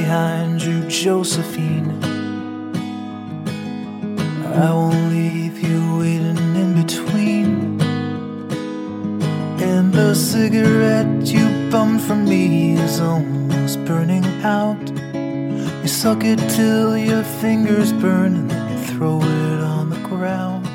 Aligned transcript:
Behind 0.00 0.60
you, 0.60 0.78
Josephine. 0.88 1.90
I 4.66 4.70
won't 4.78 5.04
leave 5.10 5.56
you 5.66 5.80
waiting 5.98 6.56
in 6.62 6.70
between. 6.82 7.48
And 9.70 9.92
the 9.92 10.14
cigarette 10.14 11.26
you 11.34 11.44
bummed 11.70 12.02
from 12.02 12.24
me 12.24 12.74
is 12.86 13.00
almost 13.00 13.76
burning 13.84 14.26
out. 14.42 14.84
You 15.82 15.88
suck 15.88 16.24
it 16.24 16.40
till 16.56 16.96
your 16.96 17.22
fingers 17.40 17.92
burn 17.92 18.32
and 18.36 18.50
then 18.50 18.64
you 18.72 18.78
throw 18.90 19.18
it 19.20 19.60
on 19.74 19.90
the 19.90 20.02
ground. 20.08 20.66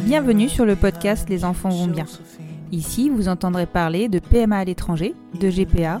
Bienvenue 0.00 0.48
sur 0.48 0.64
le 0.64 0.76
podcast 0.76 1.28
Les 1.28 1.44
enfants 1.44 1.70
vont 1.70 1.88
bien. 1.88 2.06
Ici, 2.72 3.10
vous 3.10 3.28
entendrez 3.28 3.66
parler 3.66 4.08
de 4.08 4.18
PMA 4.18 4.58
à 4.58 4.64
l'étranger, 4.64 5.14
de 5.40 5.48
GPA, 5.48 6.00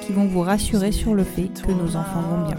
vont 0.11 0.25
vous 0.25 0.41
rassurer 0.41 0.91
sur 0.91 1.13
le 1.15 1.23
fait 1.23 1.49
que 1.65 1.71
nos 1.71 1.95
enfants 1.95 2.21
vont 2.21 2.47
bien. 2.47 2.57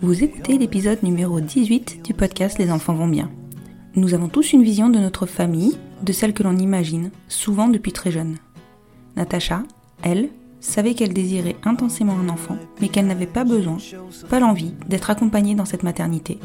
Vous 0.00 0.24
écoutez 0.24 0.58
l'épisode 0.58 1.02
numéro 1.02 1.40
18 1.40 2.02
du 2.04 2.14
podcast 2.14 2.58
Les 2.58 2.70
enfants 2.70 2.94
vont 2.94 3.08
bien. 3.08 3.30
Nous 3.94 4.14
avons 4.14 4.28
tous 4.28 4.52
une 4.52 4.62
vision 4.62 4.88
de 4.88 4.98
notre 4.98 5.26
famille, 5.26 5.76
de 6.02 6.12
celle 6.12 6.32
que 6.32 6.42
l'on 6.42 6.56
imagine, 6.56 7.10
souvent 7.28 7.68
depuis 7.68 7.92
très 7.92 8.10
jeune. 8.10 8.36
Natacha, 9.16 9.62
elle, 10.02 10.30
savait 10.60 10.94
qu'elle 10.94 11.12
désirait 11.12 11.56
intensément 11.64 12.16
un 12.18 12.28
enfant, 12.28 12.56
mais 12.80 12.88
qu'elle 12.88 13.06
n'avait 13.06 13.26
pas 13.26 13.44
besoin, 13.44 13.78
pas 14.30 14.40
l'envie 14.40 14.74
d'être 14.88 15.10
accompagnée 15.10 15.54
dans 15.54 15.64
cette 15.64 15.82
maternité. 15.82 16.38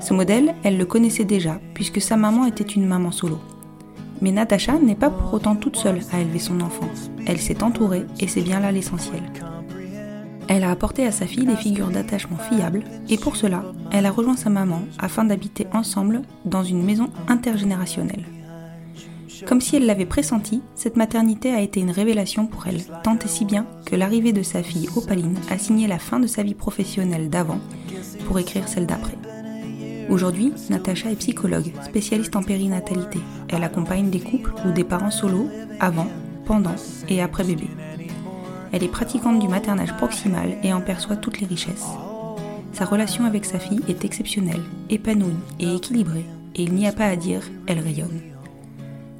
Ce 0.00 0.14
modèle, 0.14 0.54
elle 0.62 0.78
le 0.78 0.86
connaissait 0.86 1.24
déjà, 1.24 1.60
puisque 1.74 2.00
sa 2.00 2.16
maman 2.16 2.46
était 2.46 2.64
une 2.64 2.86
maman 2.86 3.10
solo. 3.10 3.38
Mais 4.20 4.32
Natacha 4.32 4.78
n'est 4.78 4.94
pas 4.94 5.10
pour 5.10 5.32
autant 5.32 5.56
toute 5.56 5.76
seule 5.76 6.00
à 6.12 6.20
élever 6.20 6.38
son 6.38 6.60
enfant. 6.60 6.88
Elle 7.26 7.38
s'est 7.38 7.62
entourée 7.62 8.06
et 8.18 8.28
c'est 8.28 8.42
bien 8.42 8.60
là 8.60 8.72
l'essentiel. 8.72 9.22
Elle 10.48 10.64
a 10.64 10.70
apporté 10.70 11.06
à 11.06 11.12
sa 11.12 11.26
fille 11.26 11.46
des 11.46 11.56
figures 11.56 11.90
d'attachement 11.90 12.36
fiables 12.36 12.82
et 13.08 13.16
pour 13.16 13.36
cela, 13.36 13.64
elle 13.92 14.04
a 14.04 14.10
rejoint 14.10 14.36
sa 14.36 14.50
maman 14.50 14.82
afin 14.98 15.24
d'habiter 15.24 15.66
ensemble 15.72 16.22
dans 16.44 16.64
une 16.64 16.82
maison 16.82 17.08
intergénérationnelle. 17.28 18.24
Comme 19.46 19.60
si 19.60 19.76
elle 19.76 19.86
l'avait 19.86 20.06
pressenti, 20.06 20.60
cette 20.74 20.96
maternité 20.96 21.52
a 21.52 21.60
été 21.60 21.80
une 21.80 21.90
révélation 21.90 22.46
pour 22.46 22.66
elle, 22.66 22.82
tant 23.02 23.18
et 23.18 23.28
si 23.28 23.44
bien 23.44 23.66
que 23.86 23.96
l'arrivée 23.96 24.32
de 24.32 24.42
sa 24.42 24.62
fille 24.62 24.88
Opaline 24.96 25.38
a 25.50 25.58
signé 25.58 25.86
la 25.86 25.98
fin 25.98 26.20
de 26.20 26.26
sa 26.26 26.42
vie 26.42 26.54
professionnelle 26.54 27.30
d'avant 27.30 27.60
pour 28.26 28.38
écrire 28.38 28.68
celle 28.68 28.86
d'après. 28.86 29.16
Aujourd'hui, 30.08 30.52
Natacha 30.70 31.10
est 31.10 31.16
psychologue, 31.16 31.72
spécialiste 31.84 32.34
en 32.36 32.42
périnatalité. 32.42 33.20
Elle 33.48 33.62
accompagne 33.62 34.10
des 34.10 34.20
couples 34.20 34.52
ou 34.66 34.72
des 34.72 34.84
parents 34.84 35.10
solos 35.10 35.48
avant, 35.78 36.08
pendant 36.44 36.74
et 37.08 37.22
après 37.22 37.44
bébé. 37.44 37.68
Elle 38.72 38.84
est 38.84 38.88
pratiquante 38.88 39.38
du 39.38 39.48
maternage 39.48 39.96
proximal 39.96 40.56
et 40.62 40.72
en 40.72 40.80
perçoit 40.80 41.16
toutes 41.16 41.40
les 41.40 41.46
richesses. 41.46 41.86
Sa 42.72 42.84
relation 42.84 43.24
avec 43.24 43.44
sa 43.44 43.58
fille 43.58 43.82
est 43.88 44.04
exceptionnelle, 44.04 44.62
épanouie 44.88 45.34
et 45.58 45.74
équilibrée, 45.74 46.26
et 46.54 46.62
il 46.62 46.72
n'y 46.72 46.86
a 46.86 46.92
pas 46.92 47.06
à 47.06 47.16
dire, 47.16 47.42
elle 47.66 47.80
rayonne. 47.80 48.20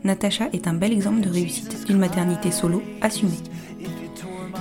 Natacha 0.05 0.49
est 0.53 0.67
un 0.67 0.75
bel 0.75 0.93
exemple 0.93 1.21
de 1.21 1.29
réussite 1.29 1.87
d'une 1.87 1.99
maternité 1.99 2.51
solo 2.51 2.83
assumée. 3.03 3.33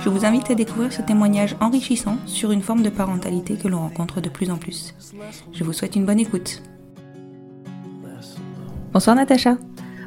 Je 0.02 0.08
vous 0.08 0.24
invite 0.24 0.50
à 0.50 0.54
découvrir 0.54 0.90
ce 0.90 1.02
témoignage 1.02 1.56
enrichissant 1.60 2.16
sur 2.24 2.52
une 2.52 2.62
forme 2.62 2.82
de 2.82 2.88
parentalité 2.88 3.56
que 3.56 3.68
l'on 3.68 3.80
rencontre 3.80 4.22
de 4.22 4.30
plus 4.30 4.50
en 4.50 4.56
plus. 4.56 4.94
Je 5.52 5.62
vous 5.62 5.74
souhaite 5.74 5.94
une 5.94 6.06
bonne 6.06 6.18
écoute. 6.18 6.62
Bonsoir 8.94 9.14
Natacha. 9.14 9.58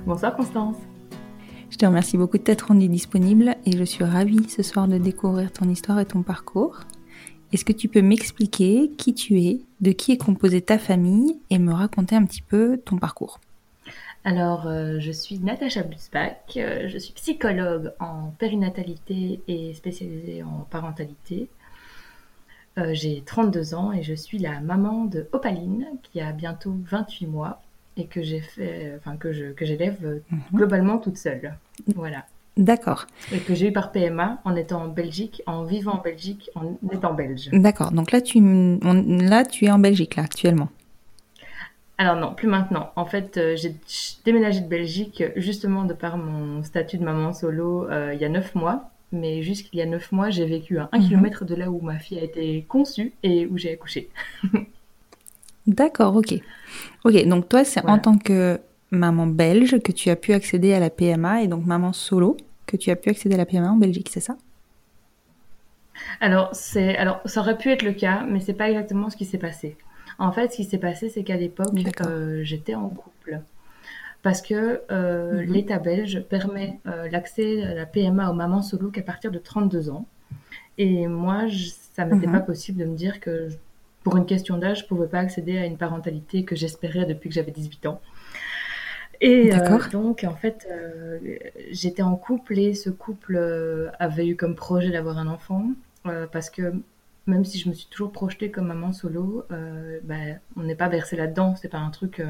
Bonsoir 0.07 0.35
Constance. 0.35 0.77
Je 1.69 1.77
te 1.77 1.85
remercie 1.85 2.17
beaucoup 2.17 2.39
de 2.39 2.43
t'être 2.43 2.69
rendue 2.69 2.87
disponible 2.87 3.55
et 3.67 3.77
je 3.77 3.83
suis 3.83 4.03
ravie 4.03 4.49
ce 4.49 4.63
soir 4.63 4.87
de 4.87 4.97
découvrir 4.97 5.51
ton 5.51 5.69
histoire 5.69 5.99
et 5.99 6.05
ton 6.05 6.23
parcours. 6.23 6.79
Est-ce 7.51 7.63
que 7.63 7.71
tu 7.71 7.87
peux 7.87 8.01
m'expliquer 8.01 8.89
qui 8.97 9.13
tu 9.13 9.39
es, 9.41 9.61
de 9.79 9.91
qui 9.91 10.11
est 10.11 10.17
composée 10.17 10.61
ta 10.61 10.79
famille 10.79 11.39
et 11.51 11.59
me 11.59 11.71
raconter 11.71 12.15
un 12.15 12.25
petit 12.25 12.41
peu 12.41 12.77
ton 12.83 12.97
parcours? 12.97 13.39
Alors, 14.25 14.67
euh, 14.67 14.99
je 14.99 15.11
suis 15.11 15.37
Natacha 15.39 15.83
Busbach, 15.83 16.35
euh, 16.55 16.87
je 16.87 16.97
suis 16.97 17.13
psychologue 17.13 17.91
en 17.99 18.31
périnatalité 18.39 19.41
et 19.49 19.73
spécialisée 19.73 20.43
en 20.43 20.65
parentalité. 20.69 21.49
Euh, 22.77 22.93
J'ai 22.93 23.21
32 23.25 23.75
ans 23.75 23.91
et 23.91 24.01
je 24.01 24.13
suis 24.13 24.39
la 24.39 24.59
maman 24.61 25.05
de 25.05 25.27
Opaline 25.33 25.85
qui 26.03 26.21
a 26.21 26.31
bientôt 26.31 26.73
28 26.89 27.27
mois 27.27 27.61
et 27.97 28.05
que 28.05 28.23
j'ai 28.23 28.39
fait, 28.39 28.93
enfin 28.97 29.17
que 29.17 29.31
je 29.33 29.51
que 29.51 29.65
j'élève 29.65 29.97
euh, 30.03 30.19
globalement 30.53 30.97
toute 30.97 31.17
seule. 31.17 31.53
Voilà. 31.95 32.25
D'accord. 32.55 33.05
Et 33.31 33.39
que 33.39 33.53
j'ai 33.55 33.69
eu 33.69 33.73
par 33.73 33.91
PMA 33.91 34.39
en 34.45 34.55
étant 34.55 34.83
en 34.83 34.87
Belgique, 34.87 35.41
en 35.47 35.63
vivant 35.63 35.93
en 35.93 36.01
Belgique, 36.01 36.49
en 36.55 36.77
étant 36.91 37.13
belge. 37.13 37.49
D'accord. 37.51 37.91
Donc 37.91 38.11
là 38.11 38.21
tu, 38.21 38.37
on- 38.39 38.79
là, 39.21 39.43
tu 39.43 39.65
es 39.65 39.71
en 39.71 39.79
Belgique, 39.79 40.15
là, 40.15 40.23
actuellement. 40.23 40.69
Alors 42.03 42.17
non, 42.17 42.33
plus 42.35 42.49
maintenant. 42.49 42.91
En 42.97 43.05
fait, 43.05 43.37
euh, 43.37 43.55
j'ai 43.55 43.73
déménagé 44.25 44.59
de 44.59 44.67
Belgique 44.67 45.23
justement 45.37 45.85
de 45.85 45.93
par 45.93 46.17
mon 46.17 46.61
statut 46.61 46.97
de 46.97 47.03
maman 47.05 47.31
solo 47.31 47.87
euh, 47.89 48.11
il 48.13 48.19
y 48.19 48.25
a 48.25 48.29
neuf 48.29 48.55
mois. 48.55 48.89
Mais 49.13 49.41
jusqu'il 49.41 49.77
y 49.77 49.81
a 49.81 49.85
neuf 49.85 50.11
mois, 50.11 50.29
j'ai 50.29 50.45
vécu 50.45 50.79
à 50.79 50.89
un 50.91 50.99
Mhm. 50.99 51.07
kilomètre 51.07 51.45
de 51.45 51.55
là 51.55 51.71
où 51.71 51.79
ma 51.79 51.99
fille 51.99 52.19
a 52.19 52.23
été 52.23 52.65
conçue 52.67 53.13
et 53.23 53.45
où 53.45 53.57
j'ai 53.57 53.71
accouché. 53.71 54.09
D'accord, 55.67 56.15
ok. 56.17 56.33
Ok, 57.05 57.25
donc 57.27 57.47
toi, 57.47 57.63
c'est 57.63 57.85
en 57.85 57.99
tant 57.99 58.17
que 58.17 58.59
maman 58.91 59.27
belge 59.27 59.79
que 59.79 59.91
tu 59.93 60.09
as 60.09 60.15
pu 60.17 60.33
accéder 60.33 60.73
à 60.73 60.79
la 60.79 60.89
PMA 60.89 61.43
et 61.43 61.47
donc 61.47 61.65
maman 61.65 61.93
solo 61.93 62.37
que 62.67 62.77
tu 62.77 62.91
as 62.91 62.95
pu 62.97 63.09
accéder 63.09 63.35
à 63.35 63.37
la 63.37 63.45
PMA 63.45 63.71
en 63.71 63.77
Belgique, 63.77 64.09
c'est 64.11 64.19
ça? 64.19 64.35
Alors, 66.19 66.51
alors, 66.97 67.21
ça 67.25 67.41
aurait 67.41 67.57
pu 67.57 67.69
être 67.71 67.83
le 67.83 67.93
cas, 67.93 68.25
mais 68.27 68.39
c'est 68.39 68.53
pas 68.53 68.69
exactement 68.69 69.09
ce 69.09 69.17
qui 69.17 69.25
s'est 69.25 69.37
passé. 69.37 69.75
En 70.19 70.31
fait, 70.31 70.51
ce 70.51 70.57
qui 70.57 70.63
s'est 70.65 70.77
passé, 70.77 71.09
c'est 71.09 71.23
qu'à 71.23 71.37
l'époque, 71.37 71.73
euh, 72.01 72.43
j'étais 72.43 72.75
en 72.75 72.89
couple. 72.89 73.39
Parce 74.21 74.41
que 74.41 74.81
euh, 74.91 75.41
Mhm. 75.45 75.51
l'État 75.53 75.79
belge 75.79 76.21
permet 76.29 76.79
euh, 76.87 77.09
l'accès 77.09 77.63
à 77.63 77.73
la 77.73 77.85
PMA 77.85 78.29
aux 78.29 78.33
mamans 78.33 78.61
solo 78.61 78.89
qu'à 78.89 79.01
partir 79.01 79.31
de 79.31 79.39
32 79.39 79.89
ans. 79.89 80.05
Et 80.77 81.07
moi, 81.07 81.47
je- 81.47 81.69
ça 81.93 82.05
m'était 82.05 82.27
Mhm. 82.27 82.33
pas 82.33 82.39
possible 82.39 82.79
de 82.79 82.85
me 82.85 82.95
dire 82.95 83.19
que, 83.19 83.49
je- 83.49 83.57
pour 84.03 84.15
une 84.17 84.25
question 84.25 84.57
d'âge, 84.57 84.79
je 84.81 84.85
pouvais 84.85 85.07
pas 85.07 85.19
accéder 85.19 85.57
à 85.57 85.65
une 85.65 85.77
parentalité 85.77 86.43
que 86.45 86.55
j'espérais 86.55 87.05
depuis 87.05 87.29
que 87.29 87.35
j'avais 87.35 87.51
18 87.51 87.85
ans. 87.85 88.01
Et 89.21 89.53
euh, 89.53 89.77
donc, 89.91 90.25
en 90.27 90.35
fait, 90.35 90.67
euh, 90.71 91.17
j'étais 91.71 92.01
en 92.01 92.15
couple 92.15 92.57
et 92.59 92.73
ce 92.73 92.89
couple 92.89 93.35
euh, 93.37 93.89
avait 93.99 94.27
eu 94.27 94.35
comme 94.35 94.55
projet 94.55 94.89
d'avoir 94.89 95.17
un 95.17 95.27
enfant 95.27 95.67
parce 96.33 96.49
que 96.49 96.73
même 97.25 97.45
si 97.45 97.57
je 97.57 97.69
me 97.69 97.73
suis 97.73 97.87
toujours 97.87 98.11
projetée 98.11 98.51
comme 98.51 98.67
maman 98.67 98.91
solo, 98.91 99.45
euh, 99.51 99.99
ben, 100.03 100.39
on 100.57 100.63
n'est 100.63 100.75
pas 100.75 100.89
versé 100.89 101.15
là-dedans. 101.15 101.55
C'est 101.55 101.69
pas 101.69 101.79
un 101.79 101.89
truc 101.89 102.21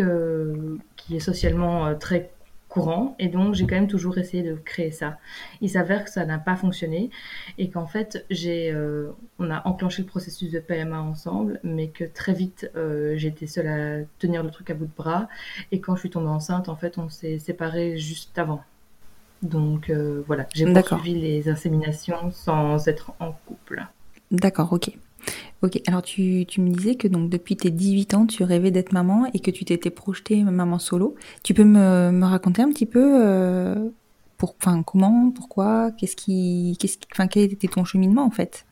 euh, 0.00 0.76
qui 0.96 1.16
est 1.16 1.20
socialement 1.20 1.86
euh, 1.86 1.94
très 1.94 2.30
courant. 2.68 3.16
Et 3.18 3.28
donc, 3.28 3.54
j'ai 3.54 3.66
quand 3.66 3.74
même 3.74 3.86
toujours 3.86 4.18
essayé 4.18 4.42
de 4.42 4.54
créer 4.54 4.90
ça. 4.90 5.18
Il 5.60 5.70
s'avère 5.70 6.04
que 6.04 6.10
ça 6.10 6.24
n'a 6.24 6.38
pas 6.38 6.56
fonctionné 6.56 7.10
et 7.58 7.70
qu'en 7.70 7.86
fait, 7.86 8.26
j'ai, 8.28 8.74
on 9.38 9.50
a 9.50 9.66
enclenché 9.66 10.02
le 10.02 10.08
processus 10.08 10.50
de 10.50 10.58
PMA 10.58 11.00
ensemble, 11.00 11.60
mais 11.62 11.88
que 11.88 12.04
très 12.04 12.34
vite, 12.34 12.70
j'étais 13.14 13.46
seule 13.46 13.68
à 13.68 14.04
tenir 14.18 14.42
le 14.42 14.50
truc 14.50 14.68
à 14.68 14.74
bout 14.74 14.86
de 14.86 14.94
bras. 14.94 15.28
Et 15.72 15.80
quand 15.80 15.94
je 15.94 16.00
suis 16.00 16.10
tombée 16.10 16.26
enceinte, 16.26 16.68
en 16.68 16.76
fait, 16.76 16.98
on 16.98 17.08
s'est 17.08 17.38
séparés 17.38 17.96
juste 17.96 18.36
avant. 18.38 18.62
Donc 19.46 19.90
euh, 19.90 20.22
voilà, 20.26 20.46
j'ai 20.54 20.72
poursuivi 20.72 21.14
les 21.14 21.48
inséminations 21.48 22.30
sans 22.30 22.88
être 22.88 23.12
en 23.20 23.32
couple. 23.46 23.84
D'accord, 24.30 24.72
ok. 24.72 24.90
Ok, 25.62 25.80
alors 25.86 26.02
tu, 26.02 26.44
tu, 26.46 26.60
me 26.60 26.70
disais 26.70 26.94
que 26.94 27.08
donc 27.08 27.30
depuis 27.30 27.56
tes 27.56 27.70
18 27.70 28.14
ans, 28.14 28.26
tu 28.26 28.44
rêvais 28.44 28.70
d'être 28.70 28.92
maman 28.92 29.26
et 29.32 29.40
que 29.40 29.50
tu 29.50 29.64
t'étais 29.64 29.90
projetée 29.90 30.44
maman 30.44 30.78
solo. 30.78 31.14
Tu 31.42 31.54
peux 31.54 31.64
me, 31.64 32.10
me 32.10 32.24
raconter 32.24 32.62
un 32.62 32.68
petit 32.68 32.86
peu 32.86 33.24
euh, 33.24 33.88
pour, 34.36 34.54
enfin, 34.60 34.82
comment, 34.82 35.30
pourquoi, 35.30 35.90
qu'est-ce 35.92 36.14
qui, 36.14 36.76
qu'est-ce 36.78 36.98
qui, 36.98 37.08
enfin, 37.12 37.26
quel 37.26 37.44
était 37.44 37.68
ton 37.68 37.84
cheminement 37.84 38.24
en 38.24 38.30
fait? 38.30 38.66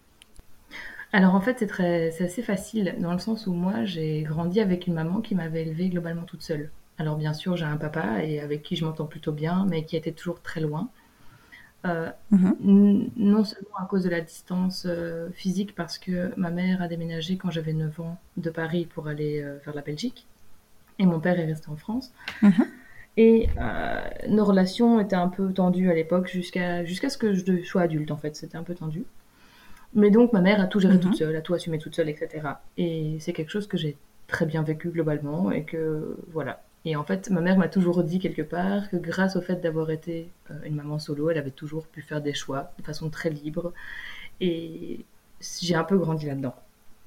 Alors 1.12 1.37
en 1.37 1.41
fait 1.41 1.61
c'est 1.61 1.69
très, 1.69 2.11
c'est 2.11 2.25
assez 2.25 2.43
facile 2.43 2.97
dans 2.99 3.12
le 3.12 3.21
sens 3.21 3.47
où 3.47 3.53
moi 3.53 3.85
j'ai 3.85 4.23
grandi 4.23 4.59
avec 4.59 4.88
une 4.88 4.94
maman 4.94 5.21
qui 5.21 5.37
m'avait 5.37 5.62
élevée 5.62 5.88
globalement 5.88 6.25
toute 6.25 6.43
seule. 6.43 6.71
Alors 6.99 7.17
bien 7.17 7.32
sûr, 7.32 7.56
j'ai 7.56 7.64
un 7.64 7.76
papa 7.76 8.23
et 8.23 8.41
avec 8.41 8.62
qui 8.62 8.76
je 8.76 8.85
m'entends 8.85 9.06
plutôt 9.06 9.32
bien, 9.32 9.67
mais 9.69 9.85
qui 9.85 9.96
était 9.96 10.12
toujours 10.12 10.41
très 10.41 10.61
loin. 10.61 10.91
Euh, 11.87 12.11
mhm. 12.31 13.11
Non 13.17 13.44
seulement 13.44 13.76
à 13.79 13.85
cause 13.87 14.05
de 14.05 14.08
la 14.08 14.20
distance 14.20 14.87
euh, 14.88 15.29
physique, 15.32 15.75
parce 15.75 15.99
que 15.99 16.32
ma 16.38 16.50
mère 16.50 16.81
a 16.81 16.88
déménagé 16.88 17.37
quand 17.37 17.50
j'avais 17.50 17.75
9 17.75 18.00
ans 18.00 18.19
de 18.37 18.50
Paris 18.50 18.87
pour 18.87 19.06
aller 19.06 19.43
euh, 19.43 19.58
vers 19.64 19.75
la 19.75 19.82
Belgique, 19.82 20.26
et 20.99 21.05
mon 21.05 21.20
père 21.20 21.38
est 21.38 21.44
resté 21.44 21.69
en 21.69 21.76
France. 21.76 22.12
Mhm. 22.43 22.67
Et 23.17 23.49
nos 24.29 24.44
relations 24.44 24.99
étaient 24.99 25.14
un 25.14 25.29
peu 25.29 25.52
tendues 25.52 25.88
à 25.88 25.94
l'époque, 25.94 26.26
jusqu'à 26.26 26.85
jusqu'à 26.85 27.08
ce 27.11 27.17
que 27.17 27.32
je 27.32 27.62
sois 27.62 27.82
adulte, 27.82 28.11
en 28.11 28.17
fait. 28.17 28.35
C'était 28.35 28.56
un 28.56 28.64
peu 28.64 28.75
tendu. 28.75 29.05
Mais 29.94 30.11
donc, 30.11 30.32
ma 30.32 30.40
mère 30.40 30.61
a 30.61 30.67
tout 30.67 30.81
géré 30.81 30.99
toute 30.99 31.12
mhm. 31.12 31.19
seule, 31.19 31.37
a 31.37 31.40
tout 31.40 31.55
assumé 31.55 31.79
toute 31.79 31.94
seule, 31.94 32.08
etc. 32.08 32.49
Et 32.76 33.19
c'est 33.20 33.32
quelque 33.32 33.50
chose 33.50 33.69
que 33.69 33.76
j'ai 33.76 33.97
très 34.26 34.47
bien 34.47 34.62
vécu 34.64 34.88
globalement, 34.90 35.52
et 35.52 35.62
que, 35.62 36.17
voilà, 36.32 36.63
et 36.85 36.97
en 36.97 37.05
fait, 37.05 37.31
ma 37.31 37.41
mère 37.41 37.57
m'a 37.57 37.69
toujours 37.69 38.03
dit 38.03 38.19
quelque 38.19 38.43
part 38.43 38.91
que 38.91 38.97
grâce 38.97 39.37
au 39.37 39.41
fait 39.41 39.57
d'avoir 39.57 39.91
été 39.91 40.29
euh, 40.51 40.55
une 40.67 40.75
maman 40.75 40.99
solo, 40.99 41.31
elle 41.31 41.39
avait 41.39 41.51
toujours 41.51 41.87
pu 41.87 42.03
faire 42.03 42.21
des 42.21 42.35
choix 42.35 42.73
de 42.79 42.85
façon 42.85 43.09
très 43.09 43.31
libre. 43.31 43.73
Et 44.41 45.01
j'ai 45.61 45.75
un 45.75 45.85
peu 45.85 45.97
grandi 45.97 46.27
là-dedans. 46.27 46.55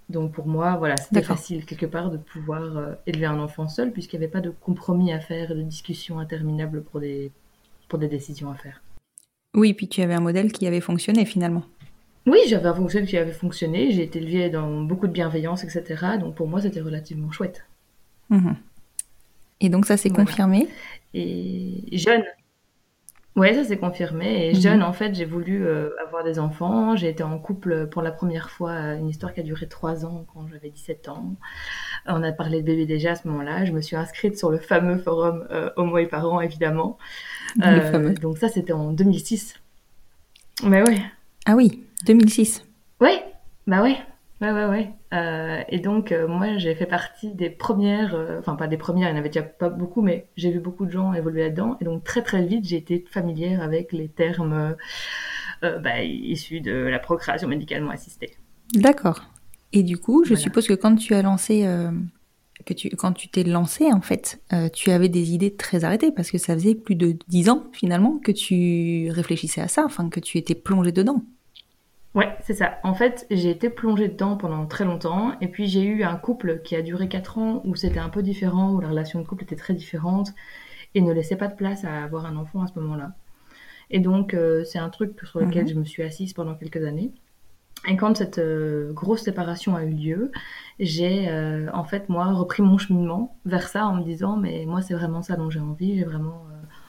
Donc 0.10 0.32
pour 0.32 0.48
moi, 0.48 0.78
voilà, 0.78 0.96
c'était 0.98 1.22
facile 1.22 1.66
quelque 1.66 1.86
part 1.86 2.10
de 2.10 2.18
pouvoir 2.18 2.78
euh, 2.78 2.94
élever 3.06 3.26
un 3.26 3.40
enfant 3.40 3.68
seul, 3.68 3.92
puisqu'il 3.92 4.20
n'y 4.20 4.26
avait 4.26 4.32
pas 4.32 4.42
de 4.42 4.50
compromis 4.50 5.12
à 5.12 5.20
faire, 5.20 5.54
de 5.54 5.62
discussions 5.62 6.18
interminables 6.18 6.82
pour 6.82 7.00
des, 7.00 7.32
pour 7.88 8.00
des 8.00 8.08
décisions 8.08 8.50
à 8.50 8.56
faire. 8.56 8.82
Oui, 9.56 9.74
puis 9.74 9.88
tu 9.88 10.02
avais 10.02 10.14
un 10.14 10.22
modèle 10.22 10.52
qui 10.52 10.66
avait 10.66 10.82
fonctionné 10.82 11.26
finalement. 11.26 11.64
Oui, 12.26 12.40
j'avais 12.48 12.68
un 12.68 12.74
modèle 12.74 13.06
qui 13.06 13.18
avait 13.18 13.32
fonctionné, 13.32 13.92
j'ai 13.92 14.04
été 14.04 14.20
élevée 14.20 14.50
dans 14.50 14.82
beaucoup 14.82 15.08
de 15.08 15.12
bienveillance, 15.12 15.64
etc. 15.64 16.18
Donc 16.20 16.36
pour 16.36 16.48
moi, 16.48 16.62
c'était 16.62 16.82
relativement 16.82 17.32
chouette. 17.32 17.66
Mmh. 18.30 18.54
Et 19.60 19.70
donc 19.70 19.86
ça 19.86 19.98
s'est 19.98 20.10
confirmé 20.10 20.68
Et 21.14 21.84
jeune. 21.94 22.24
Ouais, 23.38 23.54
ça 23.54 23.64
s'est 23.64 23.78
confirmé. 23.78 24.50
Et 24.50 24.54
mhm. 24.54 24.60
jeune, 24.60 24.84
en 24.84 24.94
fait, 24.94 25.14
j'ai 25.14 25.24
voulu 25.24 25.64
euh, 25.64 25.92
avoir 26.04 26.24
des 26.24 26.40
enfants. 26.40 26.96
J'ai 26.96 27.08
été 27.08 27.22
en 27.22 27.38
couple 27.38 27.86
pour 27.86 28.02
la 28.02 28.12
première 28.12 28.50
fois, 28.50 28.74
une 28.96 29.08
histoire 29.08 29.32
qui 29.32 29.40
a 29.40 29.44
duré 29.44 29.68
trois 29.68 30.06
ans 30.06 30.26
quand 30.34 30.48
j'avais 30.52 30.72
17 30.72 31.08
ans. 31.10 31.36
On 32.08 32.24
a 32.24 32.32
parlé 32.32 32.62
de 32.62 32.66
bébé 32.66 32.88
déjà 32.88 33.12
à 33.12 33.16
ce 33.16 33.28
moment-là. 33.28 33.64
Je 33.64 33.74
me 33.74 33.82
suis 33.82 33.96
inscrite 33.96 34.40
sur 34.40 34.50
le 34.50 34.58
fameux 34.58 34.98
forum 34.98 35.48
euh, 35.52 35.70
Homo 35.76 36.00
et 36.00 36.08
Parents, 36.08 36.42
évidemment. 36.42 36.98
Euh, 37.64 38.12
donc 38.16 38.40
ça, 38.40 38.50
c'était 38.50 38.74
en 38.74 38.92
2006. 38.92 39.54
Mais 40.64 40.82
ouais. 40.82 41.00
Ah 41.46 41.56
oui, 41.56 41.84
2006. 42.08 42.66
Ouais, 43.00 43.24
bah 43.68 43.84
ouais. 43.84 43.98
Ouais, 44.42 44.52
ouais, 44.52 44.66
ouais. 44.66 44.90
Euh, 45.14 45.62
et 45.70 45.80
donc, 45.80 46.12
euh, 46.12 46.28
moi, 46.28 46.58
j'ai 46.58 46.76
fait 46.76 46.86
partie 46.86 47.34
des 47.34 47.50
premières, 47.50 48.14
euh, 48.16 48.40
enfin, 48.40 48.56
pas 48.56 48.68
des 48.68 48.78
premières, 48.78 49.10
il 49.10 49.14
n'y 49.14 49.18
en 49.18 49.20
avait 49.22 49.30
déjà 49.30 49.44
pas 49.44 49.70
beaucoup, 49.70 50.02
mais 50.02 50.28
j'ai 50.36 50.52
vu 50.52 50.60
beaucoup 50.60 50.86
de 50.86 50.92
gens 50.92 51.14
évoluer 51.14 51.44
là-dedans. 51.44 51.78
Et 51.80 51.86
donc, 51.86 52.04
très, 52.04 52.22
très 52.22 52.46
vite, 52.46 52.66
j'ai 52.66 52.78
été 52.78 53.06
familière 53.10 53.62
avec 53.62 53.94
les 53.94 54.10
termes 54.10 54.76
bah, 55.62 56.04
issus 56.04 56.62
de 56.62 56.72
la 56.72 57.00
procréation 57.00 57.48
médicalement 57.48 57.92
assistée. 57.92 58.38
D'accord. 58.74 59.24
Et 59.74 59.84
du 59.84 59.98
coup, 59.98 60.24
je 60.24 60.36
suppose 60.36 60.68
que 60.68 60.74
quand 60.74 60.96
tu 60.96 61.14
as 61.14 61.22
lancé, 61.22 61.66
que 62.66 62.74
tu, 62.74 62.90
quand 62.90 63.12
tu 63.14 63.28
t'es 63.28 63.44
lancé, 63.44 63.92
en 63.92 64.02
fait, 64.02 64.42
tu 64.74 64.92
avais 64.92 65.10
des 65.10 65.34
idées 65.34 65.56
très 65.56 65.84
arrêtées, 65.84 66.12
parce 66.12 66.30
que 66.30 66.38
ça 66.38 66.54
faisait 66.54 66.76
plus 66.76 66.96
de 66.96 67.18
dix 67.28 67.50
ans, 67.50 67.64
finalement, 67.74 68.20
que 68.20 68.32
tu 68.32 69.10
réfléchissais 69.10 69.62
à 69.62 69.68
ça, 69.68 69.84
enfin, 69.84 70.10
que 70.10 70.20
tu 70.20 70.38
étais 70.38 70.56
plongé 70.56 70.92
dedans. 70.92 71.24
Ouais, 72.16 72.36
c'est 72.42 72.54
ça. 72.54 72.80
En 72.84 72.94
fait, 72.94 73.28
j'ai 73.30 73.50
été 73.50 73.70
plongée 73.70 74.08
dedans 74.08 74.38
pendant 74.38 74.66
très 74.66 74.86
longtemps. 74.86 75.34
Et 75.42 75.48
puis, 75.48 75.68
j'ai 75.68 75.84
eu 75.84 76.04
un 76.04 76.16
couple 76.16 76.62
qui 76.64 76.76
a 76.76 76.82
duré 76.82 77.08
4 77.08 77.38
ans 77.38 77.62
où 77.66 77.76
c'était 77.76 78.00
un 78.00 78.10
peu 78.10 78.24
différent, 78.24 78.72
où 78.74 78.82
la 78.82 78.90
relation 78.90 79.22
de 79.22 79.28
couple 79.28 79.44
était 79.44 79.56
très 79.56 79.74
différente 79.74 80.30
et 80.96 81.02
ne 81.02 81.14
laissait 81.14 81.36
pas 81.36 81.48
de 81.48 81.56
place 81.56 81.84
à 81.84 82.04
avoir 82.04 82.26
un 82.26 82.36
enfant 82.38 82.64
à 82.64 82.68
ce 82.68 82.80
moment-là. 82.80 83.12
Et 83.90 84.00
donc, 84.00 84.34
euh, 84.34 84.64
c'est 84.64 84.80
un 84.80 84.90
truc 84.90 85.20
sur 85.24 85.40
lequel 85.40 85.64
mhm. 85.64 85.70
je 85.70 85.76
me 85.76 85.86
suis 85.86 86.04
assise 86.04 86.34
pendant 86.34 86.56
quelques 86.56 86.84
années. 86.84 87.12
Et 87.88 87.96
quand 87.96 88.18
cette 88.18 88.40
euh, 88.40 88.92
grosse 88.92 89.22
séparation 89.22 89.76
a 89.76 89.84
eu 89.84 89.92
lieu, 89.92 90.32
j'ai 90.80 91.30
euh, 91.30 91.70
en 91.72 91.84
fait, 91.84 92.10
moi, 92.10 92.34
repris 92.34 92.64
mon 92.64 92.78
cheminement 92.78 93.38
vers 93.46 93.68
ça 93.68 93.86
en 93.86 93.96
me 93.96 94.04
disant, 94.04 94.38
mais 94.38 94.66
moi, 94.66 94.82
c'est 94.82 94.96
vraiment 94.96 95.22
ça 95.22 95.36
dont 95.36 95.50
j'ai 95.50 95.60
envie. 95.60 95.98
J'ai 95.98 96.04
vraiment 96.04 96.48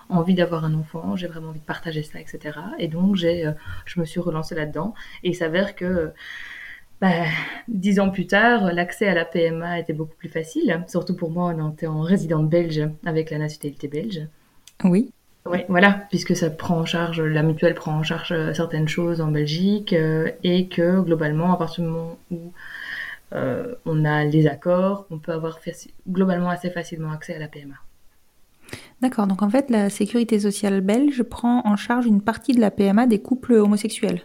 envie 0.08 0.34
d'avoir 0.34 0.64
un 0.64 0.75
enfant, 0.75 1.16
j'ai 1.16 1.26
vraiment 1.26 1.49
envie 1.49 1.60
de 1.60 1.64
partager 1.64 2.02
ça, 2.02 2.20
etc. 2.20 2.58
Et 2.78 2.88
donc, 2.88 3.16
j'ai, 3.16 3.46
euh, 3.46 3.52
je 3.84 4.00
me 4.00 4.05
suis 4.05 4.20
relancée 4.20 4.55
là-dedans. 4.55 4.94
Et 5.22 5.31
il 5.31 5.34
s'avère 5.34 5.75
que 5.75 6.12
bah, 7.00 7.25
dix 7.69 8.00
ans 8.00 8.10
plus 8.10 8.26
tard, 8.26 8.72
l'accès 8.72 9.08
à 9.08 9.14
la 9.14 9.25
PMA 9.25 9.78
était 9.78 9.93
beaucoup 9.93 10.16
plus 10.16 10.28
facile, 10.28 10.82
surtout 10.88 11.14
pour 11.14 11.31
moi, 11.31 11.55
on 11.56 11.72
était 11.72 11.87
en 11.87 12.00
résidente 12.00 12.49
belge 12.49 12.82
avec 13.05 13.31
la 13.31 13.38
nationalité 13.38 13.88
belge. 13.88 14.22
Oui. 14.84 15.12
Oui, 15.46 15.60
voilà, 15.69 16.06
puisque 16.11 16.37
ça 16.37 16.50
prend 16.50 16.81
en 16.81 16.84
charge, 16.84 17.22
la 17.22 17.43
mutuelle 17.43 17.75
prend 17.75 17.94
en 17.94 18.02
charge 18.02 18.32
euh, 18.32 18.52
certaines 18.52 18.88
choses 18.88 19.22
en 19.22 19.31
Belgique 19.31 19.94
euh, 19.94 20.31
et 20.43 20.69
que 20.69 21.00
globalement, 21.00 21.54
à 21.54 21.56
partir 21.56 21.84
du 21.84 21.90
moment 21.90 22.19
où 22.31 22.52
on 23.85 24.04
a 24.06 24.25
les 24.25 24.47
accords, 24.47 25.06
on 25.11 25.18
peut 25.18 25.32
avoir 25.32 25.59
globalement 26.09 26.49
assez 26.49 26.71
facilement 26.71 27.12
accès 27.12 27.35
à 27.35 27.38
la 27.38 27.47
PMA. 27.47 27.75
D'accord, 29.00 29.26
donc 29.26 29.42
en 29.42 29.50
fait, 29.50 29.70
la 29.70 29.90
sécurité 29.90 30.40
sociale 30.40 30.80
belge 30.80 31.22
prend 31.22 31.62
en 31.64 31.76
charge 31.76 32.06
une 32.06 32.20
partie 32.20 32.54
de 32.54 32.60
la 32.60 32.70
PMA 32.70 33.06
des 33.06 33.20
couples 33.20 33.54
homosexuels. 33.54 34.22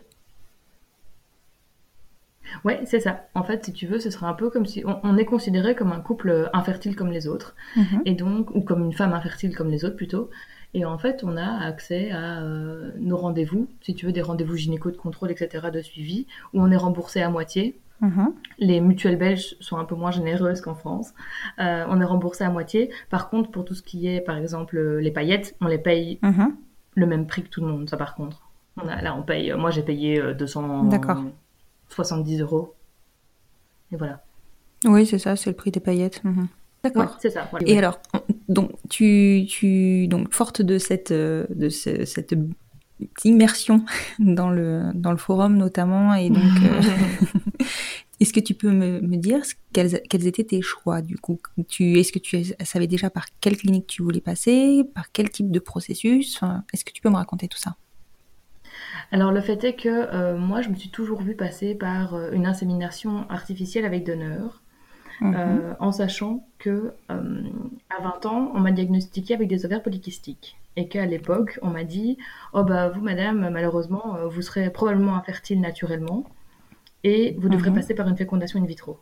Ouais, 2.64 2.82
c'est 2.86 3.00
ça. 3.00 3.28
En 3.36 3.44
fait, 3.44 3.66
si 3.66 3.74
tu 3.74 3.88
veux, 3.88 4.00
ce 4.00 4.10
serait 4.10 4.26
un 4.26 4.34
peu 4.34 4.50
comme 4.50 4.66
si 4.66 4.84
on, 4.86 5.18
est 5.18 5.26
considéré 5.26 5.76
comme 5.76 5.92
un 5.92 6.00
couple 6.00 6.50
infertile 6.54 6.96
comme 6.96 7.12
les 7.12 7.28
autres, 7.28 7.56
mhm. 7.76 8.02
et 8.06 8.14
donc 8.14 8.54
ou 8.54 8.62
comme 8.62 8.84
une 8.84 8.94
femme 8.94 9.14
infertile 9.14 9.56
comme 9.56 9.70
les 9.70 9.86
autres 9.86 9.96
plutôt. 9.96 10.30
Et 10.76 10.86
en 10.86 10.98
fait, 10.98 11.24
on 11.24 11.38
a 11.38 11.66
accès 11.66 12.12
à 12.12 12.42
euh, 12.42 12.92
nos 13.00 13.18
rendez-vous, 13.18 13.68
si 13.82 13.94
tu 13.94 14.08
veux, 14.08 14.12
des 14.12 14.24
rendez-vous 14.24 14.56
gynéco 14.56 14.90
de 14.90 14.98
contrôle, 14.98 15.32
etc., 15.32 15.68
de 15.72 15.82
suivi, 15.82 16.26
où 16.54 16.62
on 16.62 16.72
est 16.72 16.78
remboursé 16.78 17.22
à 17.22 17.30
moitié 17.30 17.76
Mhm. 18.02 18.34
Les 18.60 18.82
mutuelles 18.82 19.18
belges 19.18 19.56
sont 19.60 19.78
un 19.78 19.86
peu 19.86 19.96
moins 19.96 20.12
généreuses 20.12 20.62
qu'en 20.62 20.76
France. 20.76 21.14
Euh, 21.60 21.86
on 21.88 22.02
est 22.02 22.06
remboursé 22.06 22.44
à 22.44 22.50
moitié. 22.50 22.92
Par 23.10 23.30
contre, 23.30 23.52
pour 23.52 23.66
tout 23.66 23.76
ce 23.76 23.82
qui 23.82 24.08
est, 24.08 24.22
par 24.22 24.38
exemple, 24.38 24.80
les 24.98 25.12
paillettes, 25.12 25.56
on 25.62 25.68
les 25.68 25.78
paye 25.78 26.20
mhm. 26.22 26.56
le 26.96 27.06
même 27.06 27.28
prix 27.28 27.44
que 27.44 27.50
tout 27.50 27.62
le 27.62 27.68
monde. 27.68 27.90
Ça, 27.90 27.98
par 27.98 28.16
contre, 28.16 28.42
on 28.78 28.88
a, 28.88 29.02
là, 29.02 29.16
on 29.16 29.24
paye. 29.24 29.54
Moi, 29.54 29.72
j'ai 29.72 29.84
payé 29.84 30.22
270 30.34 32.42
euh, 32.42 32.44
euros. 32.44 32.74
Et 33.92 33.96
voilà. 33.96 34.24
Oui, 34.86 35.06
c'est 35.06 35.20
ça, 35.20 35.36
c'est 35.36 35.50
le 35.50 35.56
prix 35.56 35.72
des 35.72 35.80
paillettes. 35.80 36.24
Mhm. 36.24 36.48
D'accord. 36.84 37.18
c'est 37.22 37.30
ça. 37.30 37.50
Et 37.66 37.78
alors, 37.78 38.00
donc, 38.50 38.72
tu, 38.90 39.46
tu, 39.48 40.08
donc, 40.08 40.34
forte 40.34 40.62
de 40.62 40.78
cette, 40.78 41.12
euh, 41.12 41.46
de 41.50 41.70
cette 41.70 42.36
immersion 43.24 43.86
dans 44.20 44.50
le, 44.50 44.92
dans 44.94 45.12
le 45.12 45.18
forum 45.18 45.58
notamment. 45.58 46.14
Et 46.16 46.30
donc, 46.30 46.44
euh, 46.64 46.82
est-ce 48.20 48.34
que 48.34 48.40
tu 48.40 48.54
peux 48.54 48.72
me, 48.72 49.02
me 49.02 49.18
dire 49.18 49.42
quels, 49.72 50.02
quels, 50.10 50.28
étaient 50.28 50.44
tes 50.44 50.62
choix 50.62 51.02
du 51.02 51.18
coup? 51.18 51.40
Tu, 51.68 52.00
Est-ce 52.00 52.12
que 52.12 52.20
tu 52.20 52.44
savais 52.64 52.88
déjà 52.88 53.10
par 53.10 53.26
quelle 53.42 53.58
clinique 53.58 53.88
tu 53.88 54.02
voulais 54.02 54.22
passer 54.22 54.84
Par 54.96 55.12
quel 55.12 55.30
type 55.30 55.52
de 55.52 55.60
processus? 55.60 56.36
Enfin, 56.36 56.64
Est-ce 56.74 56.86
que 56.86 56.92
tu 56.92 57.02
peux 57.02 57.10
me 57.10 57.16
raconter 57.16 57.48
tout 57.48 57.58
ça? 57.58 57.76
Alors 59.12 59.32
le 59.32 59.42
fait 59.42 59.64
est 59.64 59.74
que 59.76 59.90
euh, 59.90 60.38
moi 60.38 60.62
je 60.62 60.70
me 60.70 60.76
suis 60.76 60.90
toujours 60.90 61.22
vue 61.22 61.36
passer 61.36 61.76
par 61.76 62.16
euh, 62.16 62.32
une 62.32 62.48
insémination 62.48 63.30
artificielle 63.30 63.86
avec 63.86 64.04
donneur, 64.04 64.64
mhm. 65.22 65.76
en 65.80 65.92
sachant 65.92 66.48
que 66.58 66.94
à 67.10 68.02
20 68.02 68.26
ans 68.26 68.52
on 68.56 68.60
m'a 68.60 68.72
diagnostiqué 68.72 69.36
avec 69.36 69.48
des 69.48 69.66
ovaires 69.66 69.84
polykystiques 69.84 70.58
et 70.76 70.88
qu'à 70.88 71.06
l'époque, 71.06 71.60
on 71.62 71.70
m'a 71.70 71.84
dit 71.84 72.18
Oh, 72.54 72.64
bah, 72.64 72.90
vous, 72.90 73.02
madame, 73.02 73.50
malheureusement, 73.52 74.16
euh, 74.16 74.28
vous 74.28 74.42
serez 74.42 74.70
probablement 74.72 75.16
infertile 75.16 75.60
naturellement. 75.62 76.26
et 77.06 77.36
vous 77.38 77.50
devrez 77.50 77.70
Mhm. 77.70 77.76
passer 77.76 77.94
par 77.96 78.08
une 78.08 78.16
fécondation 78.16 78.62
in 78.62 78.66
vitro. 78.66 78.98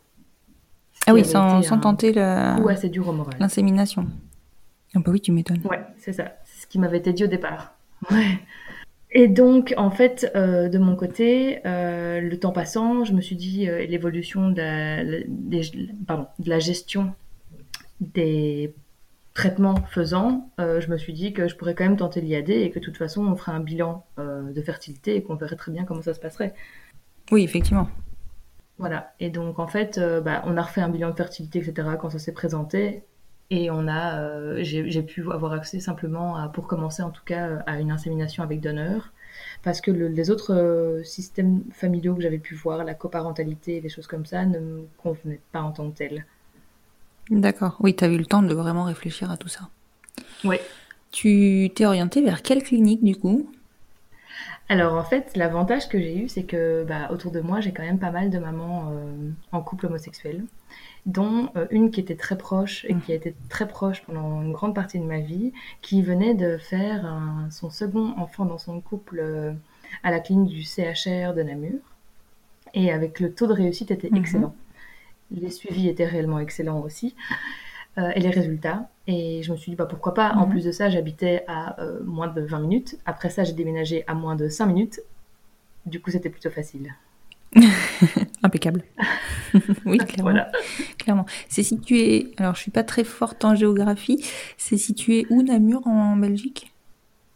Ah 1.06 1.14
oui, 1.14 1.24
sans, 1.24 1.58
été 1.60 1.68
sans 1.68 1.76
un 1.76 1.78
tenter 1.78 2.12
le- 2.12 2.60
coup 2.60 2.68
assez 2.68 2.88
dur 2.88 3.06
au 3.08 3.12
moral. 3.12 3.34
l'insémination. 3.38 4.08
Ah 4.94 4.98
bah 4.98 5.12
oui, 5.12 5.20
tu 5.20 5.30
m'étonnes. 5.30 5.60
Ouais, 5.70 5.80
c'est 5.98 6.12
ça. 6.12 6.32
C'est 6.44 6.62
ce 6.62 6.66
qui 6.66 6.80
m'avait 6.80 6.98
été 6.98 7.12
dit 7.12 7.22
au 7.22 7.28
départ. 7.28 7.74
Ouais. 8.10 8.40
Et 9.12 9.28
donc, 9.28 9.72
en 9.76 9.90
fait, 9.90 10.30
euh, 10.34 10.68
de 10.68 10.78
mon 10.78 10.96
côté, 10.96 11.60
euh, 11.64 12.20
le 12.20 12.38
temps 12.40 12.50
passant, 12.50 13.04
je 13.04 13.12
me 13.12 13.20
suis 13.20 13.36
dit, 13.36 13.68
euh, 13.68 13.86
l'évolution 13.86 14.50
de 14.50 15.24
la 16.44 16.58
gestion 16.58 17.14
des 18.00 18.74
traitements 19.34 19.76
faisant, 19.90 20.50
euh, 20.60 20.80
je 20.80 20.88
me 20.90 20.96
suis 20.98 21.12
dit 21.12 21.32
que 21.32 21.48
je 21.48 21.56
pourrais 21.56 21.74
quand 21.74 21.84
même 21.84 21.96
tenter 21.96 22.20
l'IAD 22.20 22.50
et 22.50 22.70
que 22.70 22.78
de 22.78 22.84
toute 22.84 22.96
façon, 22.98 23.24
on 23.26 23.36
ferait 23.36 23.52
un 23.52 23.60
bilan 23.60 24.04
euh, 24.18 24.52
de 24.52 24.62
fertilité 24.62 25.16
et 25.16 25.22
qu'on 25.22 25.34
verrait 25.36 25.56
très 25.56 25.72
bien 25.72 25.84
comment 25.84 26.02
ça 26.02 26.14
se 26.14 26.20
passerait. 26.20 26.54
Oui, 27.30 27.42
effectivement. 27.44 27.88
Voilà. 28.78 29.14
Et 29.20 29.30
donc, 29.30 29.58
en 29.58 29.66
fait, 29.68 29.98
euh, 29.98 30.20
bah, 30.20 30.42
on 30.46 30.56
a 30.56 30.62
refait 30.62 30.80
un 30.80 30.88
bilan 30.88 31.10
de 31.10 31.16
fertilité, 31.16 31.60
etc., 31.60 31.88
quand 32.00 32.10
ça 32.10 32.18
s'est 32.18 32.32
présenté. 32.32 33.04
Et 33.50 33.70
on 33.70 33.86
a, 33.86 34.62
j'ai 34.62 35.02
pu 35.02 35.30
avoir 35.30 35.52
accès 35.52 35.78
simplement 35.78 36.36
à, 36.36 36.48
pour 36.48 36.66
commencer 36.66 37.02
en 37.02 37.10
tout 37.10 37.24
cas, 37.24 37.58
à 37.66 37.80
une 37.80 37.90
insémination 37.90 38.42
avec 38.42 38.60
donneur. 38.60 39.12
Parce 39.62 39.82
que 39.82 39.90
le- 39.90 40.08
les 40.08 40.30
autres 40.30 41.00
systèmes 41.04 41.62
familiaux 41.70 42.14
que 42.14 42.22
j'avais 42.22 42.38
pu 42.38 42.54
voir, 42.54 42.82
la 42.82 42.94
coparentalité, 42.94 43.82
des 43.82 43.90
choses 43.90 44.06
comme 44.06 44.24
ça, 44.24 44.46
ne 44.46 44.58
me 44.58 44.86
convenaient 45.02 45.40
pas 45.52 45.60
en 45.60 45.72
tant 45.72 45.90
que 45.90 45.96
telles. 45.98 46.24
D'accord. 47.30 47.76
Oui, 47.80 47.94
tu 47.94 48.04
as 48.04 48.08
eu 48.08 48.18
le 48.18 48.26
temps 48.26 48.42
de 48.42 48.54
vraiment 48.54 48.84
réfléchir 48.84 49.30
à 49.30 49.36
tout 49.36 49.48
ça. 49.48 49.68
Oui. 50.44 50.56
Tu 51.10 51.70
t'es 51.74 51.86
orienté 51.86 52.22
vers 52.22 52.42
quelle 52.42 52.62
clinique 52.62 53.04
du 53.04 53.16
coup? 53.16 53.50
Alors 54.68 54.94
en 54.94 55.04
fait, 55.04 55.32
l'avantage 55.36 55.88
que 55.88 55.98
j'ai 56.00 56.16
eu, 56.16 56.28
c'est 56.28 56.44
que 56.44 56.84
bah, 56.88 57.08
autour 57.10 57.30
de 57.30 57.40
moi, 57.40 57.60
j'ai 57.60 57.72
quand 57.72 57.82
même 57.82 57.98
pas 57.98 58.10
mal 58.10 58.30
de 58.30 58.38
mamans 58.38 58.90
euh, 58.92 59.30
en 59.52 59.60
couple 59.60 59.86
homosexuel, 59.86 60.44
dont 61.04 61.50
euh, 61.56 61.66
une 61.70 61.90
qui 61.90 62.00
était 62.00 62.16
très 62.16 62.38
proche 62.38 62.86
et 62.86 62.94
qui 62.94 63.12
a 63.12 63.14
été 63.16 63.34
très 63.50 63.68
proche 63.68 64.02
pendant 64.02 64.40
une 64.42 64.52
grande 64.52 64.74
partie 64.74 64.98
de 64.98 65.04
ma 65.04 65.20
vie, 65.20 65.52
qui 65.82 66.00
venait 66.02 66.34
de 66.34 66.56
faire 66.56 67.04
un- 67.04 67.48
son 67.50 67.68
second 67.70 68.14
enfant 68.16 68.46
dans 68.46 68.58
son 68.58 68.80
couple 68.80 69.18
euh, 69.20 69.52
à 70.02 70.10
la 70.10 70.20
clinique 70.20 70.50
du 70.54 70.62
CHR 70.62 71.34
de 71.34 71.42
Namur. 71.42 71.78
Et 72.74 72.90
avec 72.90 73.20
le 73.20 73.32
taux 73.34 73.46
de 73.46 73.52
réussite 73.52 73.90
était 73.90 74.10
Mhm. 74.10 74.16
excellent. 74.16 74.54
Les 75.34 75.50
suivis 75.50 75.88
étaient 75.88 76.06
réellement 76.06 76.38
excellents 76.38 76.80
aussi. 76.80 77.14
euh, 77.98 78.10
et 78.14 78.20
les 78.20 78.30
résultats. 78.30 78.88
Et 79.06 79.42
je 79.42 79.52
me 79.52 79.56
suis 79.58 79.70
dit, 79.72 79.76
bah, 79.76 79.84
pourquoi 79.84 80.14
pas? 80.14 80.32
En 80.32 80.46
Mhm. 80.46 80.50
plus 80.52 80.64
de 80.64 80.72
ça, 80.72 80.88
j'habitais 80.88 81.44
à 81.46 81.78
euh, 81.82 82.00
moins 82.06 82.26
de 82.28 82.40
20 82.40 82.60
minutes. 82.60 82.98
Après 83.04 83.28
ça, 83.28 83.44
j'ai 83.44 83.52
déménagé 83.52 84.02
à 84.06 84.14
moins 84.14 84.34
de 84.34 84.48
5 84.48 84.64
minutes. 84.64 85.00
Du 85.84 86.00
coup, 86.00 86.10
c'était 86.10 86.30
plutôt 86.30 86.48
facile. 86.48 86.94
Impeccable. 88.42 88.82
oui, 89.84 89.98
clairement. 89.98 90.22
Voilà. 90.30 90.50
clairement. 90.98 91.26
C'est 91.50 91.62
situé. 91.62 92.32
Alors, 92.38 92.54
je 92.54 92.60
suis 92.60 92.70
pas 92.70 92.82
très 92.84 93.04
forte 93.04 93.44
en 93.44 93.54
géographie. 93.54 94.24
C'est 94.56 94.76
situé 94.78 95.26
où 95.30 95.42
Namur 95.42 95.86
en 95.86 96.16
Belgique? 96.16 96.72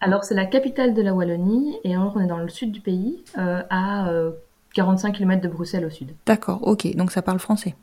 Alors, 0.01 0.25
c'est 0.25 0.35
la 0.35 0.47
capitale 0.47 0.95
de 0.95 1.03
la 1.03 1.13
Wallonie. 1.15 1.77
Et 1.85 1.95
alors, 1.95 2.13
on 2.17 2.21
est 2.21 2.27
dans 2.27 2.39
le 2.39 2.49
sud 2.49 2.73
du 2.73 2.81
pays, 2.81 3.23
euh, 3.39 3.63
à 3.71 4.09
euh, 4.11 4.31
45 4.75 5.13
km 5.17 5.43
de 5.43 5.49
Bruxelles 5.49 5.85
au 5.85 5.91
sud. 5.91 6.13
D'accord. 6.27 6.67
Ok. 6.67 6.95
Donc 6.97 7.13
ça 7.13 7.23
parle 7.23 7.39
français. 7.39 7.75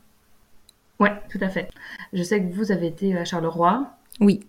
Ouais, 1.00 1.12
tout 1.30 1.38
à 1.40 1.48
fait. 1.48 1.68
Je 2.12 2.22
sais 2.22 2.40
que 2.42 2.52
vous 2.54 2.70
avez 2.72 2.86
été 2.86 3.16
à 3.16 3.24
Charleroi. 3.24 3.86
Oui. 4.20 4.40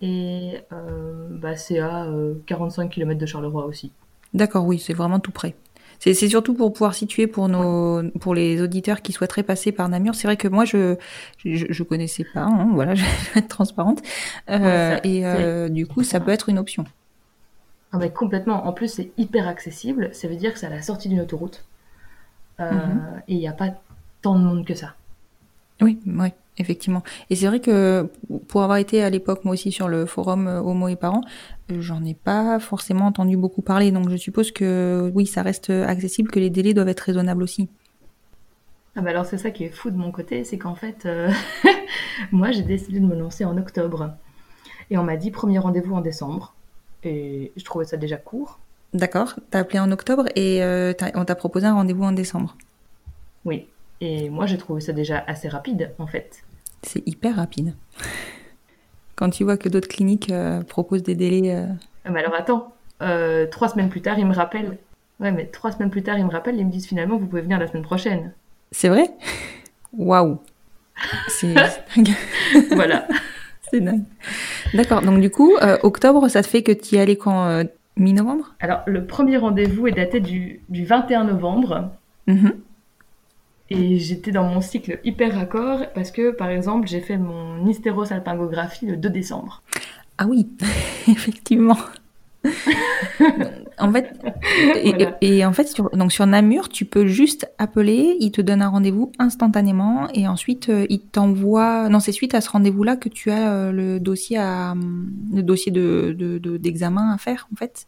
Et 0.00 0.58
euh, 0.72 1.28
bah, 1.30 1.56
c'est 1.56 1.78
à 1.78 2.04
euh, 2.04 2.34
45 2.46 2.90
km 2.90 3.18
de 3.20 3.26
Charleroi 3.26 3.64
aussi. 3.66 3.92
D'accord. 4.34 4.66
Oui, 4.66 4.78
c'est 4.78 4.92
vraiment 4.94 5.20
tout 5.20 5.30
près. 5.32 5.54
C'est 5.98 6.12
surtout 6.14 6.52
pour 6.52 6.74
pouvoir 6.74 6.92
situer 6.94 7.26
pour 7.26 7.48
nos 7.48 8.02
pour 8.20 8.34
les 8.34 8.60
auditeurs 8.60 9.00
qui 9.00 9.12
souhaiteraient 9.12 9.42
passer 9.42 9.72
par 9.72 9.88
Namur. 9.88 10.14
C'est 10.14 10.28
vrai 10.28 10.36
que 10.36 10.46
moi 10.46 10.66
je 10.66 10.96
je, 11.38 11.64
je 11.70 11.82
connaissais 11.82 12.24
pas. 12.34 12.42
hein, 12.42 12.68
voilà, 12.74 12.94
je 12.96 13.02
vais 13.02 13.38
être 13.40 13.48
transparente. 13.48 14.02
Euh, 14.50 14.58
Ouais, 14.58 14.96
ça, 14.96 15.00
et 15.04 15.24
euh, 15.24 15.70
du 15.70 15.86
coup, 15.86 16.02
ça 16.02 16.20
peut 16.20 16.32
être 16.32 16.50
une 16.50 16.58
option. 16.58 16.84
Ah 17.92 17.98
mais 17.98 18.10
complètement. 18.10 18.66
En 18.66 18.74
plus, 18.74 18.88
c'est 18.88 19.10
hyper 19.16 19.48
accessible. 19.48 20.10
Ça 20.12 20.28
veut 20.28 20.36
dire 20.36 20.52
que 20.52 20.58
c'est 20.58 20.66
à 20.66 20.70
la 20.70 20.82
sortie 20.82 21.08
d'une 21.08 21.20
autoroute. 21.20 21.64
Euh, 22.60 22.70
Mhm. 22.72 23.22
Et 23.28 23.34
il 23.34 23.38
n'y 23.38 23.48
a 23.48 23.52
pas 23.52 23.70
tant 24.20 24.38
de 24.38 24.44
monde 24.44 24.66
que 24.66 24.74
ça. 24.74 24.94
Oui, 25.80 25.98
oui, 26.06 26.28
effectivement. 26.58 27.02
Et 27.30 27.36
c'est 27.36 27.46
vrai 27.46 27.60
que 27.60 28.08
pour 28.48 28.62
avoir 28.62 28.78
été 28.78 29.02
à 29.02 29.10
l'époque 29.10 29.44
moi 29.44 29.52
aussi 29.54 29.72
sur 29.72 29.88
le 29.88 30.06
forum 30.06 30.48
euh, 30.48 30.60
Homo 30.60 30.88
et 30.88 30.96
parents, 30.96 31.22
euh, 31.70 31.80
j'en 31.80 32.04
ai 32.04 32.14
pas 32.14 32.58
forcément 32.58 33.06
entendu 33.06 33.36
beaucoup 33.36 33.62
parler. 33.62 33.90
Donc 33.90 34.08
je 34.08 34.16
suppose 34.16 34.52
que 34.52 35.10
oui, 35.14 35.26
ça 35.26 35.42
reste 35.42 35.70
accessible, 35.70 36.30
que 36.30 36.40
les 36.40 36.50
délais 36.50 36.74
doivent 36.74 36.88
être 36.88 37.00
raisonnables 37.00 37.42
aussi. 37.42 37.68
Ah 38.98 39.02
bah 39.02 39.10
alors 39.10 39.26
c'est 39.26 39.36
ça 39.36 39.50
qui 39.50 39.64
est 39.64 39.68
fou 39.68 39.90
de 39.90 39.96
mon 39.98 40.10
côté, 40.10 40.42
c'est 40.44 40.56
qu'en 40.56 40.74
fait, 40.74 41.04
euh, 41.04 41.30
moi 42.32 42.50
j'ai 42.50 42.62
décidé 42.62 42.98
de 42.98 43.04
me 43.04 43.14
lancer 43.14 43.44
en 43.44 43.58
octobre. 43.58 44.14
Et 44.88 44.96
on 44.96 45.02
m'a 45.02 45.16
dit 45.16 45.30
premier 45.30 45.58
rendez-vous 45.58 45.94
en 45.94 46.00
décembre. 46.00 46.54
Et 47.04 47.52
je 47.56 47.64
trouvais 47.64 47.84
ça 47.84 47.98
déjà 47.98 48.16
court. 48.16 48.58
D'accord. 48.94 49.34
T'as 49.50 49.60
appelé 49.60 49.80
en 49.80 49.92
octobre 49.92 50.24
et 50.34 50.62
euh, 50.62 50.94
on 51.14 51.26
t'a 51.26 51.34
proposé 51.34 51.66
un 51.66 51.74
rendez-vous 51.74 52.04
en 52.04 52.12
décembre. 52.12 52.56
Oui. 53.44 53.66
Et 54.00 54.28
moi 54.30 54.46
j'ai 54.46 54.58
trouvé 54.58 54.80
ça 54.80 54.92
déjà 54.92 55.22
assez 55.26 55.48
rapide 55.48 55.92
en 55.98 56.06
fait. 56.06 56.42
C'est 56.82 57.06
hyper 57.06 57.36
rapide. 57.36 57.74
Quand 59.14 59.30
tu 59.30 59.44
vois 59.44 59.56
que 59.56 59.68
d'autres 59.68 59.88
cliniques 59.88 60.30
euh, 60.30 60.62
proposent 60.62 61.02
des 61.02 61.14
délais. 61.14 61.54
euh, 61.54 61.66
Ah, 62.04 62.10
Mais 62.10 62.20
alors 62.20 62.34
attends, 62.34 62.74
euh, 63.02 63.46
trois 63.46 63.68
semaines 63.68 63.88
plus 63.88 64.02
tard, 64.02 64.18
ils 64.18 64.26
me 64.26 64.34
rappellent. 64.34 64.76
Ouais, 65.20 65.32
mais 65.32 65.46
trois 65.46 65.72
semaines 65.72 65.90
plus 65.90 66.02
tard, 66.02 66.18
ils 66.18 66.26
me 66.26 66.30
rappellent, 66.30 66.56
ils 66.58 66.66
me 66.66 66.70
disent 66.70 66.86
finalement, 66.86 67.16
vous 67.16 67.26
pouvez 67.26 67.40
venir 67.40 67.58
la 67.58 67.66
semaine 67.66 67.82
prochaine. 67.82 68.32
C'est 68.70 68.90
vrai? 68.90 69.08
Waouh 69.96 70.38
C'est 71.28 71.54
dingue. 71.96 72.10
voilà. 72.72 73.08
C'est 73.70 73.80
dingue. 73.80 74.04
D'accord, 74.74 75.00
donc 75.00 75.20
du 75.22 75.30
coup, 75.30 75.54
euh, 75.62 75.78
octobre, 75.82 76.28
ça 76.28 76.42
te 76.42 76.46
fait 76.48 76.62
que 76.62 76.72
tu 76.72 76.96
y 76.96 76.98
allais 76.98 77.16
quand 77.16 77.64
Mi-novembre? 77.96 78.54
Alors, 78.60 78.80
le 78.86 79.06
premier 79.06 79.38
rendez-vous 79.38 79.86
est 79.86 79.92
daté 79.92 80.20
du, 80.20 80.60
du 80.68 80.84
21 80.84 81.24
novembre. 81.24 81.90
Mhm. 82.26 82.52
Et 83.70 83.98
j'étais 83.98 84.30
dans 84.30 84.44
mon 84.44 84.60
cycle 84.60 85.00
hyper 85.04 85.34
raccord 85.34 85.80
parce 85.94 86.10
que, 86.12 86.30
par 86.30 86.48
exemple, 86.50 86.86
j'ai 86.86 87.00
fait 87.00 87.18
mon 87.18 87.66
hystérosalpingographie 87.66 88.86
le 88.86 88.96
2 88.96 89.10
décembre. 89.10 89.62
Ah 90.18 90.26
oui, 90.28 90.48
effectivement. 91.08 91.76
en 93.78 93.92
fait, 93.92 94.10
et, 94.76 94.90
Voilà. 94.90 95.16
et- 95.20 95.38
et 95.38 95.44
en 95.44 95.52
fait, 95.52 95.66
sur, 95.68 95.90
donc 95.90 96.12
sur 96.12 96.26
Namur, 96.26 96.68
tu 96.68 96.84
peux 96.84 97.06
juste 97.06 97.50
appeler, 97.58 98.16
il 98.20 98.30
te 98.30 98.40
donne 98.40 98.62
un 98.62 98.68
rendez-vous 98.68 99.10
instantanément 99.18 100.08
et 100.14 100.28
ensuite 100.28 100.68
euh, 100.68 100.86
il 100.88 101.00
t'envoie. 101.00 101.88
Non, 101.88 101.98
c'est 102.00 102.12
suite 102.12 102.34
à 102.34 102.40
ce 102.40 102.50
rendez-vous-là 102.50 102.96
que 102.96 103.08
tu 103.08 103.30
as 103.32 103.50
euh, 103.52 103.72
le 103.72 103.98
dossier 104.00 104.38
à 104.38 104.74
le 105.34 105.42
dossier 105.42 105.72
de 105.72 106.14
de- 106.16 106.38
de- 106.38 106.56
d'examen 106.56 107.12
à 107.12 107.18
faire 107.18 107.48
en 107.52 107.56
fait. 107.56 107.86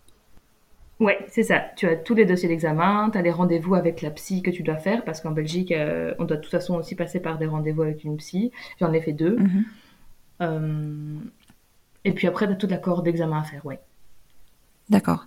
Ouais, 1.00 1.19
c'est 1.28 1.45
ça. 1.45 1.62
Tu 1.76 1.87
as 1.87 1.95
tous 1.97 2.14
les 2.14 2.25
dossiers 2.26 2.49
d'examen, 2.49 3.11
tu 3.11 3.19
as 3.19 3.23
les 3.23 3.31
rendez-vous 3.31 3.75
avec 3.76 4.02
la 4.02 4.11
psy 4.11 4.43
que 4.43 4.50
tu 4.50 4.62
dois 4.64 4.76
faire 4.78 5.05
parce 5.05 5.21
qu'en 5.21 5.31
Belgique, 5.31 5.71
euh, 5.71 6.12
on 6.19 6.25
doit 6.25 6.37
de 6.37 6.43
toute 6.43 6.50
façon 6.50 6.75
aussi 6.75 6.97
passer 6.97 7.21
par 7.21 7.38
des 7.38 7.47
rendez-vous 7.47 7.83
avec 7.83 8.02
une 8.02 8.17
psy. 8.17 8.50
J'en 8.81 8.93
ai 8.93 9.00
fait 9.00 9.12
deux. 9.12 9.37
Mhm. 9.37 9.64
Euh, 10.40 11.19
Et 12.05 12.12
puis 12.12 12.26
après, 12.26 12.47
tu 12.47 12.52
as 12.52 12.57
tout 12.57 12.67
l'accord 12.67 13.02
d'examen 13.02 13.38
à 13.40 13.45
faire, 13.45 13.64
ouais. 13.67 13.78
D'accord. 14.90 15.26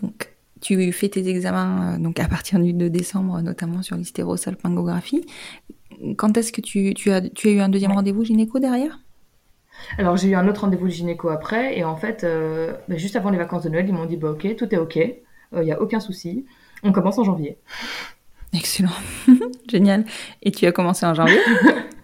Donc 0.00 0.30
tu 0.60 0.92
fais 0.92 1.08
tes 1.08 1.28
examens 1.28 1.96
euh, 1.96 1.98
donc 1.98 2.18
à 2.20 2.28
partir 2.28 2.58
du 2.60 2.72
2 2.72 2.88
décembre, 2.88 3.40
notamment 3.42 3.82
sur 3.82 3.96
l'hystérosalpingographie. 3.96 5.26
Quand 6.16 6.36
est-ce 6.38 6.52
que 6.52 6.60
tu, 6.60 6.94
tu 6.94 7.10
as 7.10 7.20
tu 7.20 7.48
as 7.48 7.50
eu 7.52 7.60
un 7.60 7.68
deuxième 7.68 7.90
Ouais. 7.90 7.96
rendez-vous 7.96 8.24
gynéco 8.24 8.58
derrière? 8.60 9.00
Alors 9.98 10.16
j'ai 10.16 10.28
eu 10.28 10.34
un 10.34 10.48
autre 10.48 10.62
rendez-vous 10.62 10.86
de 10.86 10.92
gynéco 10.92 11.28
après, 11.28 11.78
et 11.78 11.84
en 11.84 11.96
fait, 11.96 12.24
euh, 12.24 12.74
bah, 12.88 12.96
juste 12.96 13.16
avant 13.16 13.30
les 13.30 13.38
vacances 13.38 13.64
de 13.64 13.68
Noël, 13.68 13.86
ils 13.88 13.94
m'ont 13.94 14.06
dit 14.06 14.16
bah 14.16 14.30
ok, 14.30 14.56
tout 14.56 14.72
est 14.74 14.78
ok, 14.78 14.96
il 14.96 15.60
n'y 15.60 15.72
a 15.72 15.80
aucun 15.80 16.00
souci, 16.00 16.46
on 16.82 16.92
commence 16.92 17.18
en 17.18 17.24
janvier. 17.24 17.58
Excellent. 18.54 18.90
Génial. 19.68 20.04
Et 20.42 20.50
tu 20.50 20.66
as 20.66 20.72
commencé 20.72 21.06
en 21.06 21.14
janvier? 21.14 21.40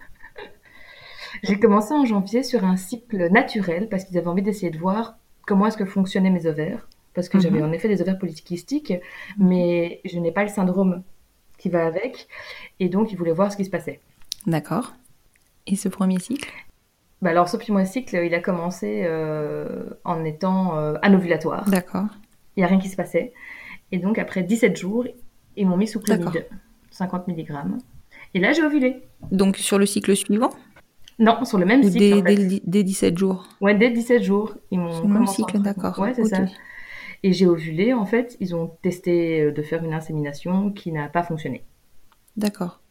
J'ai 1.43 1.59
commencé 1.59 1.93
en 1.93 2.05
janvier 2.05 2.43
sur 2.43 2.63
un 2.65 2.75
cycle 2.75 3.29
naturel 3.31 3.87
parce 3.89 4.03
qu'ils 4.03 4.17
avaient 4.17 4.27
envie 4.27 4.41
d'essayer 4.41 4.71
de 4.71 4.77
voir 4.77 5.15
comment 5.45 5.67
est-ce 5.67 5.77
que 5.77 5.85
fonctionnaient 5.85 6.29
mes 6.31 6.45
ovaires, 6.47 6.87
parce 7.13 7.29
que 7.29 7.37
Mhm. 7.37 7.43
j'avais 7.43 7.61
en 7.63 7.71
effet 7.71 7.87
des 7.87 8.01
ovaires 8.01 8.17
polykystiques, 8.19 8.93
mais 9.37 10.01
je 10.05 10.19
n'ai 10.19 10.31
pas 10.31 10.43
le 10.43 10.49
syndrome 10.49 11.03
qui 11.57 11.69
va 11.69 11.85
avec, 11.85 12.27
et 12.79 12.89
donc 12.89 13.11
ils 13.11 13.17
voulaient 13.17 13.31
voir 13.33 13.51
ce 13.51 13.57
qui 13.57 13.65
se 13.65 13.69
passait. 13.69 13.99
D'accord. 14.47 14.93
Et 15.67 15.75
ce 15.75 15.87
premier 15.89 16.19
cycle? 16.19 16.49
Bah 17.21 17.31
alors 17.31 17.49
ce 17.49 17.57
premier 17.57 17.85
cycle, 17.85 18.15
il 18.25 18.33
a 18.33 18.39
commencé 18.39 19.01
euh, 19.03 19.89
en 20.05 20.23
étant 20.23 20.77
euh, 20.77 20.95
anovulatoire. 21.01 21.69
D'accord. 21.69 22.05
Il 22.55 22.61
n'y 22.61 22.63
a 22.63 22.67
rien 22.67 22.79
qui 22.79 22.89
se 22.89 22.95
passait. 22.95 23.33
Et 23.91 23.97
donc, 23.97 24.17
après 24.17 24.43
17 24.43 24.77
jours, 24.77 25.05
ils 25.55 25.67
m'ont 25.67 25.77
mis 25.77 25.87
sous 25.87 25.99
chlomide, 25.99 26.45
50 26.91 27.27
mg. 27.27 27.47
Et 28.33 28.39
là, 28.39 28.53
j'ai 28.53 28.63
ovulé. 28.63 29.07
Donc 29.31 29.57
sur 29.57 29.77
le 29.79 29.85
cycle 29.85 30.15
suivant? 30.15 30.51
Non, 31.17 31.43
sur 31.43 31.57
le 31.57 31.65
même 31.65 31.81
ou 31.81 31.89
cycle, 31.89 31.99
dès, 31.99 32.13
en 32.13 32.23
fait. 32.23 32.35
dès, 32.35 32.61
dès 32.65 32.83
17 32.83 33.17
jours? 33.17 33.49
Ouais, 33.59 33.75
dès 33.75 33.89
17 33.89 34.23
jours, 34.23 34.55
ils 34.71 34.79
m'ont 34.79 34.91
Sur 34.93 35.07
le 35.07 35.13
même 35.13 35.27
cycle, 35.27 35.57
en- 35.57 35.59
d'accord. 35.59 35.99
Ouais, 35.99 36.13
c'est 36.13 36.23
ça. 36.25 36.45
Et 37.23 37.33
j'ai 37.33 37.47
ovulé, 37.47 37.93
en 37.93 38.05
fait. 38.05 38.37
Ils 38.39 38.55
ont 38.55 38.67
testé 38.81 39.41
euh, 39.41 39.51
de 39.51 39.61
faire 39.61 39.83
une 39.83 39.93
insémination 39.93 40.71
qui 40.71 40.93
n'a 40.93 41.09
pas 41.09 41.23
fonctionné. 41.23 41.65
D'accord. 42.37 42.81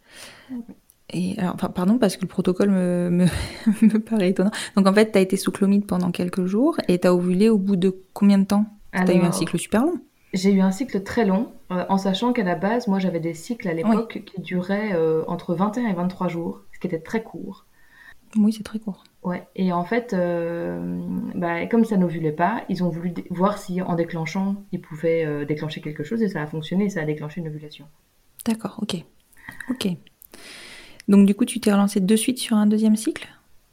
Et 1.12 1.38
alors, 1.38 1.54
enfin, 1.54 1.68
pardon, 1.68 1.98
parce 1.98 2.16
que 2.16 2.22
le 2.22 2.28
protocole 2.28 2.70
me, 2.70 3.08
me, 3.10 3.26
me 3.82 3.98
paraît 3.98 4.30
étonnant. 4.30 4.50
Donc 4.76 4.86
en 4.86 4.92
fait, 4.92 5.12
tu 5.12 5.18
as 5.18 5.20
été 5.20 5.36
sous 5.36 5.50
chlomide 5.50 5.86
pendant 5.86 6.10
quelques 6.10 6.44
jours 6.44 6.76
et 6.88 6.98
tu 6.98 7.06
as 7.06 7.14
ovulé 7.14 7.48
au 7.48 7.58
bout 7.58 7.76
de 7.76 7.96
combien 8.12 8.38
de 8.38 8.44
temps? 8.44 8.66
Tu 8.92 8.98
as 8.98 9.14
eu 9.14 9.20
un 9.20 9.32
cycle 9.32 9.58
super 9.58 9.84
long. 9.84 10.00
J'ai 10.34 10.52
eu 10.52 10.60
un 10.60 10.70
cycle 10.70 11.02
très 11.02 11.24
long, 11.24 11.52
euh, 11.72 11.86
en 11.88 11.96
sachant 11.96 12.32
qu'à 12.32 12.42
la 12.42 12.54
base, 12.54 12.86
moi 12.86 12.98
j'avais 12.98 13.20
des 13.20 13.32
cycles 13.32 13.68
à 13.68 13.72
l'époque 13.72 14.22
qui 14.26 14.40
duraient 14.42 14.92
euh, 14.92 15.24
entre 15.26 15.54
21 15.54 15.88
et 15.88 15.94
23 15.94 16.28
jours, 16.28 16.60
ce 16.74 16.78
qui 16.78 16.86
était 16.86 16.98
très 16.98 17.22
court. 17.22 17.64
Oui, 18.36 18.52
c'est 18.52 18.62
très 18.62 18.78
court. 18.78 19.04
Ouais, 19.22 19.48
et 19.56 19.72
en 19.72 19.84
fait, 19.84 20.12
euh, 20.12 21.00
bah, 21.34 21.66
comme 21.66 21.86
ça 21.86 21.96
n'ovulait 21.96 22.32
pas, 22.32 22.62
ils 22.68 22.84
ont 22.84 22.90
voulu 22.90 23.14
voir 23.30 23.56
si 23.56 23.80
en 23.80 23.94
déclenchant, 23.94 24.56
ils 24.70 24.82
pouvaient 24.82 25.46
déclencher 25.46 25.80
quelque 25.80 26.04
chose 26.04 26.22
et 26.22 26.28
ça 26.28 26.42
a 26.42 26.46
fonctionné 26.46 26.84
et 26.84 26.90
ça 26.90 27.00
a 27.00 27.04
déclenché 27.04 27.40
une 27.40 27.48
ovulation. 27.48 27.86
D'accord, 28.44 28.78
ok. 28.82 29.02
Ok. 29.70 29.88
Donc 31.08 31.26
du 31.26 31.34
coup, 31.34 31.44
tu 31.44 31.60
t'es 31.60 31.72
relancé 31.72 32.00
de 32.00 32.16
suite 32.16 32.38
sur 32.38 32.56
un 32.56 32.66
deuxième 32.66 32.96
cycle? 32.96 33.28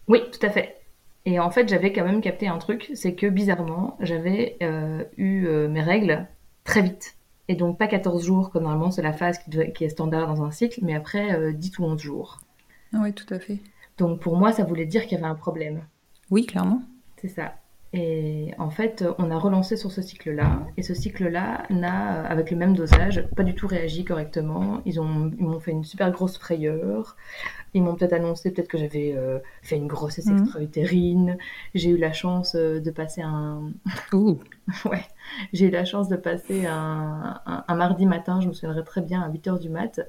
Oui, 0.07 0.19
tout 0.31 0.45
à 0.45 0.49
fait. 0.49 0.77
Et 1.25 1.39
en 1.39 1.49
fait, 1.49 1.67
j'avais 1.67 1.91
quand 1.91 2.05
même 2.05 2.21
capté 2.21 2.47
un 2.47 2.57
truc, 2.59 2.91
c'est 2.93 3.15
que 3.15 3.27
bizarrement, 3.27 3.97
j'avais 3.99 4.57
euh, 4.61 5.03
eu 5.17 5.47
euh, 5.47 5.67
mes 5.67 5.81
règles 5.81 6.27
très 6.63 6.81
vite. 6.81 7.15
Et 7.47 7.55
donc 7.55 7.77
pas 7.77 7.87
14 7.87 8.25
jours, 8.25 8.49
comme 8.51 8.63
normalement 8.63 8.91
c'est 8.91 9.01
la 9.01 9.13
phase 9.13 9.37
qui, 9.39 9.49
doit- 9.49 9.65
qui 9.65 9.83
est 9.83 9.89
standard 9.89 10.27
dans 10.27 10.43
un 10.43 10.51
cycle, 10.51 10.79
mais 10.83 10.95
après 10.95 11.33
euh, 11.33 11.51
10 11.51 11.77
ou 11.79 11.85
11 11.85 11.99
jours. 11.99 12.39
Oui, 12.93 13.13
tout 13.13 13.31
à 13.33 13.39
fait. 13.39 13.59
Donc 13.97 14.19
pour 14.19 14.35
moi, 14.37 14.51
ça 14.51 14.63
voulait 14.63 14.85
dire 14.85 15.03
qu'il 15.03 15.13
y 15.13 15.15
avait 15.21 15.29
un 15.29 15.35
problème. 15.35 15.83
Oui, 16.31 16.45
clairement. 16.45 16.81
C'est 17.17 17.27
ça. 17.27 17.55
Et 17.97 18.51
en 18.57 18.69
fait, 18.69 19.05
on 19.19 19.31
a 19.31 19.37
relancé 19.39 19.77
sur 19.77 19.89
ce 19.89 20.01
cycle-là, 20.01 20.67
et 20.75 20.83
ce 20.83 20.93
cycle-là 20.93 21.63
n'a, 21.69 22.23
avec 22.25 22.51
le 22.51 22.57
même 22.57 22.75
dosage, 22.75 23.25
pas 23.37 23.43
du 23.43 23.55
tout 23.55 23.67
réagi 23.67 24.03
correctement. 24.03 24.81
Ils 24.85 24.99
ont, 24.99 25.31
ils 25.39 25.45
m'ont 25.45 25.61
fait 25.61 25.71
une 25.71 25.85
super 25.85 26.11
grosse 26.11 26.37
frayeur. 26.37 27.15
Ils 27.73 27.81
m'ont 27.81 27.95
peut-être 27.95 28.11
annoncé 28.11 28.51
peut-être 28.51 28.67
que 28.67 28.77
j'avais 28.77 29.13
euh, 29.15 29.39
fait 29.61 29.77
une 29.77 29.87
grossesse 29.87 30.25
Mhm. 30.25 30.39
extra-utérine. 30.41 31.37
J'ai 31.73 31.89
eu 31.91 31.97
la 31.97 32.11
chance 32.11 32.55
euh, 32.55 32.81
de 32.81 32.91
passer 32.91 33.21
un, 33.21 33.71
Ouh. 34.11 34.39
ouais, 34.85 35.03
j'ai 35.53 35.67
eu 35.67 35.71
la 35.71 35.85
chance 35.85 36.09
de 36.09 36.17
passer 36.17 36.65
un, 36.65 37.39
un- 37.45 37.63
un 37.65 37.75
mardi 37.75 38.05
matin. 38.05 38.41
Je 38.41 38.47
me 38.49 38.53
souviendrai 38.53 38.83
très 38.83 39.01
bien 39.01 39.21
à 39.21 39.29
8 39.29 39.47
heures 39.47 39.59
du 39.59 39.69
mat. 39.69 40.01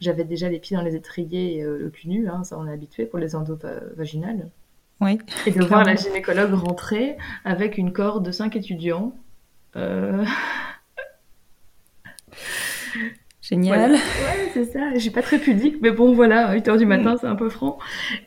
J'avais 0.00 0.24
déjà 0.24 0.48
les 0.48 0.58
pieds 0.58 0.76
dans 0.76 0.82
les 0.82 0.96
étriers 0.96 1.56
et 1.58 1.62
euh, 1.62 1.78
le 1.78 1.90
cul 1.90 2.08
nu, 2.08 2.28
hein, 2.28 2.42
ça 2.42 2.58
on 2.58 2.66
est 2.66 2.72
habitué 2.72 3.06
pour 3.06 3.20
les 3.20 3.36
endos 3.36 3.56
va- 3.56 3.80
vaginales. 3.96 4.48
Oui. 5.00 5.18
Et 5.46 5.52
de 5.52 5.64
voir 5.64 5.84
la 5.84 5.94
gynécologue 5.94 6.52
rentrer 6.54 7.16
avec 7.44 7.78
une 7.78 7.92
corde 7.92 8.24
de 8.26 8.32
5 8.32 8.56
étudiants. 8.56 9.14
Euh, 9.76 10.24
Génial. 13.40 13.78
voilà. 13.78 13.94
Ouais, 13.94 14.50
c'est 14.52 14.64
ça. 14.66 14.92
Je 14.94 14.98
suis 14.98 15.10
pas 15.10 15.22
très 15.22 15.38
pudique, 15.38 15.76
mais 15.80 15.90
bon, 15.90 16.12
voilà, 16.12 16.48
à 16.48 16.54
8 16.54 16.68
heures 16.68 16.76
du 16.76 16.84
matin, 16.84 17.16
c'est 17.18 17.26
un 17.26 17.36
peu 17.36 17.48
franc. 17.48 17.78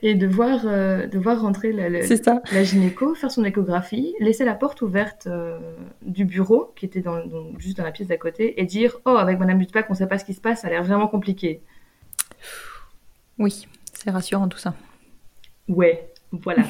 Et 0.01 0.15
de 0.15 0.25
voir, 0.25 0.61
euh, 0.65 1.05
de 1.05 1.19
voir 1.19 1.41
rentrer 1.41 1.73
la, 1.73 1.89
la, 1.89 2.03
C'est 2.03 2.23
ça. 2.23 2.41
la 2.51 2.63
gynéco, 2.63 3.13
faire 3.13 3.29
son 3.29 3.43
échographie, 3.43 4.15
laisser 4.19 4.45
la 4.45 4.55
porte 4.55 4.81
ouverte 4.81 5.27
euh, 5.27 5.59
du 6.01 6.25
bureau, 6.25 6.73
qui 6.75 6.85
était 6.85 7.01
dans, 7.01 7.21
juste 7.59 7.77
dans 7.77 7.83
la 7.83 7.91
pièce 7.91 8.07
d'à 8.07 8.17
côté, 8.17 8.59
et 8.59 8.65
dire 8.65 8.97
Oh, 9.05 9.09
avec 9.17 9.37
Madame 9.37 9.59
Butpack, 9.59 9.87
on 9.89 9.93
sait 9.93 10.07
pas 10.07 10.17
ce 10.17 10.25
qui 10.25 10.33
se 10.33 10.41
passe, 10.41 10.61
ça 10.61 10.67
a 10.67 10.69
l'air 10.71 10.83
vraiment 10.83 11.07
compliqué. 11.07 11.61
Oui, 13.37 13.67
c'est 13.93 14.09
rassurant 14.09 14.47
tout 14.47 14.57
ça. 14.57 14.73
Ouais, 15.67 16.10
voilà. 16.31 16.63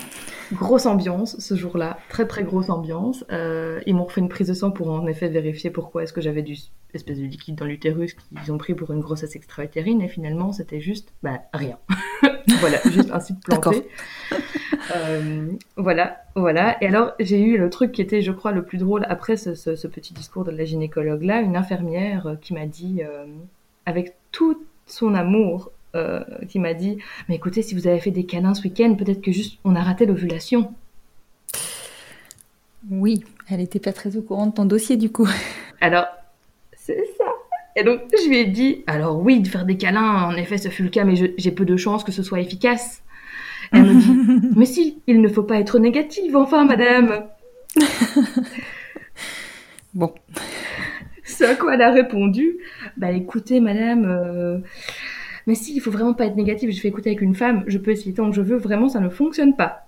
grosse 0.53 0.85
ambiance 0.85 1.37
ce 1.39 1.55
jour-là, 1.55 1.97
très 2.09 2.25
très 2.27 2.43
grosse 2.43 2.69
ambiance. 2.69 3.23
Euh, 3.31 3.79
ils 3.85 3.95
m'ont 3.95 4.05
refait 4.05 4.21
une 4.21 4.29
prise 4.29 4.47
de 4.47 4.53
sang 4.53 4.71
pour 4.71 4.89
en 4.89 5.05
effet 5.07 5.27
vérifier 5.29 5.69
pourquoi 5.69 6.03
est-ce 6.03 6.13
que 6.13 6.21
j'avais 6.21 6.41
du 6.41 6.55
espèce 6.93 7.19
de 7.19 7.23
liquide 7.25 7.55
dans 7.55 7.65
l'utérus 7.65 8.15
qu'ils 8.15 8.51
ont 8.51 8.57
pris 8.57 8.73
pour 8.73 8.91
une 8.91 8.99
grossesse 8.99 9.35
extra-utérine 9.37 10.01
et 10.01 10.07
finalement 10.09 10.51
c'était 10.51 10.81
juste 10.81 11.13
bah 11.23 11.39
rien. 11.53 11.77
voilà, 12.59 12.79
juste 12.91 13.11
un 13.11 13.19
site 13.19 13.41
planté. 13.45 13.87
Euh, 14.95 15.51
voilà, 15.77 16.17
voilà. 16.35 16.81
Et 16.83 16.87
alors 16.87 17.11
j'ai 17.19 17.39
eu 17.41 17.57
le 17.57 17.69
truc 17.69 17.91
qui 17.91 18.01
était, 18.01 18.21
je 18.21 18.31
crois, 18.31 18.51
le 18.51 18.63
plus 18.63 18.77
drôle 18.77 19.05
après 19.09 19.37
ce, 19.37 19.55
ce- 19.55 19.75
ce 19.75 19.87
petit 19.87 20.13
discours 20.13 20.43
de 20.43 20.51
la 20.51 20.65
gynécologue 20.65 21.23
là, 21.23 21.39
une 21.41 21.55
infirmière 21.55 22.27
euh, 22.27 22.35
qui 22.35 22.53
m'a 22.53 22.65
dit 22.65 23.01
euh, 23.03 23.25
avec 23.85 24.15
tout 24.31 24.61
son 24.85 25.13
amour 25.13 25.71
euh, 25.95 26.21
qui 26.49 26.59
m'a 26.59 26.73
dit 26.73 26.97
Mais 27.27 27.35
écoutez, 27.35 27.61
si 27.61 27.75
vous 27.75 27.87
avez 27.87 27.99
fait 27.99 28.11
des 28.11 28.25
câlins 28.25 28.53
ce 28.53 28.63
week-end, 28.63 28.95
peut-être 28.95 29.21
que 29.21 29.31
juste 29.31 29.59
on 29.63 29.75
a 29.75 29.81
raté 29.81 30.05
l'ovulation. 30.05 30.73
Oui, 32.89 33.23
elle 33.49 33.61
était 33.61 33.79
pas 33.79 33.93
très 33.93 34.17
au 34.17 34.21
courant 34.21 34.47
de 34.47 34.53
ton 34.53 34.65
dossier 34.65 34.97
du 34.97 35.11
coup. 35.11 35.27
Alors, 35.81 36.07
c'est 36.75 37.03
ça. 37.17 37.25
Et 37.75 37.83
donc, 37.83 38.01
je 38.11 38.27
lui 38.27 38.37
ai 38.37 38.45
dit 38.45 38.83
Alors, 38.87 39.19
oui, 39.19 39.39
de 39.39 39.47
faire 39.47 39.65
des 39.65 39.77
câlins, 39.77 40.23
en 40.23 40.35
effet, 40.35 40.57
ce 40.57 40.69
fut 40.69 40.83
le 40.83 40.89
cas, 40.89 41.03
mais 41.03 41.15
j'ai 41.15 41.51
peu 41.51 41.65
de 41.65 41.77
chances 41.77 42.03
que 42.03 42.11
ce 42.11 42.23
soit 42.23 42.39
efficace. 42.39 43.01
Elle 43.71 43.83
me 43.83 43.93
dit 44.01 44.49
Mais 44.55 44.65
si, 44.65 45.01
il 45.07 45.21
ne 45.21 45.27
faut 45.27 45.43
pas 45.43 45.59
être 45.59 45.79
négative, 45.79 46.35
enfin, 46.35 46.65
madame. 46.65 47.25
Bon, 49.93 50.13
Ce 51.25 51.43
à 51.43 51.55
quoi 51.55 51.75
elle 51.75 51.81
a 51.81 51.91
répondu 51.91 52.57
Bah 52.95 53.11
écoutez, 53.11 53.59
madame, 53.59 54.05
euh, 54.05 54.59
mais 55.47 55.55
si, 55.55 55.75
il 55.75 55.79
faut 55.79 55.91
vraiment 55.91 56.13
pas 56.13 56.25
être 56.25 56.35
négative. 56.35 56.71
Je 56.71 56.79
fais 56.79 56.87
écouter 56.87 57.09
avec 57.09 57.21
une 57.21 57.35
femme, 57.35 57.63
je 57.67 57.77
peux 57.77 57.91
essayer 57.91 58.13
tant 58.13 58.29
que 58.29 58.35
je 58.35 58.41
veux, 58.41 58.57
vraiment, 58.57 58.89
ça 58.89 58.99
ne 58.99 59.09
fonctionne 59.09 59.55
pas. 59.55 59.87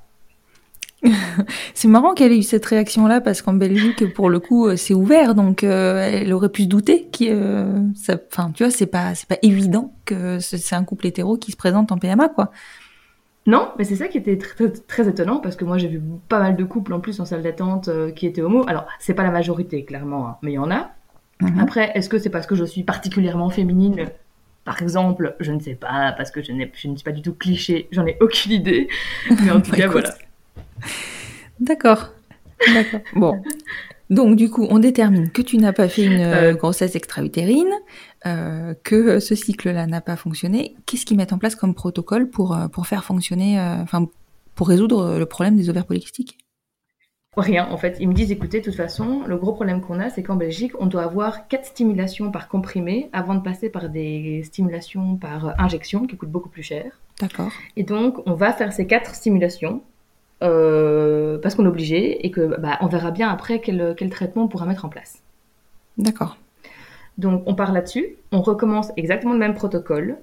c'est 1.73 1.87
marrant 1.89 2.13
qu'elle 2.13 2.31
ait 2.31 2.37
eu 2.39 2.43
cette 2.43 2.65
réaction-là 2.65 3.19
parce 3.19 3.41
qu'en 3.41 3.53
Belgique, 3.53 4.13
pour 4.13 4.29
le 4.29 4.39
coup, 4.39 4.67
euh, 4.67 4.77
c'est 4.77 4.93
ouvert, 4.93 5.35
donc 5.35 5.63
euh, 5.63 5.97
elle 6.01 6.31
aurait 6.31 6.49
pu 6.49 6.63
se 6.63 6.67
douter 6.67 7.07
que, 7.11 7.25
euh, 7.25 7.79
ça- 7.95 8.17
enfin, 8.31 8.51
tu 8.53 8.63
vois, 8.63 8.71
c'est 8.71 8.85
pas, 8.85 9.13
c'est 9.13 9.27
pas 9.27 9.37
évident 9.41 9.93
que 10.05 10.39
ce- 10.39 10.55
c'est 10.57 10.75
un 10.75 10.83
couple 10.85 11.07
hétéro 11.07 11.35
qui 11.37 11.51
se 11.51 11.57
présente 11.57 11.91
en 11.91 11.97
PMA, 11.97 12.29
quoi. 12.29 12.51
Non, 13.45 13.71
mais 13.77 13.83
c'est 13.83 13.97
ça 13.97 14.07
qui 14.07 14.17
était 14.17 14.37
très, 14.37 15.09
étonnant 15.09 15.39
parce 15.39 15.57
que 15.57 15.65
moi 15.65 15.77
j'ai 15.77 15.89
vu 15.89 16.01
pas 16.29 16.39
mal 16.39 16.55
de 16.55 16.63
couples 16.63 16.93
en 16.93 17.01
plus 17.01 17.19
en 17.19 17.25
salle 17.25 17.41
d'attente 17.41 17.89
euh, 17.89 18.09
qui 18.11 18.25
étaient 18.25 18.41
homo. 18.41 18.63
Alors, 18.67 18.85
c'est 18.99 19.13
pas 19.13 19.23
la 19.23 19.31
majorité, 19.31 19.83
clairement, 19.83 20.29
hein, 20.29 20.37
mais 20.41 20.51
il 20.51 20.55
y 20.55 20.59
en 20.59 20.71
a. 20.71 20.91
Mhm. 21.41 21.59
Après, 21.59 21.91
est-ce 21.95 22.07
que 22.07 22.17
c'est 22.17 22.29
parce 22.29 22.47
que 22.47 22.55
je 22.55 22.63
suis 22.63 22.83
particulièrement 22.83 23.49
féminine 23.49 24.05
Par 24.65 24.81
exemple, 24.81 25.35
je 25.39 25.51
ne 25.51 25.59
sais 25.59 25.75
pas, 25.75 26.13
parce 26.15 26.31
que 26.31 26.41
je, 26.41 26.51
ne 26.53 26.65
suis 26.75 26.93
pas 27.03 27.11
du 27.11 27.21
tout 27.21 27.33
cliché, 27.33 27.87
j'en 27.91 28.05
ai 28.05 28.17
aucune 28.21 28.53
idée. 28.53 28.87
Mais 29.29 29.51
en 29.51 29.59
tout 29.61 29.71
Bah, 29.71 29.77
cas, 29.77 29.83
écoute. 29.87 29.91
voilà. 30.03 30.15
D'accord. 31.59 32.13
D'accord. 32.73 32.99
Bon. 33.15 33.41
Donc, 34.09 34.35
du 34.35 34.49
coup, 34.49 34.65
on 34.69 34.79
détermine 34.79 35.31
que 35.31 35.41
tu 35.41 35.57
n'as 35.57 35.73
pas 35.73 35.87
fait 35.89 36.03
une 36.03 36.19
euh, 36.21 36.51
Euh. 36.51 36.53
grossesse 36.53 36.95
extra-utérine, 36.95 37.71
euh, 38.25 38.73
que 38.83 39.19
ce 39.19 39.35
cycle-là 39.35 39.85
n'a 39.87 40.01
pas 40.01 40.15
fonctionné. 40.15 40.75
Qu'est-ce 40.85 41.05
qu'ils 41.05 41.17
mettent 41.17 41.33
en 41.33 41.37
place 41.37 41.55
comme 41.55 41.73
protocole 41.73 42.29
pour, 42.29 42.57
pour 42.71 42.87
faire 42.87 43.03
fonctionner, 43.03 43.59
euh, 43.59 43.75
enfin, 43.81 44.07
pour 44.55 44.67
résoudre 44.67 45.17
le 45.17 45.25
problème 45.25 45.55
des 45.57 45.69
ovaires 45.69 45.85
polykystiques? 45.85 46.37
Rien, 47.35 47.67
en 47.71 47.77
fait. 47.77 47.97
Ils 47.99 48.07
me 48.07 48.13
disent, 48.13 48.31
écoutez, 48.31 48.59
de 48.59 48.65
toute 48.65 48.75
façon, 48.75 49.23
le 49.25 49.37
gros 49.37 49.53
problème 49.53 49.81
qu'on 49.81 49.99
a, 49.99 50.09
c'est 50.09 50.21
qu'en 50.21 50.35
Belgique, 50.35 50.73
on 50.79 50.85
doit 50.85 51.03
avoir 51.03 51.47
quatre 51.47 51.65
stimulations 51.65 52.31
par 52.31 52.47
comprimé 52.47 53.09
avant 53.11 53.33
de 53.33 53.41
passer 53.41 53.69
par 53.69 53.89
des 53.89 54.43
stimulations 54.43 55.15
par 55.15 55.59
injection 55.59 56.05
qui 56.05 56.15
coûtent 56.15 56.29
beaucoup 56.29 56.49
plus 56.49 56.63
cher. 56.63 56.99
D'accord. 57.19 57.51
Et 57.75 57.83
donc, 57.83 58.21
on 58.27 58.33
va 58.33 58.53
faire 58.53 58.71
ces 58.71 58.85
quatre 58.85 59.15
stimulations 59.15 59.81
euh, 60.43 61.39
parce 61.39 61.55
qu'on 61.55 61.65
est 61.65 61.69
obligé 61.69 62.25
et 62.25 62.29
que 62.29 62.59
bah, 62.59 62.77
on 62.81 62.87
verra 62.87 63.09
bien 63.09 63.29
après 63.29 63.59
quel, 63.59 63.95
quel 63.97 64.09
traitement 64.11 64.43
on 64.43 64.47
pourra 64.47 64.67
mettre 64.67 64.85
en 64.85 64.89
place. 64.89 65.23
D'accord. 65.97 66.37
Donc, 67.17 67.43
on 67.47 67.55
part 67.55 67.71
là-dessus. 67.71 68.15
On 68.31 68.41
recommence 68.41 68.91
exactement 68.95 69.33
le 69.33 69.39
même 69.39 69.53
protocole. 69.55 70.17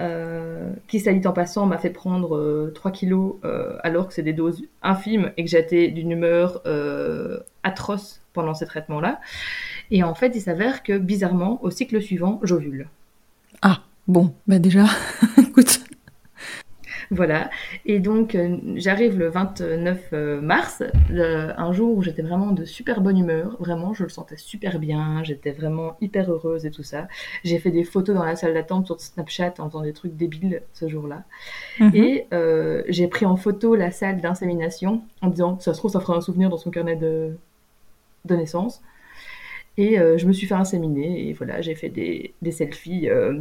Euh, 0.00 0.70
qui, 0.88 1.00
ça 1.00 1.12
dit 1.12 1.26
en 1.26 1.32
passant, 1.32 1.66
m'a 1.66 1.78
fait 1.78 1.90
prendre 1.90 2.36
euh, 2.36 2.72
3 2.74 2.90
kilos 2.90 3.36
euh, 3.44 3.76
alors 3.82 4.08
que 4.08 4.14
c'est 4.14 4.22
des 4.22 4.32
doses 4.32 4.62
infimes 4.82 5.32
et 5.36 5.44
que 5.44 5.50
j'étais 5.50 5.88
d'une 5.88 6.10
humeur 6.10 6.62
euh, 6.66 7.40
atroce 7.62 8.22
pendant 8.32 8.54
ces 8.54 8.66
traitements-là. 8.66 9.20
Et 9.90 10.02
en 10.02 10.14
fait, 10.14 10.32
il 10.34 10.40
s'avère 10.40 10.82
que 10.82 10.96
bizarrement, 10.96 11.62
au 11.62 11.70
cycle 11.70 12.00
suivant, 12.00 12.40
j'ovule. 12.42 12.88
Ah, 13.62 13.82
bon, 14.08 14.34
bah 14.46 14.58
déjà, 14.58 14.86
écoute. 15.38 15.80
Voilà. 17.10 17.50
Et 17.86 17.98
donc, 17.98 18.36
euh, 18.36 18.56
j'arrive 18.76 19.18
le 19.18 19.28
29 19.28 19.98
euh, 20.12 20.40
mars, 20.40 20.82
le- 21.10 21.50
un 21.58 21.72
jour 21.72 21.96
où 21.96 22.02
j'étais 22.02 22.22
vraiment 22.22 22.52
de 22.52 22.64
super 22.64 23.00
bonne 23.00 23.18
humeur. 23.18 23.56
Vraiment, 23.58 23.94
je 23.94 24.04
le 24.04 24.08
sentais 24.08 24.36
super 24.36 24.78
bien. 24.78 25.24
J'étais 25.24 25.50
vraiment 25.50 25.96
hyper 26.00 26.30
heureuse 26.30 26.66
et 26.66 26.70
tout 26.70 26.84
ça. 26.84 27.08
J'ai 27.42 27.58
fait 27.58 27.72
des 27.72 27.82
photos 27.82 28.14
dans 28.14 28.24
la 28.24 28.36
salle 28.36 28.54
d'attente 28.54 28.86
sur 28.86 29.00
Snapchat 29.00 29.54
en 29.58 29.68
faisant 29.68 29.82
des 29.82 29.92
trucs 29.92 30.16
débiles 30.16 30.62
ce 30.72 30.88
jour-là. 30.88 31.24
Mhm. 31.80 31.90
Et 31.94 32.26
euh, 32.32 32.82
j'ai 32.88 33.08
pris 33.08 33.26
en 33.26 33.36
photo 33.36 33.74
la 33.74 33.90
salle 33.90 34.20
d'insémination 34.20 35.02
en 35.22 35.28
disant, 35.30 35.58
ça 35.60 35.74
se 35.74 35.78
trouve, 35.78 35.90
ça 35.92 36.00
fera 36.00 36.16
un 36.16 36.20
souvenir 36.20 36.50
dans 36.50 36.58
son 36.58 36.70
carnet 36.70 36.96
de, 36.96 37.36
de 38.26 38.36
naissance. 38.36 38.82
Et 39.76 39.98
euh, 39.98 40.18
je 40.18 40.26
me 40.26 40.32
suis 40.32 40.46
fait 40.46 40.54
inséminer 40.54 41.28
et 41.28 41.32
voilà, 41.32 41.60
j'ai 41.62 41.74
fait 41.74 41.88
des, 41.88 42.34
des 42.42 42.52
selfies 42.52 43.08
euh, 43.08 43.40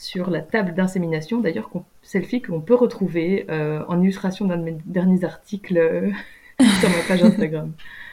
sur 0.00 0.30
la 0.30 0.40
table 0.40 0.72
d'insémination, 0.74 1.40
d'ailleurs, 1.40 1.68
qu'on- 1.68 1.84
selfie 2.02 2.40
qu'on 2.40 2.60
peut 2.60 2.74
retrouver 2.74 3.44
euh, 3.50 3.84
en 3.86 4.00
illustration 4.00 4.46
d'un 4.46 4.56
de 4.56 4.62
mes 4.62 4.76
derniers 4.86 5.24
articles 5.24 5.76
euh, 5.76 6.10
sur 6.80 6.88
ma 6.88 7.02
page 7.06 7.22
Instagram. 7.22 7.72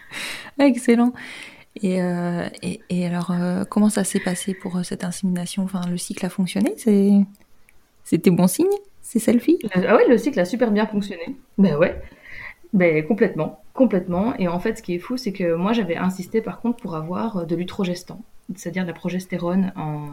Excellent. 0.59 1.13
Et, 1.81 2.01
euh, 2.01 2.47
et, 2.61 2.81
et, 2.89 3.05
alors, 3.05 3.31
comment 3.69 3.89
ça 3.89 4.03
s'est 4.03 4.19
passé 4.19 4.53
pour 4.53 4.83
cette 4.83 5.03
insémination? 5.03 5.63
Enfin, 5.63 5.81
le 5.89 5.97
cycle 5.97 6.25
a 6.25 6.29
fonctionné? 6.29 6.73
C'est 6.77 7.11
c'était 8.03 8.31
bon 8.31 8.47
signe 8.47 8.65
C'est 9.01 9.19
selfie 9.19 9.59
Ah 9.73 9.95
ouais, 9.95 10.07
le 10.09 10.17
cycle 10.17 10.39
a 10.39 10.45
super 10.45 10.71
bien 10.71 10.87
fonctionné. 10.87 11.35
Ben 11.57 11.75
ouais, 11.75 12.01
ben 12.73 13.05
complètement, 13.05 13.61
complètement. 13.73 14.33
Et 14.39 14.47
en 14.47 14.59
fait, 14.59 14.77
ce 14.77 14.81
qui 14.81 14.95
est 14.95 14.99
fou, 14.99 15.17
c'est 15.17 15.33
que 15.33 15.53
moi, 15.55 15.71
j'avais 15.73 15.97
insisté 15.97 16.41
par 16.41 16.59
contre 16.61 16.77
pour 16.81 16.95
avoir 16.95 17.45
de 17.45 17.55
l'utrogestan, 17.55 18.21
c'est-à-dire 18.55 18.83
de 18.83 18.87
la 18.87 18.93
progestérone, 18.93 19.73
en... 19.75 20.07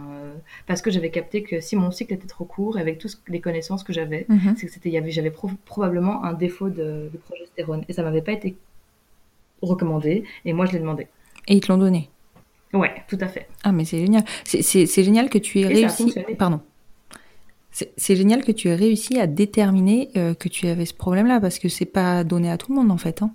parce 0.67 0.83
que 0.83 0.91
j'avais 0.91 1.11
capté 1.11 1.43
que 1.43 1.61
si 1.61 1.77
mon 1.77 1.91
cycle 1.91 2.13
était 2.15 2.27
trop 2.27 2.45
court, 2.45 2.77
avec 2.79 2.99
toutes 2.99 3.19
les 3.29 3.41
connaissances 3.41 3.85
que 3.85 3.93
j'avais, 3.93 4.27
Mhm. 4.29 4.55
c'est 4.57 4.67
que 4.67 4.73
c'était, 4.73 4.91
j'avais 5.11 5.31
pro- 5.31 5.51
probablement 5.65 6.25
un 6.25 6.33
défaut 6.33 6.69
de, 6.69 7.11
de 7.13 7.19
progestérone, 7.27 7.85
et 7.89 7.93
ça 7.93 8.03
m'avait 8.03 8.23
pas 8.23 8.33
été 8.33 8.57
recommandé, 9.63 10.25
et 10.45 10.53
moi, 10.53 10.67
je 10.67 10.73
l'ai 10.73 10.79
demandé. 10.81 11.07
Et 11.49 11.55
ils 11.55 11.61
te 11.61 11.71
l'ont 11.71 11.79
donné 11.79 12.11
Ouais, 12.73 12.91
tout 13.09 13.19
à 13.21 13.29
fait. 13.29 13.47
Ah, 13.63 13.71
mais 13.71 13.85
c'est 13.85 13.99
génial. 14.01 14.25
C'est- 14.45 15.03
génial 15.05 15.31
que 15.31 15.39
tu 15.39 15.61
aies 15.61 15.71
Et 15.71 15.87
réussi. 15.87 16.13
Pardon. 16.37 16.61
C'est 17.71 17.93
c'est 17.97 18.17
génial 18.17 18.45
que 18.45 18.51
tu 18.53 18.69
aies 18.69 18.75
réussi 18.75 19.19
à 19.21 19.27
déterminer 19.29 20.09
euh, 20.17 20.35
que 20.35 20.49
tu 20.49 20.67
avais 20.69 20.85
ce 20.87 20.95
problème-là 20.95 21.41
parce 21.41 21.59
que 21.61 21.69
c'est 21.69 21.85
pas 21.87 22.25
donné 22.25 22.51
à 22.51 22.57
tout 22.59 22.73
le 22.73 22.79
monde 22.81 22.91
en 22.91 22.97
fait. 22.97 23.23
Hein. 23.23 23.33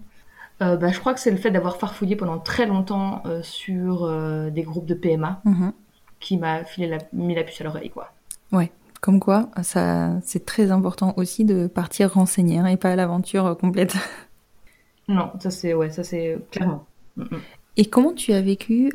Euh, 0.61 0.75
bah, 0.75 0.89
je 0.91 0.99
crois 0.99 1.13
que 1.13 1.19
c'est 1.19 1.31
le 1.31 1.37
fait 1.37 1.51
d'avoir 1.51 1.77
farfouillé 1.77 2.15
pendant 2.15 2.37
très 2.39 2.65
longtemps 2.65 3.21
euh, 3.25 3.41
sur 3.43 4.03
euh, 4.03 4.49
des 4.49 4.63
groupes 4.63 4.85
de 4.85 4.93
PMA 4.93 5.41
Mhm. 5.45 5.71
qui 6.19 6.37
m'a 6.37 6.63
filé 6.65 6.87
la, 6.87 6.97
mis 7.13 7.33
la 7.35 7.43
puce 7.43 7.61
à 7.61 7.63
l'oreille, 7.63 7.89
quoi. 7.89 8.11
Ouais. 8.51 8.71
Comme 9.01 9.21
quoi, 9.21 9.49
ça, 9.63 10.19
c'est 10.23 10.45
très 10.45 10.71
important 10.71 11.13
aussi 11.15 11.45
de 11.45 11.67
partir 11.67 12.11
renseigner 12.13 12.57
hein, 12.59 12.65
et 12.65 12.75
pas 12.75 12.89
à 12.91 12.95
l'aventure 12.97 13.57
complète. 13.59 13.95
Non, 15.07 15.31
ça 15.39 15.49
c'est, 15.49 15.73
ouais, 15.73 15.89
ça 15.89 16.03
c'est 16.03 16.37
clairement. 16.51 16.85
Et 17.77 17.85
comment 17.85 18.13
tu 18.13 18.31
as 18.31 18.41
vécu 18.41 18.91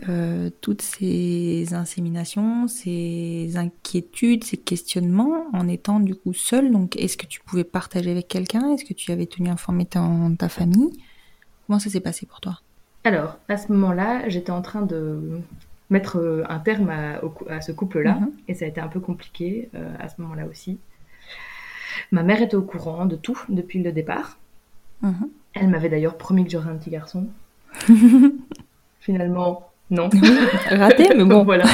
toutes 0.60 0.82
ces 0.82 1.74
inséminations, 1.74 2.68
ces 2.68 3.56
inquiétudes, 3.56 4.44
ces 4.44 4.56
questionnements 4.58 5.46
en 5.52 5.66
étant 5.66 5.98
du 5.98 6.14
coup 6.14 6.32
seule? 6.32 6.70
Donc, 6.70 6.94
est-ce 6.96 7.16
que 7.16 7.26
tu 7.26 7.40
pouvais 7.40 7.64
partager 7.64 8.12
avec 8.12 8.28
quelqu'un? 8.28 8.72
Est-ce 8.74 8.84
que 8.84 8.94
tu 8.94 9.10
avais 9.10 9.26
tenu 9.26 9.48
informé 9.48 9.86
ton- 9.86 10.36
ta 10.36 10.48
famille? 10.48 10.92
Comment 11.66 11.78
ça 11.78 11.90
s'est 11.90 12.00
passé 12.00 12.26
pour 12.26 12.40
toi? 12.40 12.60
Alors, 13.04 13.38
à 13.48 13.56
ce 13.56 13.70
moment-là, 13.72 14.28
j'étais 14.28 14.50
en 14.50 14.62
train 14.62 14.82
de 14.82 15.40
mettre 15.90 16.18
euh, 16.18 16.42
un 16.48 16.58
terme 16.58 16.90
à, 16.90 17.60
ce 17.60 17.72
couple-là, 17.72 18.14
Mhm. 18.14 18.30
et 18.48 18.54
ça 18.54 18.64
a 18.64 18.68
été 18.68 18.80
un 18.80 18.88
peu 18.88 19.00
compliqué 19.00 19.68
euh, 19.74 19.90
à 20.00 20.08
ce 20.08 20.20
moment-là 20.22 20.46
aussi. 20.46 20.78
Ma 22.10 22.22
mère 22.22 22.40
était 22.42 22.56
au 22.56 22.62
courant 22.62 23.04
de 23.06 23.16
tout 23.16 23.38
depuis 23.48 23.82
le 23.82 23.92
départ. 23.92 24.38
Mhm. 25.02 25.28
Elle 25.54 25.68
m'avait 25.68 25.88
d'ailleurs 25.88 26.16
promis 26.16 26.44
que 26.44 26.50
j'aurais 26.50 26.70
un 26.70 26.76
petit 26.76 26.90
garçon. 26.90 27.26
Finalement, 29.00 29.70
non. 29.90 30.08
Raté, 30.70 31.08
mais 31.14 31.24
bon, 31.24 31.44
voilà. 31.44 31.64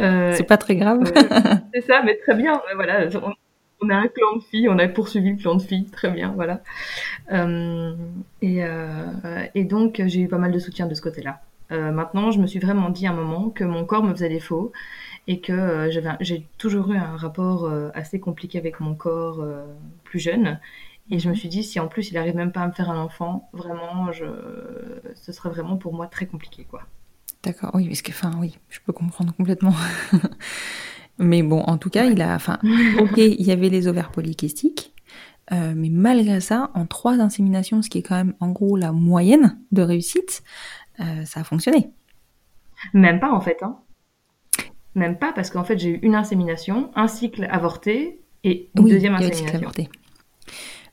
Euh, 0.00 0.32
c'est 0.36 0.44
pas 0.44 0.56
très 0.56 0.76
grave. 0.76 1.02
Euh, 1.16 1.54
c'est 1.74 1.82
ça, 1.82 2.02
mais 2.04 2.16
très 2.16 2.34
bien. 2.34 2.60
Voilà, 2.74 3.06
on, 3.22 3.32
on 3.80 3.90
a 3.90 3.96
un 3.96 4.08
clan 4.08 4.36
de 4.36 4.42
filles, 4.42 4.68
on 4.68 4.78
a 4.78 4.88
poursuivi 4.88 5.30
le 5.30 5.36
clan 5.36 5.56
de 5.56 5.62
filles, 5.62 5.86
très 5.86 6.10
bien, 6.10 6.32
voilà. 6.34 6.62
Euh, 7.32 7.94
et, 8.42 8.64
euh, 8.64 9.46
et 9.54 9.64
donc 9.64 10.00
j'ai 10.06 10.20
eu 10.20 10.28
pas 10.28 10.38
mal 10.38 10.52
de 10.52 10.58
soutien 10.58 10.86
de 10.86 10.94
ce 10.94 11.02
côté-là. 11.02 11.40
Euh, 11.72 11.90
maintenant, 11.90 12.30
je 12.30 12.40
me 12.40 12.46
suis 12.46 12.60
vraiment 12.60 12.90
dit 12.90 13.06
à 13.06 13.10
un 13.10 13.14
moment 13.14 13.50
que 13.50 13.64
mon 13.64 13.84
corps 13.84 14.02
me 14.02 14.12
faisait 14.12 14.28
défaut 14.28 14.72
et 15.26 15.40
que 15.40 15.88
j'ai 16.20 16.46
toujours 16.58 16.92
eu 16.92 16.96
un 16.96 17.16
rapport 17.16 17.68
assez 17.94 18.20
compliqué 18.20 18.58
avec 18.58 18.78
mon 18.78 18.94
corps 18.94 19.44
plus 20.04 20.20
jeune. 20.20 20.60
Et 21.10 21.18
je 21.18 21.28
me 21.28 21.34
suis 21.34 21.48
dit, 21.48 21.64
si 21.64 21.80
en 21.80 21.88
plus 21.88 22.10
il 22.10 22.18
arrive 22.18 22.36
même 22.36 22.52
pas 22.52 22.60
à 22.60 22.68
me 22.68 22.72
faire 22.72 22.90
un 22.90 23.00
enfant, 23.00 23.48
vraiment, 23.52 24.12
ce 24.12 25.32
serait 25.32 25.50
vraiment 25.50 25.76
pour 25.76 25.94
moi 25.94 26.06
très 26.06 26.26
compliqué, 26.26 26.64
quoi. 26.70 26.82
D'accord, 27.42 27.72
oui, 27.74 27.88
parce 27.88 28.02
que, 28.02 28.12
enfin, 28.12 28.32
oui, 28.38 28.56
je 28.68 28.78
peux 28.84 28.92
comprendre 28.92 29.34
complètement. 29.34 29.74
mais 31.18 31.42
bon, 31.42 31.60
en 31.60 31.78
tout 31.78 31.90
cas, 31.90 32.04
il 32.06 32.20
a, 32.22 32.34
enfin, 32.34 32.58
ok, 33.00 33.16
il 33.18 33.42
y 33.42 33.52
avait 33.52 33.68
les 33.68 33.88
ovaires 33.88 34.10
polykystiques, 34.10 34.92
euh, 35.52 35.74
mais 35.76 35.88
malgré 35.90 36.40
ça, 36.40 36.70
en 36.74 36.86
trois 36.86 37.20
inséminations, 37.20 37.82
ce 37.82 37.90
qui 37.90 37.98
est 37.98 38.02
quand 38.02 38.16
même 38.16 38.34
en 38.40 38.50
gros 38.50 38.76
la 38.76 38.92
moyenne 38.92 39.58
de 39.72 39.82
réussite, 39.82 40.42
euh, 41.00 41.24
ça 41.24 41.40
a 41.40 41.44
fonctionné. 41.44 41.90
Même 42.94 43.20
pas 43.20 43.32
en 43.32 43.40
fait, 43.40 43.62
hein. 43.62 43.78
Même 44.94 45.18
pas 45.18 45.32
parce 45.32 45.50
qu'en 45.50 45.64
fait 45.64 45.78
j'ai 45.78 45.90
eu 45.90 45.98
une 46.02 46.14
insémination, 46.14 46.90
un 46.94 47.06
cycle 47.06 47.46
avorté 47.50 48.20
et 48.44 48.70
une 48.74 48.84
Oui, 48.84 48.90
deuxième 48.90 49.14
le 49.18 49.30
cycle 49.32 49.32
insémination. 49.32 49.58
avorté. 49.58 49.88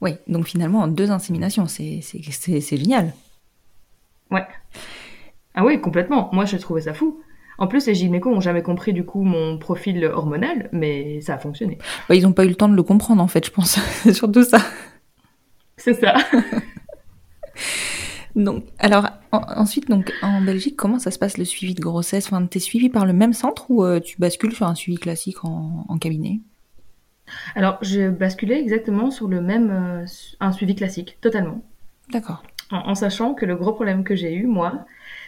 Oui, 0.02 0.12
donc 0.28 0.46
finalement, 0.48 0.80
en 0.80 0.88
deux 0.88 1.12
inséminations, 1.12 1.68
c'est 1.68 2.02
génial. 2.78 3.14
Ouais. 4.32 4.46
Ah 5.54 5.64
oui, 5.66 5.80
complètement. 5.80 6.30
Moi 6.34 6.46
je 6.46 6.58
trouvais 6.58 6.82
ça 6.82 6.94
fou. 6.94 7.22
En 7.58 7.68
plus 7.68 7.86
les 7.88 7.96
gynécos 7.96 8.36
ont 8.36 8.42
jamais 8.42 8.64
compris 8.64 8.94
du 8.94 9.06
coup 9.06 9.24
mon 9.24 9.58
profil 9.58 10.04
hormonal, 10.06 10.70
mais 10.72 11.22
ça 11.22 11.36
a 11.36 11.38
fonctionné. 11.38 11.78
Bah, 12.10 12.16
ils 12.16 12.24
n'ont 12.24 12.34
pas 12.34 12.46
eu 12.46 12.50
le 12.50 12.56
temps 12.56 12.70
de 12.70 12.76
le 12.76 12.84
comprendre, 12.84 13.22
en 13.22 13.28
fait, 13.28 13.46
je 13.46 13.52
pense. 13.52 13.74
C'est 14.04 14.14
surtout 14.14 14.44
ça. 14.44 14.60
C'est 15.78 15.94
ça. 15.94 16.16
Donc, 18.36 18.64
alors, 18.80 19.08
en- 19.32 19.42
ensuite, 19.58 19.88
donc, 19.90 20.12
en 20.24 20.42
Belgique, 20.42 20.76
comment 20.76 20.98
ça 20.98 21.12
se 21.12 21.20
passe 21.20 21.38
le 21.38 21.46
suivi 21.46 21.76
de 21.76 21.82
grossesse? 21.82 22.26
Enfin, 22.26 22.44
t'es 22.48 22.60
suivi 22.60 22.90
par 22.90 23.06
le 23.06 23.14
même 23.14 23.34
centre 23.34 23.70
ou 23.70 23.84
euh, 23.84 24.00
tu 24.00 24.18
bascules 24.20 24.56
sur 24.56 24.66
un 24.66 24.76
suivi 24.76 24.98
classique 24.98 25.44
en, 25.46 25.86
en 25.88 25.98
cabinet? 25.98 26.40
Alors 27.56 27.78
je 27.82 28.10
basculais 28.10 28.60
exactement 28.60 29.10
sur 29.10 29.28
le 29.28 29.42
même 29.42 29.72
euh, 29.72 30.06
un 30.40 30.52
suivi 30.52 30.76
classique, 30.76 31.18
totalement. 31.22 31.62
D'accord. 32.12 32.44
En, 32.72 32.90
en 32.90 32.96
sachant 32.96 33.34
que 33.34 33.46
le 33.46 33.56
gros 33.56 33.74
problème 33.74 34.04
que 34.04 34.16
j'ai 34.16 34.34
eu, 34.34 34.46
moi, 34.46 34.86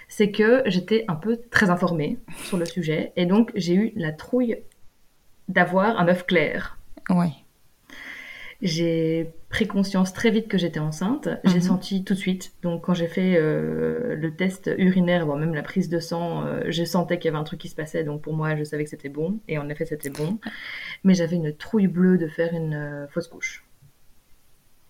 c'est 0.07 0.31
que 0.31 0.63
j'étais 0.65 1.05
un 1.07 1.15
peu 1.15 1.37
très 1.51 1.69
informée 1.69 2.17
sur 2.45 2.57
le 2.57 2.65
sujet 2.65 3.11
et 3.15 3.25
donc 3.25 3.51
j'ai 3.55 3.73
eu 3.75 3.91
la 3.95 4.11
trouille 4.11 4.57
d'avoir 5.49 5.99
un 5.99 6.07
œuf 6.07 6.25
clair. 6.25 6.77
Ouais. 7.09 7.31
J'ai 8.61 9.31
pris 9.49 9.67
conscience 9.67 10.13
très 10.13 10.31
vite 10.31 10.47
que 10.47 10.57
j'étais 10.57 10.79
enceinte. 10.79 11.27
J'ai 11.43 11.55
Mhm. 11.55 11.61
senti 11.61 12.03
tout 12.05 12.13
de 12.13 12.19
suite. 12.19 12.53
Donc 12.63 12.85
quand 12.85 12.93
j'ai 12.93 13.07
fait 13.07 13.35
euh, 13.37 14.15
le 14.15 14.33
test 14.33 14.71
urinaire, 14.77 15.25
voire 15.25 15.37
même 15.37 15.53
la 15.53 15.61
prise 15.61 15.89
de 15.89 15.99
sang, 15.99 16.45
euh, 16.45 16.61
je 16.69 16.83
sentais 16.85 17.19
qu'il 17.19 17.25
y 17.25 17.33
avait 17.33 17.37
un 17.37 17.43
truc 17.43 17.59
qui 17.59 17.67
se 17.67 17.75
passait. 17.75 18.03
Donc 18.05 18.21
pour 18.21 18.33
moi, 18.33 18.55
je 18.55 18.63
savais 18.63 18.85
que 18.85 18.89
c'était 18.89 19.09
bon. 19.09 19.39
Et 19.49 19.57
en 19.57 19.67
effet, 19.69 19.85
c'était 19.85 20.09
bon. 20.09 20.39
Mais 21.03 21.13
j'avais 21.13 21.35
une 21.35 21.53
trouille 21.53 21.87
bleue 21.87 22.17
de 22.17 22.27
faire 22.27 22.53
une 22.53 22.73
euh, 22.73 23.07
fausse 23.09 23.27
couche. 23.27 23.64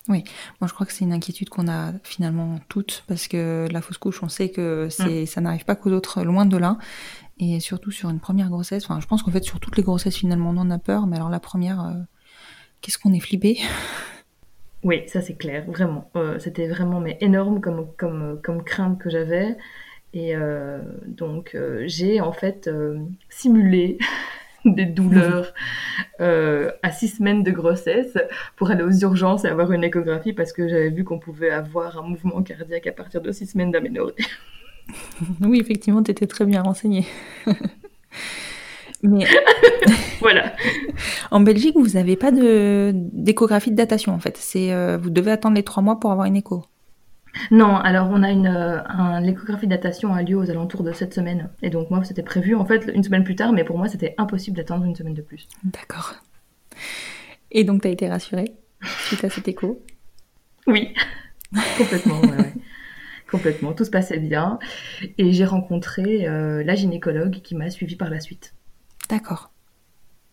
Moi, 0.08 0.22
je 0.66 0.74
crois 0.74 0.86
que 0.86 0.94
c'est 0.94 1.04
une 1.04 1.14
inquiétude 1.14 1.50
qu'on 1.50 1.68
a 1.68 1.94
finalement 2.04 2.60
toutes, 2.70 3.04
parce 3.08 3.28
que 3.28 3.68
la 3.72 3.82
fausse 3.82 3.98
couche, 3.98 4.22
on 4.22 4.30
sait 4.30 4.50
que 4.50 4.88
c'est, 4.90 5.26
ça 5.26 5.42
n'arrive 5.42 5.66
pas 5.66 5.76
qu'aux 5.76 5.92
autres, 5.92 6.24
loin 6.24 6.46
de 6.46 6.58
là. 6.58 6.78
Et 7.40 7.60
surtout 7.60 7.92
sur 7.92 8.10
une 8.10 8.20
première 8.20 8.50
grossesse, 8.50 8.86
enfin, 8.86 9.00
je 9.02 9.08
pense 9.08 9.24
qu'en 9.24 9.32
fait, 9.32 9.44
sur 9.44 9.60
toutes 9.60 9.78
les 9.78 9.84
grossesses, 9.84 10.16
finalement, 10.16 10.52
on 10.52 10.58
en 10.58 10.72
a 10.72 10.78
peur, 10.78 11.08
mais 11.08 11.18
alors 11.18 11.30
la 11.30 11.40
première, 11.40 11.82
euh, 11.82 11.94
qu'est-ce 12.82 12.98
qu'on 12.98 13.14
est 13.14 13.20
flippé? 13.20 13.60
Oui, 14.84 15.02
ça 15.08 15.20
c'est 15.20 15.34
clair, 15.34 15.66
vraiment. 15.66 16.12
Euh, 16.16 16.38
c'était 16.38 16.68
vraiment 16.68 17.00
mais 17.00 17.18
énorme 17.20 17.60
comme, 17.60 17.88
comme, 17.98 18.40
comme 18.44 18.64
crainte 18.64 19.00
que 19.00 19.10
j'avais. 19.10 19.58
Et 20.14 20.36
euh, 20.36 20.78
donc 21.08 21.58
j'ai 21.88 22.22
en 22.22 22.32
fait 22.32 22.70
simulé 23.28 23.98
des 24.76 24.86
douleurs 24.86 25.54
euh, 26.20 26.72
à 26.82 26.92
six 26.92 27.10
semaines 27.10 27.44
de 27.44 27.52
grossesse 27.52 28.18
pour 28.56 28.72
aller 28.72 28.84
aux 28.84 28.92
urgences 28.92 29.46
et 29.46 29.48
avoir 29.48 29.72
une 29.72 29.84
échographie 29.84 30.34
parce 30.34 30.52
que 30.54 30.68
j'avais 30.68 30.90
vu 30.90 31.04
qu'on 31.04 31.20
pouvait 31.20 31.52
avoir 31.52 31.98
un 31.98 32.02
mouvement 32.02 32.42
cardiaque 32.42 32.88
à 32.88 32.92
partir 32.92 33.22
de 33.22 33.32
six 33.32 33.48
semaines 33.48 33.72
d'aménorrhée. 33.72 34.14
Oui, 35.42 35.60
effectivement, 35.60 36.04
tu 36.04 36.12
étais 36.12 36.28
très 36.28 36.46
bien 36.46 36.62
renseigné. 36.62 37.08
mais 39.02 39.26
voilà. 40.20 40.54
en 41.32 41.40
Belgique, 41.40 41.76
vous 41.76 41.98
n'avez 41.98 42.16
pas 42.16 42.30
de, 42.30 42.92
d'échographie 42.94 43.72
de 43.72 43.76
datation, 43.76 44.14
en 44.14 44.20
fait. 44.20 44.38
C'est, 44.38 44.72
euh, 44.72 45.00
vous 45.02 45.10
devez 45.10 45.32
attendre 45.32 45.56
les 45.56 45.64
trois 45.64 45.82
mois 45.82 46.00
pour 46.00 46.12
avoir 46.12 46.28
une 46.28 46.36
écho. 46.36 46.64
Non, 47.52 47.76
alors 47.76 48.10
on 48.12 48.24
a 48.24 48.32
une 48.32 48.48
euh, 48.48 48.82
un- 48.88 49.20
l'échographie 49.22 49.68
de 49.68 49.72
datation 49.72 50.14
a 50.14 50.22
lieu 50.24 50.38
aux 50.38 50.50
alentours 50.50 50.84
de 50.84 50.94
cette 50.94 51.14
semaine. 51.14 51.50
Et 51.62 51.70
donc 51.70 51.90
moi 51.92 52.04
c'était 52.04 52.24
prévu 52.24 52.56
en 52.56 52.66
fait 52.66 52.90
une 52.94 53.04
semaine 53.04 53.24
plus 53.24 53.36
tard, 53.36 53.52
mais 53.52 53.64
pour 53.64 53.78
moi 53.78 53.88
c'était 53.88 54.16
impossible 54.18 54.58
d'attendre 54.58 54.86
une 54.86 54.96
semaine 54.96 55.14
de 55.14 55.22
plus. 55.22 55.48
D'accord. 55.64 56.16
Et 57.52 57.64
donc, 57.64 57.84
tu 57.84 57.88
as 57.88 57.92
été 57.92 58.10
rassurée 58.10 58.54
suite 59.08 59.24
à 59.24 59.30
cette 59.30 59.48
écho? 59.48 59.82
Oui, 60.68 60.94
complètement, 61.78 62.20
ouais, 62.20 62.38
ouais. 62.38 62.54
Complètement, 63.32 63.74
tout 63.74 63.86
se 63.86 63.90
passait 63.90 64.20
bien. 64.20 64.60
Et 65.18 65.32
j'ai 65.32 65.46
rencontré 65.46 66.28
euh, 66.28 66.64
la 66.64 66.76
gynécologue 66.76 67.42
qui 67.42 67.56
m'a 67.56 67.70
suivie 67.70 67.96
par 67.96 68.10
la 68.10 68.20
suite. 68.20 68.54
D'accord. 69.10 69.52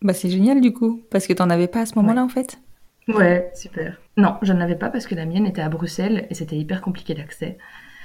Bah, 0.01 0.13
c'est 0.13 0.29
génial, 0.29 0.59
du 0.59 0.73
coup, 0.73 1.01
parce 1.11 1.27
que 1.27 1.33
t'en 1.33 1.49
avais 1.49 1.67
pas 1.67 1.81
à 1.81 1.85
ce 1.85 1.95
moment-là, 1.95 2.23
en 2.23 2.29
fait? 2.29 2.59
Ouais, 3.07 3.51
super. 3.53 3.97
Non, 4.17 4.37
je 4.41 4.53
n'en 4.53 4.61
avais 4.61 4.75
pas 4.75 4.89
parce 4.89 5.07
que 5.07 5.15
la 5.15 5.25
mienne 5.25 5.45
était 5.45 5.61
à 5.61 5.69
Bruxelles 5.69 6.27
et 6.29 6.33
c'était 6.33 6.55
hyper 6.55 6.81
compliqué 6.81 7.13
d'accès. 7.13 7.57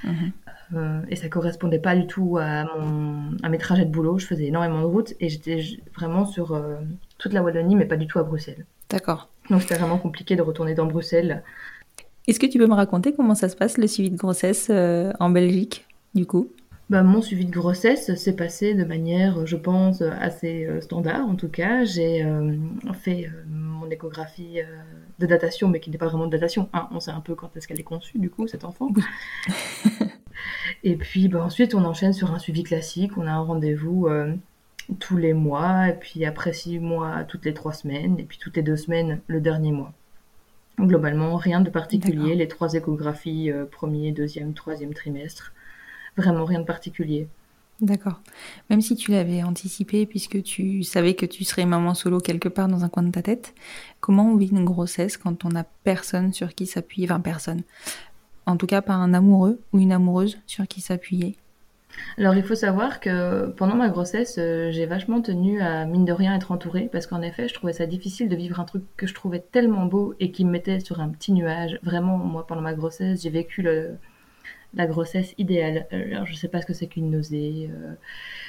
Mhm. 0.03 0.31
Euh, 0.75 1.01
et 1.09 1.15
ça 1.15 1.29
correspondait 1.29 1.79
pas 1.79 1.95
du 1.95 2.05
tout 2.07 2.37
à, 2.37 2.65
mon, 2.77 3.35
à 3.43 3.49
mes 3.49 3.57
trajets 3.57 3.85
de 3.85 3.91
boulot. 3.91 4.17
Je 4.17 4.25
faisais 4.25 4.45
énormément 4.45 4.81
de 4.81 4.85
routes 4.85 5.13
et 5.19 5.29
j'étais 5.29 5.61
vraiment 5.95 6.25
sur 6.25 6.53
euh, 6.53 6.75
toute 7.17 7.33
la 7.33 7.41
Wallonie, 7.41 7.75
mais 7.75 7.85
pas 7.85 7.97
du 7.97 8.07
tout 8.07 8.19
à 8.19 8.23
Bruxelles. 8.23 8.65
D'accord. 8.89 9.29
Donc 9.49 9.61
c'était 9.61 9.75
vraiment 9.75 9.97
compliqué 9.97 10.35
de 10.35 10.41
retourner 10.41 10.73
dans 10.73 10.85
Bruxelles. 10.85 11.43
Est-ce 12.27 12.39
que 12.39 12.45
tu 12.45 12.59
peux 12.59 12.67
me 12.67 12.75
raconter 12.75 13.13
comment 13.13 13.35
ça 13.35 13.49
se 13.49 13.55
passe, 13.55 13.77
le 13.77 13.87
suivi 13.87 14.11
de 14.11 14.17
grossesse 14.17 14.67
euh, 14.69 15.11
en 15.19 15.29
Belgique, 15.29 15.87
du 16.13 16.25
coup? 16.25 16.49
Bah, 16.89 17.03
mon 17.03 17.21
suivi 17.21 17.45
de 17.45 17.51
grossesse 17.51 18.15
s'est 18.15 18.35
passé 18.35 18.73
de 18.73 18.83
manière, 18.83 19.45
je 19.45 19.55
pense, 19.55 20.01
assez 20.01 20.65
euh, 20.65 20.81
standard. 20.81 21.27
En 21.27 21.35
tout 21.35 21.47
cas, 21.47 21.85
j'ai 21.85 22.25
euh, 22.25 22.55
fait 22.93 23.27
euh, 23.27 23.43
mon 23.47 23.87
échographie 23.91 24.59
de 25.19 25.25
datation, 25.27 25.67
mais 25.67 25.79
qui 25.79 25.91
n'est 25.91 25.99
pas 25.99 26.07
vraiment 26.07 26.25
de 26.25 26.31
datation. 26.31 26.67
Hein. 26.73 26.87
on 26.91 26.99
sait 26.99 27.11
un 27.11 27.21
peu 27.21 27.35
quand 27.35 27.55
est-ce 27.55 27.67
qu'elle 27.67 27.79
est 27.79 27.83
conçue, 27.83 28.17
du 28.17 28.31
coup, 28.31 28.47
cet 28.47 28.65
enfant. 28.65 28.89
et 30.83 30.95
puis, 30.95 31.27
bah, 31.27 31.43
ensuite, 31.43 31.75
on 31.75 31.85
enchaîne 31.85 32.13
sur 32.13 32.33
un 32.33 32.39
suivi 32.39 32.63
classique. 32.63 33.17
On 33.17 33.27
a 33.27 33.31
un 33.31 33.41
rendez-vous 33.41 34.07
tous 34.97 35.17
les 35.17 35.33
mois, 35.33 35.89
et 35.89 35.93
puis 35.93 36.25
après 36.25 36.53
six 36.53 36.79
mois, 36.79 37.23
toutes 37.23 37.45
les 37.45 37.53
trois 37.53 37.73
semaines, 37.73 38.19
et 38.19 38.23
puis 38.23 38.39
toutes 38.39 38.57
les 38.57 38.63
deux 38.63 38.77
semaines, 38.77 39.21
le 39.27 39.41
dernier 39.41 39.71
mois. 39.71 39.93
Globalement, 40.79 41.35
rien 41.35 41.61
de 41.61 41.69
particulier. 41.69 42.33
Les 42.33 42.47
trois 42.47 42.73
échographies, 42.73 43.51
premier, 43.71 44.11
deuxième, 44.11 44.53
troisième 44.53 44.95
trimestre 44.95 45.53
Vraiment 46.19 46.45
rien 46.45 46.59
de 46.59 46.65
particulier. 46.65 47.27
D'accord. 47.81 48.19
Même 48.69 48.81
si 48.81 48.95
tu 48.95 49.11
l'avais 49.11 49.41
anticipé, 49.41 50.05
puisque 50.05 50.43
tu 50.43 50.83
savais 50.83 51.13
que 51.13 51.25
tu 51.25 51.45
serais 51.45 51.65
maman 51.65 51.93
solo 51.93 52.19
quelque 52.19 52.49
part 52.49 52.67
dans 52.67 52.83
un 52.83 52.89
coin 52.89 53.03
de 53.03 53.11
ta 53.11 53.21
tête, 53.21 53.53
comment 54.01 54.29
on 54.29 54.35
vit 54.35 54.49
une 54.49 54.65
grossesse 54.65 55.15
quand 55.15 55.45
on 55.45 55.49
n'a 55.49 55.63
personne 55.85 56.33
sur 56.33 56.53
qui 56.53 56.65
s'appuyer 56.65 57.07
Enfin, 57.09 57.21
personne. 57.21 57.61
En 58.45 58.57
tout 58.57 58.67
cas, 58.67 58.81
pas 58.81 58.95
un 58.95 59.13
amoureux 59.13 59.61
ou 59.71 59.79
une 59.79 59.93
amoureuse 59.93 60.39
sur 60.45 60.67
qui 60.67 60.81
s'appuyer? 60.81 61.37
Alors, 62.17 62.35
il 62.35 62.43
faut 62.43 62.55
savoir 62.55 62.99
que 62.99 63.47
pendant 63.51 63.75
ma 63.75 63.89
grossesse, 63.89 64.35
euh, 64.37 64.71
j'ai 64.71 64.85
vachement 64.85 65.21
tenu 65.21 65.61
à, 65.61 65.85
mine 65.85 66.05
de 66.05 66.13
rien, 66.13 66.35
être 66.35 66.51
entourée, 66.51 66.89
parce 66.91 67.07
qu'en 67.07 67.21
effet, 67.21 67.47
je 67.47 67.53
trouvais 67.53 67.73
ça 67.73 67.85
difficile 67.85 68.27
de 68.29 68.35
vivre 68.35 68.59
un 68.59 68.65
truc 68.65 68.83
que 68.97 69.07
je 69.07 69.13
trouvais 69.13 69.39
tellement 69.39 69.85
beau 69.85 70.13
et 70.19 70.31
qui 70.31 70.45
me 70.45 70.51
mettait 70.51 70.81
sur 70.81 70.99
un 70.99 71.09
petit 71.09 71.31
nuage. 71.31 71.79
Vraiment, 71.81 72.17
moi, 72.17 72.45
pendant 72.45 72.61
ma 72.61 72.73
grossesse, 72.73 73.21
j'ai 73.23 73.29
vécu 73.29 73.61
le, 73.61 73.97
la 74.73 74.85
grossesse 74.85 75.33
idéale. 75.37 75.87
Euh, 75.93 76.11
alors, 76.13 76.25
je 76.25 76.35
sais 76.35 76.47
pas 76.47 76.61
ce 76.61 76.65
que 76.65 76.73
c'est 76.73 76.87
qu'une 76.87 77.09
nausée. 77.09 77.69
Euh, 77.71 77.93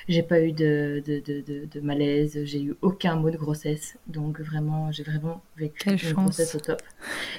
j'ai 0.09 0.22
pas 0.22 0.40
eu 0.40 0.52
de, 0.52 1.02
de, 1.06 1.20
de, 1.20 1.66
de 1.66 1.80
malaise. 1.80 2.38
J'ai 2.44 2.62
eu 2.62 2.74
aucun 2.83 3.16
mot 3.16 3.30
de 3.30 3.37
grossesse. 3.37 3.96
Donc 4.06 4.40
vraiment, 4.40 4.92
j'ai 4.92 5.02
vraiment 5.02 5.42
vécu 5.56 5.90
une 5.90 6.12
grossesse 6.12 6.54
au 6.54 6.61
top. 6.61 6.83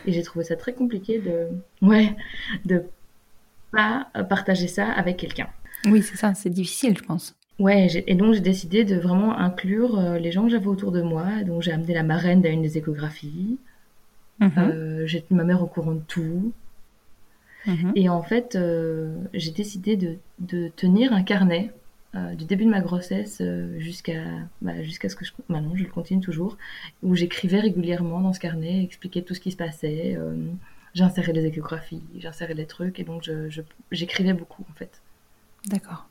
Et 0.06 0.12
j'ai 0.12 0.24
trouvé 0.24 0.46
ça 0.46 0.56
très 0.56 0.74
compliqué 0.74 1.20
de, 1.20 1.48
ouais, 1.86 2.16
de 2.66 2.84
pas 3.72 4.08
partager 4.30 4.68
ça 4.68 4.90
avec 4.92 5.18
quelqu'un. 5.18 5.48
Oui, 5.86 6.02
c'est 6.02 6.18
ça. 6.18 6.34
C'est 6.34 6.50
difficile, 6.50 6.98
je 6.98 7.04
pense. 7.04 7.36
Ouais, 7.60 7.88
et 8.08 8.16
donc 8.16 8.34
j'ai 8.34 8.40
décidé 8.40 8.86
de 8.86 8.96
vraiment 8.96 9.38
inclure 9.38 10.00
euh, 10.00 10.18
les 10.18 10.32
gens 10.32 10.46
que 10.46 10.50
j'avais 10.50 10.68
autour 10.68 10.92
de 10.92 11.02
moi. 11.04 11.44
Donc 11.46 11.62
j'ai 11.62 11.72
amené 11.72 11.94
la 11.94 12.02
marraine 12.04 12.44
à 12.46 12.50
une 12.50 12.64
des 12.64 12.78
échographies. 12.78 13.60
Mhm. 14.40 15.04
j'ai 15.06 15.22
tenu 15.22 15.38
ma 15.38 15.44
mère 15.44 15.62
au 15.62 15.68
courant 15.68 15.92
de 15.92 16.02
tout. 16.08 16.52
Mhm. 17.66 17.92
Et 17.96 18.10
en 18.10 18.24
fait, 18.24 18.56
euh, 18.56 19.16
j'ai 19.34 19.52
décidé 19.52 19.98
de, 19.98 20.68
tenir 20.76 21.14
un 21.14 21.24
carnet 21.24 21.72
euh, 22.16 22.34
du 22.36 22.46
début 22.46 22.66
de 22.66 22.70
ma 22.70 22.82
grossesse 22.82 23.38
euh, 23.42 23.80
jusqu'à 23.80 24.24
bah, 24.62 24.82
jusqu'à 24.84 25.08
ce 25.08 25.16
que 25.16 25.24
je 25.24 25.32
maintenant 25.48 25.76
je 25.76 25.84
le 25.84 25.90
continue 25.90 26.20
toujours 26.20 26.58
où 27.04 27.16
j'écrivais 27.16 27.62
régulièrement 27.62 28.20
dans 28.20 28.34
ce 28.34 28.40
carnet 28.42 28.84
expliquais 28.84 29.22
tout 29.22 29.34
ce 29.34 29.40
qui 29.40 29.52
se 29.52 29.56
passait 29.56 30.18
j'insérais 30.94 31.32
des 31.32 31.46
échographies 31.46 32.02
j'insérais 32.18 32.54
des 32.54 32.66
trucs 32.66 33.00
et 33.00 33.06
donc 33.06 33.30
j'écrivais 33.92 34.34
beaucoup 34.34 34.66
en 34.70 34.74
fait. 34.74 35.02
D'accord. 35.68 36.10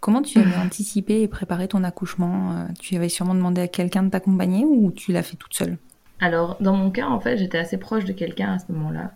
Comment 0.00 0.22
tu 0.22 0.38
avais 0.38 0.56
anticipé 0.56 1.20
et 1.20 1.28
préparé 1.28 1.68
ton 1.68 1.84
accouchement 1.84 2.68
tu 2.78 2.96
avais 2.96 3.10
sûrement 3.10 3.34
demandé 3.34 3.60
à 3.60 3.68
quelqu'un 3.68 4.04
de 4.04 4.10
t'accompagner 4.10 4.64
ou 4.64 4.90
tu 4.90 5.12
l'as 5.12 5.22
fait 5.22 5.36
toute 5.36 5.52
seule? 5.52 5.76
Alors 6.18 6.56
dans 6.60 6.74
mon 6.74 6.90
cas 6.90 7.08
en 7.08 7.20
fait 7.20 7.36
j'étais 7.36 7.58
assez 7.58 7.76
proche 7.76 8.06
de 8.06 8.12
quelqu'un 8.14 8.54
à 8.54 8.58
ce 8.58 8.72
moment-là 8.72 9.12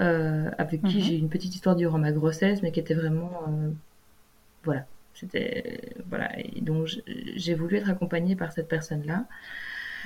euh, 0.00 0.50
avec 0.58 0.82
qui 0.82 0.98
mhm. 0.98 1.02
j'ai 1.02 1.16
eu 1.16 1.18
une 1.18 1.28
petite 1.28 1.54
histoire 1.54 1.76
durant 1.76 1.98
ma 1.98 2.12
grossesse, 2.12 2.62
mais 2.62 2.72
qui 2.72 2.80
était 2.80 2.94
vraiment. 2.94 3.32
Euh, 3.48 3.70
voilà. 4.64 4.84
C'était. 5.14 5.80
Voilà. 6.08 6.30
Et 6.38 6.60
donc, 6.60 6.88
j'ai 7.36 7.54
voulu 7.54 7.76
être 7.76 7.88
accompagnée 7.88 8.36
par 8.36 8.52
cette 8.52 8.68
personne-là. 8.68 9.24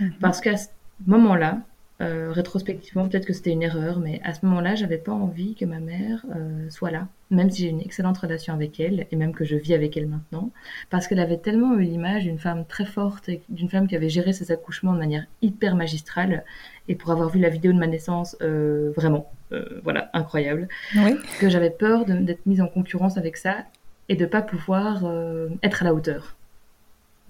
Mhm. 0.00 0.12
Parce 0.20 0.40
qu'à 0.40 0.56
ce 0.56 0.68
moment-là, 1.06 1.60
euh, 2.00 2.30
rétrospectivement, 2.32 3.08
peut-être 3.08 3.26
que 3.26 3.32
c'était 3.32 3.50
une 3.50 3.62
erreur, 3.62 3.98
mais 3.98 4.20
à 4.24 4.32
ce 4.32 4.46
moment-là, 4.46 4.74
j'avais 4.74 4.96
pas 4.96 5.12
envie 5.12 5.54
que 5.54 5.64
ma 5.64 5.80
mère 5.80 6.24
soit 6.70 6.90
là, 6.90 7.08
même 7.30 7.50
si 7.50 7.62
j'ai 7.62 7.68
une 7.68 7.80
excellente 7.80 8.16
relation 8.16 8.54
avec 8.54 8.80
elle, 8.80 9.06
et 9.10 9.16
même 9.16 9.34
que 9.34 9.44
je 9.44 9.56
vis 9.56 9.74
avec 9.74 9.96
elle 9.98 10.06
maintenant, 10.06 10.50
parce 10.88 11.08
qu'elle 11.08 11.18
avait 11.18 11.36
tellement 11.36 11.74
eu 11.74 11.82
l'image 11.82 12.24
d'une 12.24 12.38
femme 12.38 12.64
très 12.64 12.86
forte, 12.86 13.28
d'une 13.50 13.68
femme 13.68 13.86
qui 13.86 13.96
avait 13.96 14.08
géré 14.08 14.32
ses 14.32 14.50
accouchements 14.50 14.94
de 14.94 14.98
manière 14.98 15.26
hyper 15.42 15.74
magistrale, 15.76 16.44
et 16.90 16.96
pour 16.96 17.12
avoir 17.12 17.30
vu 17.30 17.38
la 17.38 17.48
vidéo 17.48 17.72
de 17.72 17.78
ma 17.78 17.86
naissance, 17.86 18.36
vraiment, 18.40 19.30
euh, 19.52 19.80
voilà, 19.82 20.10
incroyable. 20.12 20.68
Que 21.40 21.48
j'avais 21.48 21.70
peur 21.70 22.04
d'être 22.04 22.46
mise 22.46 22.60
en 22.60 22.68
concurrence 22.68 23.16
avec 23.16 23.36
ça 23.36 23.64
et 24.08 24.16
de 24.16 24.26
pas 24.26 24.42
pouvoir 24.42 25.04
euh, 25.04 25.48
être 25.62 25.82
à 25.82 25.84
la 25.84 25.94
hauteur. 25.94 26.36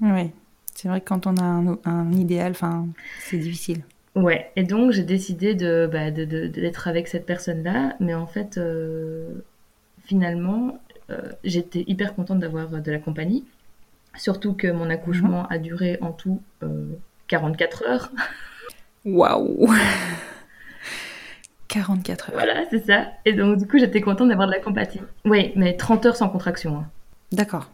Oui, 0.01 0.31
c'est 0.75 0.89
vrai 0.89 1.01
que 1.01 1.09
quand 1.09 1.27
on 1.27 1.37
a 1.37 1.79
un, 1.85 2.13
idéal, 2.13 2.53
enfin, 2.53 2.89
c'est 3.21 3.39
difficile. 3.39 3.83
Ouais, 4.15 4.51
et 4.57 4.65
donc 4.65 4.91
j'ai 4.91 5.05
décidé 5.05 5.55
de, 5.55 5.89
bah, 5.91 6.11
d'être 6.11 6.89
avec 6.89 7.07
cette 7.09 7.27
personne-là, 7.27 7.97
mais 8.01 8.15
en 8.15 8.27
fait, 8.27 8.59
euh, 8.59 9.45
finalement, 10.05 10.79
j'étais 11.43 11.85
hyper 11.89 12.15
contente 12.15 12.39
d'avoir 12.39 12.69
de 12.69 12.93
la 12.93 12.99
compagnie, 12.99 13.45
surtout 14.17 14.53
que 14.55 14.69
mon 14.69 14.91
accouchement 14.91 15.43
mhm. 15.43 15.47
a 15.51 15.59
duré 15.59 15.99
en 16.01 16.13
tout 16.13 16.41
44 17.27 17.85
heures. 17.89 18.13
Waouh 19.05 19.69
44 21.69 22.31
heures. 22.31 22.35
Voilà, 22.35 22.65
c'est 22.69 22.85
ça. 22.85 23.07
Et 23.25 23.33
donc, 23.33 23.59
du 23.59 23.67
coup, 23.67 23.79
j'étais 23.79 24.01
contente 24.01 24.29
d'avoir 24.29 24.49
de 24.49 24.53
la 24.53 24.59
compatie. 24.59 25.01
Oui, 25.25 25.53
mais 25.55 25.77
30 25.77 26.07
heures 26.07 26.17
sans 26.17 26.29
contraction. 26.29 26.79
Hein. 26.79 26.87
D'accord. 27.31 27.71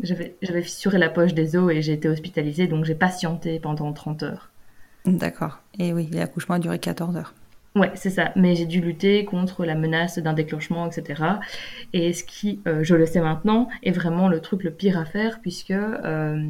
J'avais, 0.00 0.36
j'avais 0.42 0.62
fissuré 0.62 0.98
la 0.98 1.08
poche 1.08 1.32
des 1.32 1.56
os 1.56 1.72
et 1.72 1.80
j'ai 1.80 1.92
été 1.92 2.08
hospitalisée, 2.08 2.66
donc 2.66 2.84
j'ai 2.84 2.94
patienté 2.94 3.58
pendant 3.58 3.92
30 3.92 4.22
heures. 4.22 4.50
D'accord. 5.06 5.60
Et 5.78 5.92
oui, 5.92 6.08
l'accouchement 6.12 6.56
a 6.56 6.58
duré 6.58 6.78
14 6.78 7.16
heures. 7.16 7.34
Ouais, 7.74 7.90
c'est 7.94 8.10
ça. 8.10 8.32
Mais 8.36 8.54
j'ai 8.54 8.66
dû 8.66 8.80
lutter 8.80 9.24
contre 9.24 9.64
la 9.64 9.74
menace 9.74 10.18
d'un 10.18 10.34
déclenchement, 10.34 10.86
etc. 10.86 11.22
Et 11.94 12.12
ce 12.12 12.22
qui, 12.22 12.60
euh, 12.66 12.80
je 12.82 12.94
le 12.94 13.06
sais 13.06 13.20
maintenant, 13.20 13.68
est 13.82 13.92
vraiment 13.92 14.28
le 14.28 14.40
truc 14.40 14.62
le 14.62 14.70
pire 14.70 14.98
à 14.98 15.06
faire, 15.06 15.40
puisque 15.40 15.70
euh, 15.70 16.46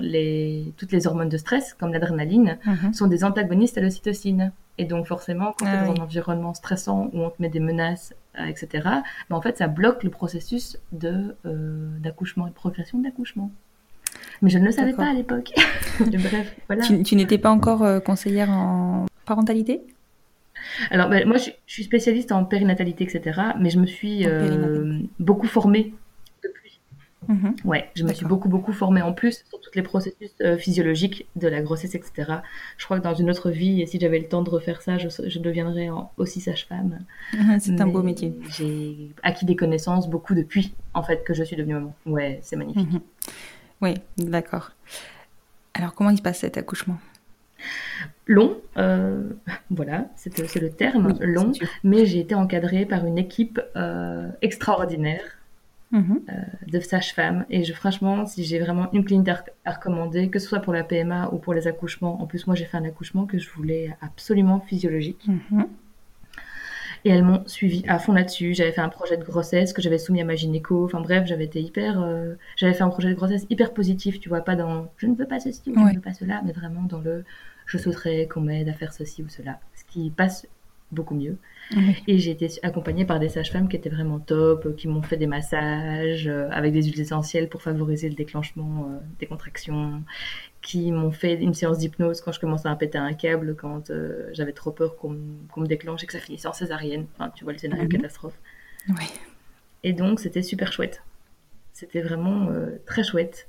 les, 0.00 0.72
toutes 0.78 0.92
les 0.92 1.06
hormones 1.06 1.28
de 1.28 1.36
stress, 1.36 1.74
comme 1.74 1.92
l'adrénaline, 1.92 2.58
mhm. 2.64 2.94
sont 2.94 3.06
des 3.06 3.22
antagonistes 3.22 3.76
à 3.76 3.82
l'ocytocine. 3.82 4.52
Et 4.78 4.86
donc 4.86 5.06
forcément, 5.06 5.54
quand 5.58 5.66
tu 5.66 5.70
es 5.70 5.76
ah 5.76 5.84
dans 5.84 5.92
un 5.92 6.04
environnement 6.04 6.54
stressant 6.54 7.10
où 7.12 7.20
on 7.20 7.28
te 7.28 7.42
met 7.42 7.50
des 7.50 7.60
menaces, 7.60 8.14
euh, 8.40 8.46
etc., 8.46 8.88
ben, 9.28 9.36
en 9.36 9.42
fait, 9.42 9.58
ça 9.58 9.68
bloque 9.68 10.02
le 10.02 10.10
processus 10.10 10.78
de 10.92 11.36
d'accouchement 12.00 12.46
et 12.46 12.50
de 12.50 12.54
progression 12.54 12.98
d'accouchement. 12.98 13.50
Mais 14.40 14.48
je 14.48 14.58
ne 14.58 14.64
le 14.64 14.72
savais 14.72 14.94
pas 14.94 15.10
à 15.10 15.12
l'époque. 15.12 15.52
Bref, 16.00 16.56
voilà. 16.66 16.82
Tu, 16.82 17.02
tu 17.02 17.14
n'étais 17.14 17.36
pas 17.36 17.50
encore 17.50 18.02
conseillère 18.02 18.48
en 18.48 19.04
parentalité? 19.26 19.82
Alors, 20.90 21.08
ben, 21.08 21.26
moi, 21.26 21.36
je, 21.38 21.50
suis 21.66 21.84
spécialiste 21.84 22.32
en 22.32 22.44
périnatalité, 22.44 23.04
etc. 23.04 23.40
Mais 23.60 23.70
je 23.70 23.78
me 23.78 23.86
suis 23.86 24.26
euh, 24.26 24.98
beaucoup 25.18 25.46
formée 25.46 25.94
depuis. 26.42 26.80
Mhm. 27.28 27.54
Ouais, 27.64 27.90
je 27.94 28.04
me 28.04 28.12
suis 28.12 28.26
beaucoup, 28.26 28.48
beaucoup 28.48 28.72
formée 28.72 29.02
en 29.02 29.12
plus 29.12 29.44
sur 29.48 29.60
tous 29.60 29.70
les 29.74 29.82
processus 29.82 30.32
euh, 30.40 30.56
physiologiques 30.56 31.26
de 31.36 31.48
la 31.48 31.62
grossesse, 31.62 31.94
etc. 31.94 32.38
Je 32.76 32.84
crois 32.84 32.98
que 32.98 33.04
dans 33.04 33.14
une 33.14 33.30
autre 33.30 33.50
vie, 33.50 33.80
et 33.80 33.86
si 33.86 34.00
j'avais 34.00 34.18
le 34.18 34.26
temps 34.26 34.42
de 34.42 34.50
refaire 34.50 34.82
ça, 34.82 34.98
je, 34.98 35.38
deviendrais 35.38 35.88
aussi 36.16 36.40
sage-femme. 36.40 36.98
c'est 37.60 37.80
un 37.80 37.86
beau 37.86 38.02
métier. 38.02 38.34
J'ai 38.56 39.10
acquis 39.22 39.44
des 39.44 39.56
connaissances 39.56 40.08
beaucoup 40.10 40.34
depuis, 40.34 40.74
en 40.94 41.02
fait, 41.02 41.24
que 41.24 41.34
je 41.34 41.44
suis 41.44 41.56
devenue 41.56 41.74
maman. 41.74 41.94
Ouais, 42.06 42.40
c'est 42.42 42.56
magnifique. 42.56 42.90
Mhm. 42.90 43.00
Oui, 43.80 43.94
d'accord. 44.16 44.72
Alors, 45.74 45.94
comment 45.94 46.10
il 46.10 46.18
se 46.18 46.22
passe 46.22 46.38
cet 46.38 46.56
accouchement? 46.56 46.98
Long, 48.26 48.56
euh, 48.76 49.30
voilà, 49.70 50.06
c'est 50.16 50.60
le 50.60 50.70
terme, 50.70 51.14
long, 51.20 51.52
mais 51.84 52.06
j'ai 52.06 52.20
été 52.20 52.34
encadrée 52.34 52.86
par 52.86 53.06
une 53.06 53.18
équipe 53.18 53.60
euh, 53.76 54.28
extraordinaire 54.42 55.22
mhm. 55.90 56.20
euh, 56.28 56.32
de 56.68 56.80
sages-femmes. 56.80 57.44
Et 57.50 57.64
je, 57.64 57.72
franchement, 57.72 58.26
si 58.26 58.44
j'ai 58.44 58.58
vraiment 58.58 58.90
une 58.92 59.04
clinique 59.04 59.28
à, 59.64 59.72
recommander, 59.72 60.28
que 60.28 60.38
ce 60.38 60.48
soit 60.48 60.60
pour 60.60 60.72
la 60.72 60.84
PMA 60.84 61.30
ou 61.32 61.38
pour 61.38 61.54
les 61.54 61.66
accouchements, 61.66 62.22
en 62.22 62.26
plus, 62.26 62.46
moi 62.46 62.54
j'ai 62.54 62.64
fait 62.64 62.76
un 62.76 62.84
accouchement 62.84 63.26
que 63.26 63.38
je 63.38 63.50
voulais 63.50 63.96
absolument 64.00 64.60
physiologique. 64.60 65.26
Mhm. 65.26 65.66
Et 67.04 67.10
elles 67.10 67.24
m'ont 67.24 67.42
suivi 67.48 67.82
à 67.88 67.98
fond 67.98 68.12
là-dessus. 68.12 68.54
J'avais 68.54 68.70
fait 68.70 68.80
un 68.80 68.88
projet 68.88 69.16
de 69.16 69.24
grossesse 69.24 69.72
que 69.72 69.82
j'avais 69.82 69.98
soumis 69.98 70.20
à 70.20 70.24
ma 70.24 70.36
gynéco. 70.36 70.84
Enfin 70.84 71.00
bref, 71.00 71.26
j'avais 71.26 71.46
été 71.46 71.60
hyper. 71.60 72.00
j'avais 72.54 72.74
fait 72.74 72.84
un 72.84 72.90
projet 72.90 73.08
de 73.08 73.14
grossesse 73.14 73.44
hyper 73.50 73.74
positif, 73.74 74.20
tu 74.20 74.28
vois, 74.28 74.40
pas 74.42 74.54
dans 74.54 74.86
je 74.98 75.08
ne 75.08 75.16
veux 75.16 75.26
pas 75.26 75.40
ceci 75.40 75.62
ou 75.66 75.74
je 75.74 75.80
ne 75.80 75.94
veux 75.94 76.00
pas 76.00 76.12
cela, 76.12 76.42
mais 76.44 76.52
vraiment 76.52 76.82
dans 76.84 77.00
le 77.00 77.24
je 77.72 77.78
souhaiterais 77.78 78.28
qu'on 78.28 78.42
m'aide 78.42 78.68
à 78.68 78.74
faire 78.74 78.92
ceci 78.92 79.22
ou 79.22 79.30
cela, 79.30 79.58
ce 79.74 79.84
qui 79.90 80.10
passe 80.10 80.46
beaucoup 80.90 81.14
mieux. 81.14 81.38
Et 82.06 82.18
j'ai 82.18 82.32
été 82.32 82.50
accompagnée 82.62 83.06
par 83.06 83.18
des 83.18 83.30
sages-femmes 83.30 83.66
qui 83.66 83.76
étaient 83.76 83.88
vraiment 83.88 84.18
top, 84.18 84.76
qui 84.76 84.88
m'ont 84.88 85.00
fait 85.00 85.16
des 85.16 85.26
massages 85.26 86.28
euh, 86.28 86.50
avec 86.50 86.74
des 86.74 86.82
huiles 86.82 87.00
essentielles 87.00 87.48
pour 87.48 87.62
favoriser 87.62 88.10
le 88.10 88.14
déclenchement 88.14 88.90
euh, 88.90 88.98
des 89.18 89.24
contractions, 89.24 90.02
qui 90.60 90.92
m'ont 90.92 91.10
fait 91.10 91.34
une 91.40 91.54
séance 91.54 91.78
d'hypnose 91.78 92.20
quand 92.20 92.32
je 92.32 92.40
commençais 92.40 92.68
à 92.68 92.76
péter 92.76 92.98
un 92.98 93.14
câble, 93.14 93.56
quand 93.56 93.88
euh, 93.88 94.28
j'avais 94.34 94.52
trop 94.52 94.70
peur 94.70 94.96
qu'on 94.96 95.12
me 95.12 95.66
déclenche 95.66 96.04
et 96.04 96.06
que 96.06 96.12
ça 96.12 96.20
finisse 96.20 96.44
en 96.44 96.52
césarienne. 96.52 97.06
Enfin, 97.14 97.30
tu 97.34 97.44
vois 97.44 97.54
le 97.54 97.58
scénario 97.58 97.84
mhm. 97.84 97.92
catastrophe. 97.92 98.38
Et 99.82 99.94
donc, 99.94 100.20
c'était 100.20 100.42
super 100.42 100.72
chouette. 100.74 101.02
c'était 101.72 102.02
vraiment 102.02 102.50
très 102.84 103.02
chouette. 103.02 103.48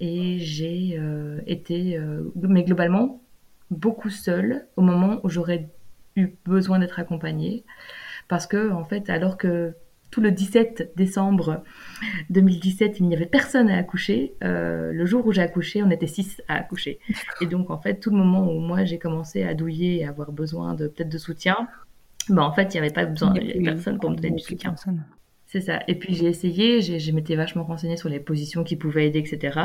Et 0.00 0.38
j'ai 0.38 1.00
été, 1.46 2.00
mais 2.36 2.64
globalement, 2.64 3.20
beaucoup 3.70 4.10
seule 4.10 4.66
au 4.76 4.82
moment 4.82 5.20
où 5.22 5.28
j'aurais 5.28 5.68
eu 6.16 6.34
besoin 6.44 6.78
d'être 6.78 6.98
accompagnée. 6.98 7.64
Parce 8.28 8.46
que, 8.46 8.70
en 8.70 8.84
fait, 8.84 9.10
alors 9.10 9.36
que 9.38 9.74
tout 10.10 10.20
le 10.20 10.30
17 10.30 10.92
décembre 10.96 11.62
2017, 12.30 13.00
il 13.00 13.08
n'y 13.08 13.14
avait 13.14 13.26
personne 13.26 13.68
à 13.68 13.76
accoucher. 13.76 14.34
Euh, 14.42 14.92
le 14.92 15.06
jour 15.06 15.26
où 15.26 15.32
j'ai 15.32 15.42
accouché, 15.42 15.82
on 15.82 15.90
était 15.90 16.06
six 16.06 16.42
à 16.48 16.54
accoucher. 16.54 16.98
Et 17.40 17.46
donc, 17.46 17.70
en 17.70 17.78
fait, 17.78 17.96
tout 18.00 18.10
le 18.10 18.16
moment 18.16 18.50
où 18.50 18.58
moi 18.58 18.84
j'ai 18.84 18.98
commencé 18.98 19.42
à 19.42 19.54
douiller 19.54 20.00
et 20.00 20.06
avoir 20.06 20.32
besoin 20.32 20.74
de 20.74 20.88
peut-être 20.88 21.08
de 21.08 21.18
soutien, 21.18 21.68
ben, 22.28 22.42
en 22.42 22.52
fait, 22.52 22.74
il 22.74 22.80
n'y 22.80 22.86
avait 22.86 22.94
pas 22.94 23.06
besoin, 23.06 23.32
de 23.32 23.64
personne 23.64 23.98
pour 23.98 24.10
me 24.10 24.16
donner 24.16 24.30
du 24.30 24.42
soutien. 24.42 24.74
C'est 25.50 25.62
ça. 25.62 25.80
Et 25.88 25.94
puis 25.94 26.14
j'ai 26.14 26.26
essayé, 26.26 26.82
je 26.82 27.12
m'étais 27.12 27.34
vachement 27.34 27.64
renseignée 27.64 27.96
sur 27.96 28.10
les 28.10 28.20
positions 28.20 28.64
qui 28.64 28.76
pouvaient 28.76 29.06
aider, 29.06 29.18
etc. 29.18 29.58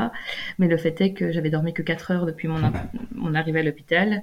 Mais 0.57 0.67
le 0.67 0.77
fait 0.77 0.99
est 1.01 1.13
que 1.13 1.31
j'avais 1.31 1.49
dormi 1.49 1.73
que 1.73 1.81
4 1.81 2.11
heures 2.11 2.25
depuis 2.25 2.47
mon, 2.47 2.59
mon 3.15 3.35
arrivée 3.35 3.59
à 3.59 3.63
l'hôpital 3.63 4.21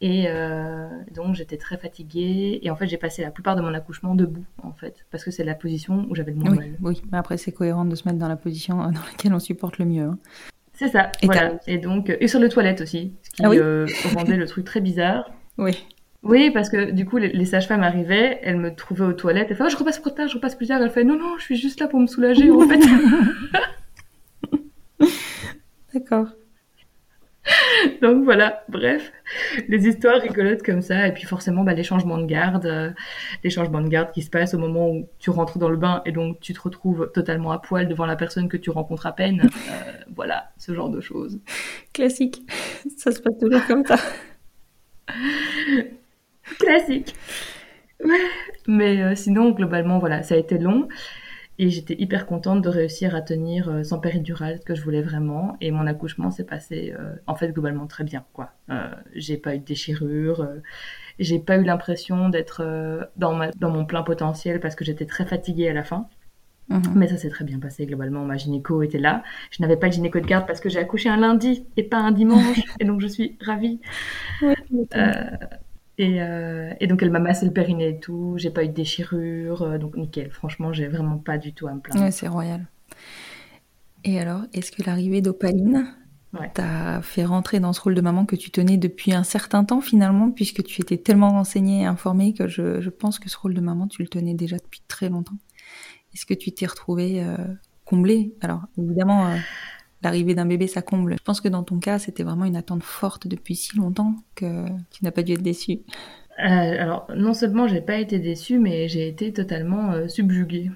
et 0.00 0.24
euh, 0.28 0.88
donc 1.14 1.34
j'étais 1.34 1.56
très 1.56 1.76
fatiguée. 1.76 2.60
Et 2.62 2.70
en 2.70 2.76
fait, 2.76 2.86
j'ai 2.86 2.96
passé 2.96 3.22
la 3.22 3.30
plupart 3.30 3.56
de 3.56 3.62
mon 3.62 3.72
accouchement 3.74 4.14
debout, 4.14 4.44
en 4.62 4.72
fait, 4.72 5.06
parce 5.10 5.24
que 5.24 5.30
c'est 5.30 5.44
la 5.44 5.54
position 5.54 6.06
où 6.10 6.14
j'avais 6.14 6.32
le 6.32 6.38
moins 6.38 6.50
oui, 6.50 6.58
mal. 6.58 6.76
Oui, 6.82 7.02
mais 7.10 7.18
après, 7.18 7.36
c'est 7.36 7.52
cohérent 7.52 7.84
de 7.84 7.94
se 7.94 8.06
mettre 8.06 8.18
dans 8.18 8.28
la 8.28 8.36
position 8.36 8.76
dans 8.76 8.90
laquelle 8.90 9.32
on 9.32 9.38
supporte 9.38 9.78
le 9.78 9.86
mieux. 9.86 10.04
Hein. 10.04 10.18
C'est 10.74 10.88
ça, 10.88 11.12
et 11.22 11.26
voilà. 11.26 11.58
Et 11.66 11.78
donc, 11.78 12.14
et 12.20 12.26
sur 12.26 12.40
les 12.40 12.48
toilettes 12.48 12.80
aussi, 12.80 13.14
ce 13.22 13.30
qui 13.30 13.44
ah 13.44 13.50
euh, 13.50 13.86
rendait 14.14 14.36
le 14.36 14.46
truc 14.46 14.64
très 14.64 14.80
bizarre. 14.80 15.30
Oui. 15.56 15.86
Oui, 16.24 16.50
parce 16.50 16.70
que 16.70 16.90
du 16.90 17.04
coup, 17.04 17.18
les, 17.18 17.44
sages-femmes 17.44 17.82
arrivaient, 17.82 18.40
elles 18.42 18.56
me 18.56 18.74
trouvaient 18.74 19.04
aux 19.04 19.12
toilettes, 19.12 19.48
elles 19.50 19.56
faisaient 19.56 19.68
oh, 19.68 19.72
je 19.72 19.76
repasse 19.76 19.98
plus 19.98 20.12
tard, 20.12 20.26
je 20.28 20.34
repasse 20.34 20.54
plus 20.54 20.66
tard. 20.66 20.80
Elle 20.82 20.90
fait 20.90 21.04
non, 21.04 21.18
non, 21.18 21.36
je 21.38 21.44
suis 21.44 21.56
juste 21.56 21.80
là 21.80 21.86
pour 21.86 22.00
me 22.00 22.06
soulager, 22.06 22.50
en 22.50 22.60
fait. 22.60 22.80
D'accord. 25.94 26.28
Donc 28.02 28.24
voilà, 28.24 28.64
bref, 28.68 29.12
les 29.68 29.86
histoires 29.86 30.20
rigolotes 30.20 30.62
comme 30.62 30.80
ça, 30.80 31.06
et 31.06 31.12
puis 31.12 31.24
forcément 31.24 31.62
bah, 31.62 31.74
les 31.74 31.82
changements 31.82 32.18
de 32.18 32.26
garde, 32.26 32.66
euh, 32.66 32.90
les 33.42 33.50
changements 33.50 33.82
de 33.82 33.88
garde 33.88 34.12
qui 34.12 34.22
se 34.22 34.30
passent 34.30 34.54
au 34.54 34.58
moment 34.58 34.88
où 34.88 35.06
tu 35.18 35.30
rentres 35.30 35.58
dans 35.58 35.68
le 35.68 35.76
bain 35.76 36.02
et 36.06 36.12
donc 36.12 36.40
tu 36.40 36.54
te 36.54 36.60
retrouves 36.60 37.10
totalement 37.12 37.52
à 37.52 37.58
poil 37.58 37.86
devant 37.86 38.06
la 38.06 38.16
personne 38.16 38.48
que 38.48 38.56
tu 38.56 38.70
rencontres 38.70 39.06
à 39.06 39.12
peine, 39.12 39.42
euh, 39.42 39.92
voilà, 40.14 40.52
ce 40.56 40.74
genre 40.74 40.88
de 40.88 41.00
choses. 41.00 41.38
Classique, 41.92 42.42
ça 42.96 43.12
se 43.12 43.20
passe 43.20 43.38
toujours 43.38 43.66
comme 43.66 43.84
ça. 43.84 43.96
Classique. 46.58 47.14
Mais 48.66 49.02
euh, 49.02 49.14
sinon, 49.14 49.50
globalement, 49.50 49.98
voilà, 49.98 50.22
ça 50.22 50.34
a 50.34 50.38
été 50.38 50.58
long. 50.58 50.88
Et 51.56 51.70
j'étais 51.70 51.94
hyper 52.00 52.26
contente 52.26 52.62
de 52.62 52.68
réussir 52.68 53.14
à 53.14 53.22
tenir 53.22 53.68
euh, 53.68 53.84
sans 53.84 54.00
péridurale, 54.00 54.58
ce 54.58 54.64
que 54.64 54.74
je 54.74 54.82
voulais 54.82 55.02
vraiment. 55.02 55.56
Et 55.60 55.70
mon 55.70 55.86
accouchement 55.86 56.30
s'est 56.30 56.44
passé, 56.44 56.94
euh, 56.98 57.14
en 57.28 57.36
fait, 57.36 57.52
globalement 57.52 57.86
très 57.86 58.02
bien, 58.02 58.24
quoi. 58.32 58.50
J'ai 59.14 59.36
pas 59.36 59.54
eu 59.54 59.58
de 59.60 59.64
déchirure, 59.64 60.48
j'ai 61.20 61.38
pas 61.38 61.56
eu 61.56 61.62
l'impression 61.62 62.28
d'être 62.28 63.08
dans, 63.16 63.34
ma, 63.34 63.50
dans 63.52 63.70
mon 63.70 63.84
plein 63.84 64.02
potentiel 64.02 64.58
parce 64.58 64.74
que 64.74 64.84
j'étais 64.84 65.06
très 65.06 65.24
fatiguée 65.24 65.68
à 65.68 65.72
la 65.72 65.84
fin. 65.84 66.08
Mhm. 66.68 66.92
Mais 66.94 67.08
ça 67.08 67.16
s'est 67.16 67.28
très 67.28 67.44
bien 67.44 67.58
passé 67.58 67.86
globalement. 67.86 68.24
Ma 68.24 68.36
gynéco 68.36 68.82
était 68.82 68.98
là. 68.98 69.22
Je 69.50 69.62
n'avais 69.62 69.76
pas 69.76 69.86
le 69.86 69.92
gynéco 69.92 70.18
de 70.18 70.26
garde 70.26 70.46
parce 70.46 70.60
que 70.60 70.68
j'ai 70.68 70.78
accouché 70.78 71.08
un 71.08 71.16
lundi 71.16 71.66
et 71.76 71.82
pas 71.82 71.98
un 71.98 72.12
dimanche. 72.12 72.60
et 72.80 72.84
donc 72.84 73.00
je 73.00 73.06
suis 73.06 73.36
ravie. 73.40 73.80
Euh, 74.42 75.14
et, 75.98 76.86
donc 76.86 77.02
elle 77.02 77.10
m'a 77.10 77.20
massé 77.20 77.46
le 77.46 77.52
périnée 77.52 77.88
et 77.90 78.00
tout, 78.00 78.34
j'ai 78.36 78.50
pas 78.50 78.64
eu 78.64 78.68
de 78.68 78.72
déchirure, 78.72 79.62
euh, 79.62 79.78
donc 79.78 79.96
nickel. 79.96 80.30
Franchement, 80.30 80.72
j'ai 80.72 80.88
vraiment 80.88 81.18
pas 81.18 81.38
du 81.38 81.52
tout 81.52 81.68
à 81.68 81.74
me 81.74 81.80
plaindre. 81.80 82.02
Ouais, 82.02 82.10
c'est 82.10 82.28
royal. 82.28 82.66
Et 84.02 84.18
alors, 84.20 84.42
est-ce 84.52 84.72
que 84.72 84.82
l'arrivée 84.82 85.22
d'Opaline 85.22 85.94
t'a 86.52 87.00
fait 87.00 87.24
rentrer 87.24 87.60
dans 87.60 87.72
ce 87.72 87.80
rôle 87.80 87.94
de 87.94 88.00
maman 88.00 88.26
que 88.26 88.34
tu 88.34 88.50
tenais 88.50 88.76
depuis 88.76 89.14
un 89.14 89.22
certain 89.22 89.64
temps 89.64 89.80
finalement, 89.80 90.30
puisque 90.30 90.64
tu 90.64 90.82
étais 90.82 90.98
tellement 90.98 91.30
renseignée 91.30 91.82
et 91.82 91.86
informée 91.86 92.34
que 92.34 92.48
je, 92.48 92.88
pense 92.90 93.20
que 93.20 93.30
ce 93.30 93.38
rôle 93.38 93.54
de 93.54 93.60
maman, 93.60 93.86
tu 93.86 94.02
le 94.02 94.08
tenais 94.08 94.34
déjà 94.34 94.56
depuis 94.56 94.82
très 94.88 95.08
longtemps. 95.08 95.38
Est-ce 96.12 96.26
que 96.26 96.34
tu 96.34 96.52
t'es 96.52 96.66
retrouvée 96.66 97.22
euh, 97.22 97.36
comblée? 97.84 98.34
Alors, 98.40 98.62
évidemment, 98.76 99.28
l'arrivée 100.04 100.34
d'un 100.34 100.46
bébé, 100.46 100.66
ça 100.66 100.82
comble. 100.82 101.16
Je 101.18 101.24
pense 101.24 101.40
que 101.40 101.48
dans 101.48 101.62
ton 101.62 101.78
cas, 101.78 101.98
c'était 101.98 102.22
vraiment 102.22 102.44
une 102.44 102.56
attente 102.56 102.82
forte 102.82 103.26
depuis 103.26 103.56
si 103.56 103.76
longtemps 103.76 104.14
que 104.34 104.66
tu 104.90 105.04
n'as 105.04 105.10
pas 105.10 105.22
dû 105.22 105.32
être 105.32 105.42
déçue. 105.42 105.80
Euh, 106.40 106.42
alors, 106.42 107.06
non 107.14 107.32
seulement 107.32 107.68
j'ai 107.68 107.80
pas 107.80 107.96
été 107.96 108.18
déçue, 108.18 108.58
mais 108.58 108.88
j'ai 108.88 109.08
été 109.08 109.32
totalement 109.32 109.92
euh, 109.92 110.08
subjuguée. 110.08 110.70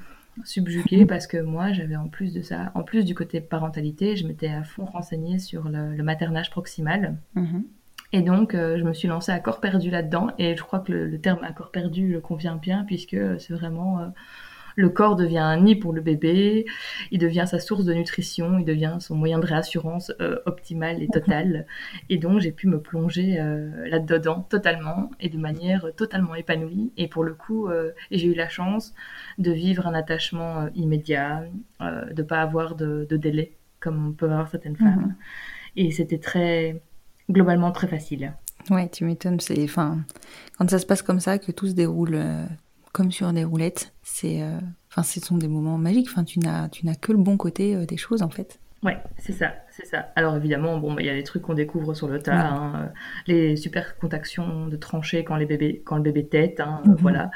Subjuguée 0.45 1.05
parce 1.07 1.27
que 1.27 1.39
moi, 1.39 1.73
j'avais 1.73 1.97
en 1.97 2.09
plus 2.09 2.33
de 2.33 2.43
ça, 2.43 2.71
en 2.75 2.83
plus 2.83 3.05
du 3.05 3.15
côté 3.15 3.41
parentalité, 3.41 4.17
je 4.17 4.27
m'étais 4.27 4.49
à 4.49 4.63
fond 4.63 4.85
renseignée 4.85 5.39
sur 5.39 5.69
le, 5.69 6.03
maternage 6.03 6.51
proximal. 6.51 7.17
Mhm. 7.35 7.65
Et 8.13 8.23
donc, 8.23 8.55
euh, 8.55 8.79
je 8.79 8.85
me 8.85 8.95
suis 8.95 9.09
lancée 9.09 9.33
à 9.33 9.39
corps 9.39 9.61
perdu 9.61 9.91
là-dedans. 9.91 10.29
Et 10.39 10.57
je 10.57 10.63
crois 10.63 10.79
que 10.79 10.93
le, 10.93 11.07
le 11.07 11.21
terme 11.21 11.43
à 11.43 11.53
corps 11.53 11.71
perdu 11.71 12.09
le 12.09 12.21
convient 12.21 12.57
bien, 12.57 12.85
puisque 12.85 13.17
c'est 13.39 13.53
vraiment 13.53 14.13
le 14.79 14.91
corps 14.91 15.17
devient 15.17 15.39
un 15.39 15.61
nid 15.61 15.75
pour 15.75 15.93
le 15.93 16.01
bébé, 16.01 16.65
il 17.11 17.19
devient 17.19 17.47
sa 17.49 17.59
source 17.59 17.85
de 17.85 17.93
nutrition, 17.93 18.61
il 18.61 18.65
devient 18.65 18.99
son 19.01 19.17
moyen 19.17 19.41
de 19.41 19.45
réassurance 19.45 20.13
euh, 20.21 20.39
optimal 20.47 21.03
et 21.03 21.09
total. 21.09 21.67
Et 22.11 22.17
donc 22.17 22.39
j'ai 22.39 22.53
pu 22.53 22.69
me 22.69 22.81
plonger 22.81 23.41
euh, 23.41 23.89
là-dedans 23.89 24.47
totalement 24.49 25.11
et 25.19 25.31
de 25.31 25.37
manière 25.37 25.87
totalement 25.97 26.37
épanouie. 26.37 26.93
Et 26.97 27.09
pour 27.09 27.25
le 27.25 27.35
coup, 27.35 27.67
euh, 27.67 27.91
j'ai 28.13 28.29
eu 28.29 28.35
la 28.35 28.49
chance 28.49 28.95
de 29.39 29.51
vivre 29.51 29.85
un 29.89 29.95
attachement 29.95 30.69
immédiat, 30.77 31.43
de 31.81 32.23
pas 32.23 32.41
avoir 32.41 32.77
de, 32.77 33.05
délai 33.11 33.57
comme 33.81 34.11
on 34.11 34.13
peut 34.13 34.27
avoir 34.27 34.49
certaines 34.49 34.77
femmes. 34.77 35.07
Mhm. 35.07 35.15
Et 35.75 35.91
c'était 35.91 36.19
très 36.19 36.81
globalement 37.29 37.73
très 37.73 37.89
facile. 37.89 38.33
Ouais, 38.71 38.89
tu 38.89 39.05
m'étonnes. 39.05 39.41
C'est, 39.41 39.63
enfin, 39.65 39.99
quand 40.57 40.71
ça 40.71 40.79
se 40.79 40.87
passe 40.87 41.03
comme 41.03 41.21
ça, 41.21 41.39
que 41.39 41.51
tout 41.51 41.67
se 41.67 41.75
déroule 41.75 42.17
comme 42.93 43.13
sur 43.13 43.33
des 43.33 43.45
roulettes. 43.45 43.93
C'est, 44.03 44.43
euh, 44.43 44.59
enfin, 44.91 45.03
ce 45.03 45.21
sont 45.21 45.37
des 45.37 45.49
moments 45.49 45.79
magiques. 45.79 46.09
Enfin, 46.11 46.25
tu 46.25 46.39
n'as, 46.39 46.69
tu 46.69 46.87
n'as 46.87 46.95
que 46.95 47.13
le 47.13 47.19
bon 47.19 47.37
côté 47.37 47.75
euh, 47.75 47.87
des 47.87 47.97
choses 47.97 48.23
en 48.23 48.31
fait. 48.31 48.59
Ouais, 48.85 48.97
c'est 49.19 49.33
ça, 49.33 49.55
c'est 49.71 49.87
ça. 49.87 50.13
Alors 50.15 50.37
évidemment, 50.37 50.79
bon, 50.79 50.95
bah, 50.95 51.03
il 51.03 51.07
y 51.07 51.11
a 51.11 51.15
les 51.15 51.25
trucs 51.25 51.43
qu'on 51.43 51.55
découvre 51.55 51.95
sur 51.95 52.07
le 52.07 52.21
tas, 52.21 52.47
hein, 52.47 52.73
euh, 52.77 52.87
les 53.27 53.57
super 53.57 53.99
contractions 53.99 54.69
de 54.69 54.77
tranchées 54.77 55.25
quand 55.25 55.35
les 55.35 55.47
bébés, 55.47 55.83
quand 55.85 55.97
le 55.97 56.03
bébé 56.03 56.27
tête, 56.27 56.61
hein, 56.61 56.81
mhm. 56.85 56.97
voilà. 57.01 57.31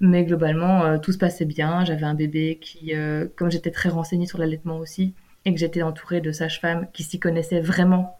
Mais 0.00 0.24
globalement, 0.24 0.98
tout 0.98 1.12
se 1.12 1.18
passait 1.18 1.44
bien. 1.44 1.84
J'avais 1.84 2.04
un 2.04 2.14
bébé 2.14 2.58
qui, 2.60 2.92
comme 3.36 3.50
j'étais 3.50 3.70
très 3.70 3.88
renseignée 3.88 4.26
sur 4.26 4.38
l'allaitement 4.38 4.78
aussi, 4.78 5.14
et 5.44 5.54
que 5.54 5.60
j'étais 5.60 5.82
entourée 5.82 6.20
de 6.20 6.32
sages-femmes 6.32 6.88
qui 6.92 7.04
s'y 7.04 7.20
connaissaient 7.20 7.60
vraiment 7.60 8.18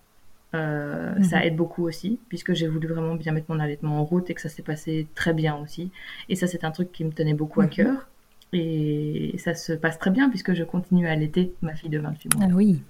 euh, 0.55 1.23
ça 1.23 1.39
mhm. 1.39 1.43
aide 1.43 1.57
beaucoup 1.57 1.85
aussi, 1.85 2.19
puisque 2.29 2.55
j'ai 2.55 2.69
voulu 2.69 2.87
vraiment 2.89 3.15
bien 3.15 3.33
mettre 3.33 3.51
mon 3.53 3.61
allaitement 3.61 4.01
en 4.01 4.05
route 4.05 4.31
et 4.31 4.35
que 4.35 4.41
ça 4.41 4.49
s'est 4.49 4.63
passé 4.63 5.07
très 5.15 5.33
bien 5.33 5.57
aussi. 5.57 5.91
Et 6.29 6.37
ça, 6.37 6.47
c'est 6.47 6.65
un 6.65 6.71
truc 6.71 6.93
qui 6.93 7.05
me 7.05 7.11
tenait 7.11 7.35
beaucoup 7.35 7.61
à 7.61 7.65
mhm. 7.65 7.71
cœur. 7.71 8.09
Et 8.53 9.35
ça 9.39 9.55
se 9.55 9.73
passe 9.73 9.99
très 9.99 10.11
bien, 10.11 10.31
puisque 10.31 10.55
je 10.55 10.65
continue 10.65 11.09
à 11.09 11.13
allaiter 11.13 11.53
ma 11.63 11.75
fille 11.75 11.91
de 11.91 11.99
28 11.99 12.37
mois. 12.37 12.47
Ah 12.49 12.55
oui. 12.55 12.81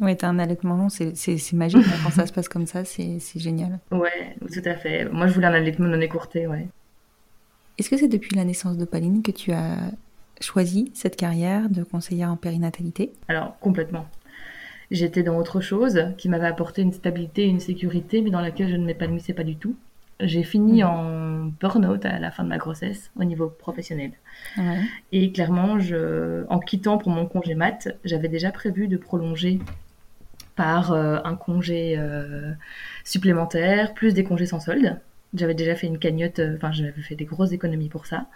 Ouais, 0.00 0.14
t'as 0.16 0.28
un 0.28 0.38
allaitement 0.38 0.76
long, 0.76 0.88
c'est 0.88 1.12
magique. 1.52 1.84
quand 2.04 2.10
ça 2.10 2.26
se 2.26 2.32
passe 2.32 2.48
comme 2.48 2.66
ça, 2.66 2.84
c'est 2.84 3.18
génial. 3.36 3.78
Ouais, 3.90 4.36
tout 4.52 4.62
à 4.64 4.74
fait. 4.74 5.06
Moi, 5.06 5.26
je 5.26 5.34
voulais 5.34 5.46
un 5.46 5.54
allaitement 5.54 5.86
non 5.86 6.00
écourté, 6.00 6.46
ouais. 6.46 6.68
Est-ce 7.78 7.88
que 7.88 7.96
c'est 7.96 8.08
depuis 8.08 8.36
la 8.36 8.44
naissance 8.44 8.76
de 8.76 8.84
Pauline 8.84 9.22
que 9.22 9.32
tu 9.32 9.52
as 9.52 9.76
choisi 10.40 10.90
cette 10.94 11.16
carrière 11.16 11.68
de 11.68 11.82
conseillère 11.82 12.30
en 12.30 12.36
périnatalité? 12.36 13.12
Alors, 13.28 13.58
complètement 13.60 14.06
j'étais 14.90 15.22
dans 15.22 15.36
autre 15.38 15.60
chose 15.60 16.06
qui 16.18 16.28
m'avait 16.28 16.46
apporté 16.46 16.82
une 16.82 16.92
stabilité, 16.92 17.44
une 17.44 17.60
sécurité, 17.60 18.22
mais 18.22 18.30
dans 18.30 18.40
laquelle 18.40 18.68
je 18.68 18.76
ne 18.76 18.84
m'épanouissais 18.84 19.32
pas 19.32 19.44
du 19.44 19.56
tout. 19.56 19.76
J'ai 20.20 20.42
fini 20.44 20.82
mhm. 20.82 20.88
en 20.88 21.52
burn-out 21.60 22.04
à 22.04 22.18
la 22.18 22.30
fin 22.30 22.44
de 22.44 22.48
ma 22.48 22.58
grossesse 22.58 23.10
au 23.18 23.24
niveau 23.24 23.48
professionnel. 23.48 24.12
Et 25.10 25.32
clairement, 25.32 25.78
je, 25.78 26.44
en 26.48 26.60
quittant 26.60 26.98
pour 26.98 27.10
mon 27.10 27.26
congé 27.26 27.54
mat, 27.54 27.88
j'avais 28.04 28.28
déjà 28.28 28.52
prévu 28.52 28.88
de 28.88 28.96
prolonger 28.96 29.58
par 30.54 30.92
euh, 30.92 31.18
un 31.24 31.34
congé 31.34 31.96
euh, 31.98 32.52
supplémentaire, 33.04 33.94
plus 33.94 34.14
des 34.14 34.24
congés 34.24 34.46
sans 34.46 34.60
solde. 34.60 34.98
J'avais 35.34 35.54
déjà 35.54 35.74
fait 35.74 35.86
une 35.86 35.98
cagnotte, 35.98 36.40
euh, 36.40 36.56
enfin 36.56 36.72
j'avais 36.72 36.92
fait 37.00 37.14
des 37.14 37.24
grosses 37.24 37.52
économies 37.52 37.88
pour 37.88 38.06
ça. 38.06 38.26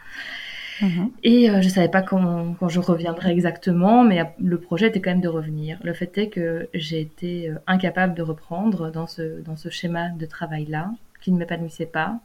Mhm. 0.80 1.10
Et 1.22 1.50
euh, 1.50 1.62
je 1.62 1.68
savais 1.68 1.88
pas 1.88 2.02
quand, 2.02 2.54
je 2.68 2.80
reviendrais 2.80 3.32
exactement, 3.32 4.04
mais 4.04 4.22
le 4.38 4.58
projet 4.58 4.88
était 4.88 5.00
quand 5.00 5.10
même 5.10 5.20
de 5.20 5.28
revenir. 5.28 5.78
Le 5.82 5.92
fait 5.92 6.16
est 6.18 6.28
que 6.28 6.68
j'ai 6.74 7.00
été 7.00 7.50
euh, 7.50 7.54
incapable 7.66 8.14
de 8.14 8.22
reprendre 8.22 8.90
dans 8.90 9.06
ce, 9.06 9.42
schéma 9.70 10.10
de 10.10 10.26
travail-là, 10.26 10.90
qui 11.20 11.32
ne 11.32 11.38
m'épanouissait 11.38 11.86
pas, 11.86 12.18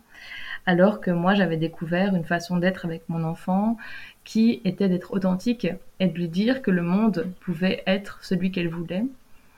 alors 0.65 1.01
que 1.01 1.11
moi 1.11 1.33
j'avais 1.33 1.57
découvert 1.57 2.15
une 2.15 2.25
façon 2.25 2.57
d'être 2.57 2.85
avec 2.85 3.07
mon 3.09 3.23
enfant 3.23 3.77
qui 4.23 4.61
était 4.63 4.89
d'être 4.89 5.13
authentique 5.13 5.67
et 5.99 6.07
de 6.07 6.13
lui 6.13 6.27
dire 6.27 6.61
que 6.61 6.69
le 6.69 6.83
monde 6.83 7.27
pouvait 7.39 7.83
être 7.87 8.19
celui 8.21 8.51
qu'elle 8.51 8.69
voulait 8.69 9.05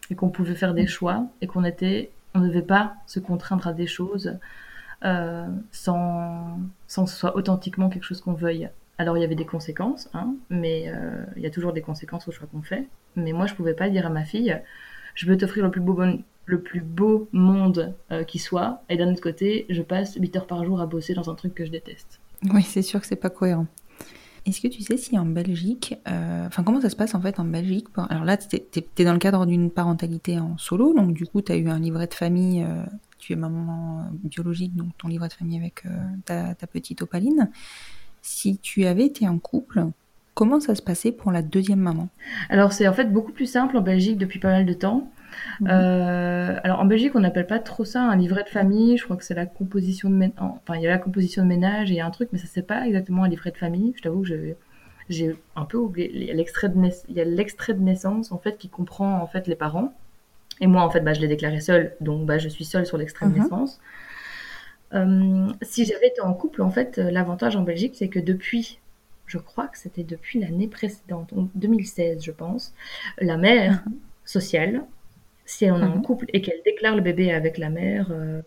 et 0.10 0.16
qu'on 0.16 0.30
pouvait 0.30 0.56
faire 0.56 0.74
des 0.74 0.88
choix 0.88 1.26
et 1.41 1.48
qu'on 1.48 1.66
était, 1.66 2.12
on 2.34 2.39
ne 2.39 2.48
devait 2.48 2.62
pas 2.62 2.94
se 3.06 3.20
contraindre 3.20 3.68
à 3.68 3.74
des 3.74 3.88
choses 3.88 4.38
euh, 5.04 5.48
sans 5.72 6.58
que 6.88 7.06
ce 7.10 7.18
soit 7.18 7.36
authentiquement 7.36 7.89
quelque 7.89 8.06
chose 8.06 8.22
qu'on 8.22 8.34
veuille 8.34 8.70
Alors 9.04 9.18
il 9.18 9.20
y 9.20 9.26
avait 9.26 9.36
des 9.36 9.45
conséquences, 9.45 10.10
hein, 10.14 10.34
mais 10.49 10.86
euh, 10.88 11.26
il 11.36 11.41
y 11.41 11.45
a 11.45 11.49
toujours 11.49 11.74
des 11.74 11.82
conséquences 11.82 12.26
au 12.30 12.32
choix 12.32 12.47
qu'on 12.47 12.62
fait. 12.62 12.88
Mais 13.18 13.34
moi, 13.34 13.47
je 13.47 13.54
pouvais 13.54 13.74
pas 13.74 13.89
dire 13.89 14.06
à 14.06 14.10
ma 14.10 14.24
fille, 14.24 14.58
je 15.14 15.26
veux 15.26 15.38
t'offrir 15.38 15.66
le 15.66 15.72
plus 15.72 15.82
beau, 15.82 16.01
le 16.45 16.62
plus 16.62 16.80
beau 16.80 17.28
monde 17.34 17.93
euh, 18.14 18.24
qui 18.24 18.39
soit, 18.39 18.82
et 18.88 18.95
d'un 18.95 19.12
autre 19.12 19.20
côté, 19.20 19.66
je 19.68 19.82
passe 19.82 20.16
8 20.16 20.38
heures 20.38 20.47
par 20.47 20.64
jour 20.64 20.80
à 20.80 20.86
bosser 20.86 21.14
dans 21.16 21.30
un 21.30 21.36
truc 21.36 21.54
que 21.54 21.66
je 21.66 21.72
déteste. 21.72 22.22
Oui, 22.49 22.64
c'est 22.64 22.82
sûr 22.82 23.01
que 23.01 23.06
c'est 23.06 23.18
pas 23.18 23.30
cohérent. 23.30 23.68
Est-ce 24.45 24.62
que 24.62 24.70
tu 24.70 24.82
sais 24.82 24.95
si 24.95 25.20
en 25.20 25.26
Belgique, 25.26 25.95
euh, 26.08 26.47
enfin 26.47 26.64
comment 26.64 26.80
ça 26.80 26.89
se 26.89 26.95
passe 26.95 27.14
en 27.14 27.20
fait 27.20 27.41
en 27.41 27.45
Belgique 27.45 27.88
Alors 28.10 28.24
là, 28.24 28.38
tu 28.38 28.56
es, 28.56 29.04
dans 29.04 29.12
le 29.12 29.20
cadre 29.20 29.45
d'une 29.45 29.70
parentalité 29.70 30.39
en 30.39 30.58
solo, 30.58 30.93
donc 30.93 31.14
du 31.14 31.26
coup, 31.26 31.41
tu 31.41 31.51
as 31.51 31.58
eu 31.58 31.68
un 31.68 31.80
livret 31.80 32.08
de 32.08 32.14
famille, 32.14 32.66
tu 33.20 33.34
es 33.34 33.36
maman 33.36 34.10
biologique, 34.24 34.78
donc 34.78 34.97
ton 34.97 35.10
livret 35.10 35.28
de 35.28 35.34
famille 35.34 35.58
avec 35.58 35.84
ta, 36.24 36.56
petite 36.72 37.01
opaline 37.01 37.49
si 38.24 38.57
tu 38.57 38.86
avais 38.86 39.05
été 39.05 39.28
en 39.28 39.38
couple, 39.38 39.84
comment 40.34 40.59
ça 40.59 40.74
se 40.74 40.82
passait 40.82 41.11
pour 41.11 41.32
la 41.32 41.43
deuxième 41.43 41.80
maman? 41.80 42.09
Alors 42.49 42.74
c'est 42.74 42.88
en 42.88 42.93
fait 42.93 43.11
beaucoup 43.11 43.34
plus 43.34 43.45
simple 43.45 43.78
en 43.78 43.82
Belgique 43.82 44.17
depuis 44.17 44.39
pas 44.39 44.49
mal 44.49 44.65
de 44.65 44.74
temps. 44.74 45.11
Mhm. 45.59 45.67
Euh, 45.69 46.59
alors 46.63 46.80
en 46.80 46.86
Belgique, 46.86 47.11
on 47.15 47.19
n'appelle 47.19 47.47
pas 47.47 47.59
trop 47.59 47.86
ça 47.86 48.01
un 48.01 48.15
livret 48.15 48.43
de 48.43 48.49
famille. 48.49 48.97
Je 48.97 49.03
crois 49.03 49.17
que 49.17 49.26
c'est 49.26 49.34
la 49.34 49.45
composition 49.45 50.09
de 50.09 50.15
ménage. 50.15 50.36
Enfin, 50.39 50.76
il 50.78 50.82
y 50.82 50.88
a 50.88 50.89
la 50.89 50.97
composition 50.97 51.43
de 51.43 51.49
ménage 51.49 51.91
et 51.91 51.95
il 51.95 51.97
y 51.97 52.01
a 52.01 52.05
un 52.05 52.11
truc, 52.11 52.30
mais 52.32 52.39
ça 52.39 52.47
c'est 52.49 52.65
pas 52.65 52.88
exactement 52.88 53.24
un 53.24 53.28
livret 53.30 53.51
de 53.51 53.57
famille. 53.57 53.93
Je 53.97 54.01
t'avoue 54.01 54.24
que 54.24 54.55
j'ai 55.09 55.36
un 55.57 55.65
peu 55.65 55.78
oublié. 55.78 56.09
Il 56.13 56.24
y 56.24 56.32
a 56.32 56.34
l'extrait 56.34 56.69
de, 56.69 56.78
il 57.09 57.15
y 57.15 57.21
a 57.21 57.26
l'extrait 57.26 57.74
de 57.74 57.82
naissance 57.82 58.32
en 58.32 58.38
fait 58.38 58.57
qui 58.57 58.69
comprend 58.69 59.21
en 59.21 59.28
fait 59.28 59.47
les 59.47 59.55
parents. 59.55 59.93
Et 60.61 60.67
moi 60.67 60.84
en 60.84 60.89
fait, 60.89 61.01
bah, 61.01 61.13
je 61.13 61.19
l'ai 61.19 61.28
déclaré 61.28 61.59
seule, 61.59 61.93
donc 61.99 62.26
bah, 62.26 62.38
je 62.38 62.47
suis 62.47 62.63
seule 62.63 62.86
sur 62.86 62.97
l'extrait 62.97 63.26
de 63.26 63.32
mhm. 63.32 63.41
naissance. 63.41 63.82
Euh, 64.94 65.52
si 65.62 65.86
j'avais 65.86 66.08
été 66.08 66.22
en 66.22 66.34
couple, 66.34 66.62
en 66.62 66.70
fait, 66.70 66.98
euh, 66.98 67.12
l'avantage 67.12 67.56
en 67.56 67.62
Belgique, 67.62 67.94
c'est 67.96 68.10
que 68.10 68.20
depuis, 68.20 68.80
je 69.26 69.38
crois 69.38 69.68
que 69.68 69.78
c'était 69.78 70.04
depuis 70.04 70.39
l'année 70.39 70.68
précédente, 70.68 71.34
2016, 71.56 72.24
je 72.24 72.32
pense, 72.32 72.74
la 73.20 73.38
mère 73.38 73.84
mhm. 73.86 73.94
sociale, 74.26 74.84
si 75.46 75.70
on 75.70 75.80
est 75.80 75.86
en 75.86 75.98
mhm. 75.98 76.04
couple 76.04 76.26
et 76.34 76.41
qu'elle 76.41 76.62
déclare 76.64 76.96
le 76.96 77.02
bébé 77.02 77.32
avec 77.32 77.58
la 77.58 77.70
mère 77.70 78.08
euh, 78.12 78.41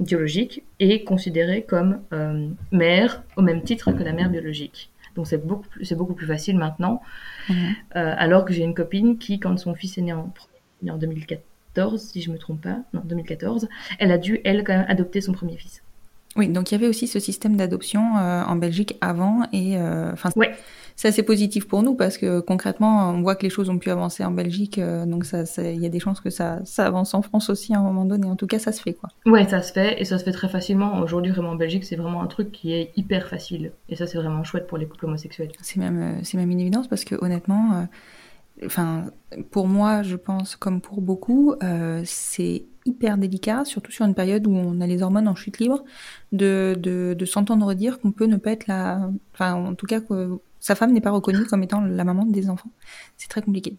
biologique, 0.00 0.62
est 0.78 1.04
considérée 1.04 1.62
comme 1.62 2.00
mère 2.72 3.22
au 3.36 3.42
même 3.42 3.62
titre 3.62 3.92
que 3.92 4.02
la 4.02 4.12
mère 4.12 4.28
biologique. 4.28 4.90
Donc 5.14 5.28
c'est 5.28 5.46
beaucoup, 5.46 5.68
plus, 5.68 5.84
c'est 5.84 5.94
beaucoup 5.94 6.14
plus 6.14 6.26
facile 6.26 6.58
maintenant. 6.58 7.00
Alors 7.92 8.44
que 8.44 8.52
j'ai 8.52 8.64
une 8.64 8.74
copine 8.74 9.18
qui, 9.18 9.38
quand 9.38 9.56
son 9.56 9.74
fils 9.74 9.96
est 9.96 10.02
né 10.02 10.12
en, 10.12 10.32
en 10.88 10.98
2004, 11.74 11.98
si 11.98 12.22
je 12.22 12.30
me 12.30 12.38
trompe 12.38 12.62
pas, 12.62 12.78
non, 12.92 13.02
2014, 13.04 13.68
elle 13.98 14.12
a 14.12 14.18
dû, 14.18 14.40
elle, 14.44 14.64
quand 14.64 14.74
même, 14.74 14.86
adopter 14.88 15.20
son 15.20 15.32
premier 15.32 15.56
fils. 15.56 15.82
Oui, 16.36 16.48
donc 16.48 16.70
il 16.70 16.74
y 16.74 16.76
avait 16.76 16.88
aussi 16.88 17.06
ce 17.06 17.20
système 17.20 17.56
d'adoption 17.56 18.16
euh, 18.16 18.42
en 18.42 18.56
Belgique 18.56 18.96
avant 19.00 19.42
et 19.52 19.78
euh, 19.78 20.12
enfin 20.12 20.30
ouais. 20.34 20.52
c'est 20.96 21.06
assez 21.06 21.22
positif 21.22 21.68
pour 21.68 21.84
nous 21.84 21.94
parce 21.94 22.18
que 22.18 22.40
concrètement 22.40 23.10
on 23.10 23.22
voit 23.22 23.36
que 23.36 23.44
les 23.44 23.50
choses 23.50 23.70
ont 23.70 23.78
pu 23.78 23.88
avancer 23.90 24.24
en 24.24 24.32
Belgique 24.32 24.78
euh, 24.78 25.06
donc 25.06 25.26
ça 25.26 25.44
il 25.58 25.80
y 25.80 25.86
a 25.86 25.88
des 25.88 26.00
chances 26.00 26.20
que 26.20 26.30
ça, 26.30 26.58
ça 26.64 26.86
avance 26.86 27.14
en 27.14 27.22
France 27.22 27.50
aussi 27.50 27.72
à 27.72 27.78
un 27.78 27.82
moment 27.82 28.04
donné 28.04 28.26
en 28.26 28.34
tout 28.34 28.48
cas 28.48 28.58
ça 28.58 28.72
se 28.72 28.82
fait 28.82 28.94
quoi. 28.94 29.10
Ouais 29.26 29.46
ça 29.48 29.62
se 29.62 29.72
fait 29.72 30.00
et 30.00 30.04
ça 30.04 30.18
se 30.18 30.24
fait 30.24 30.32
très 30.32 30.48
facilement 30.48 30.98
aujourd'hui 30.98 31.30
vraiment 31.30 31.50
en 31.50 31.56
Belgique 31.56 31.84
c'est 31.84 31.96
vraiment 31.96 32.20
un 32.20 32.26
truc 32.26 32.50
qui 32.50 32.72
est 32.72 32.90
hyper 32.96 33.28
facile 33.28 33.70
et 33.88 33.94
ça 33.94 34.08
c'est 34.08 34.18
vraiment 34.18 34.42
chouette 34.42 34.66
pour 34.66 34.76
les 34.76 34.86
couples 34.86 35.06
homosexuels. 35.06 35.52
C'est 35.60 35.78
même 35.78 36.18
c'est 36.24 36.36
même 36.36 36.50
une 36.50 36.60
évidence 36.60 36.88
parce 36.88 37.04
que 37.04 37.14
honnêtement 37.24 37.86
enfin, 38.66 39.06
pour 39.50 39.66
moi, 39.66 40.02
je 40.02 40.16
pense, 40.16 40.56
comme 40.56 40.80
pour 40.80 41.00
beaucoup, 41.00 41.54
euh, 41.62 42.02
c'est 42.04 42.64
hyper 42.86 43.16
délicat, 43.18 43.64
surtout 43.64 43.92
sur 43.92 44.04
une 44.04 44.14
période 44.14 44.46
où 44.46 44.54
on 44.54 44.80
a 44.80 44.86
les 44.86 45.02
hormones 45.02 45.28
en 45.28 45.34
chute 45.34 45.58
libre, 45.58 45.84
de, 46.32 46.76
de, 46.78 47.24
s'entendre 47.24 47.74
dire 47.74 48.00
qu'on 48.00 48.12
peut 48.12 48.26
ne 48.26 48.36
pas 48.36 48.52
être 48.52 48.66
la... 48.66 49.10
Enfin, 49.32 49.54
en 49.54 49.74
tout 49.74 49.86
cas, 49.86 50.00
sa 50.64 50.74
femme 50.74 50.92
n'est 50.92 51.02
pas 51.02 51.10
reconnue 51.10 51.44
comme 51.44 51.62
étant 51.62 51.82
la 51.82 52.04
maman 52.04 52.24
des 52.24 52.48
enfants. 52.48 52.70
C'est 53.18 53.28
très 53.28 53.42
compliqué. 53.42 53.76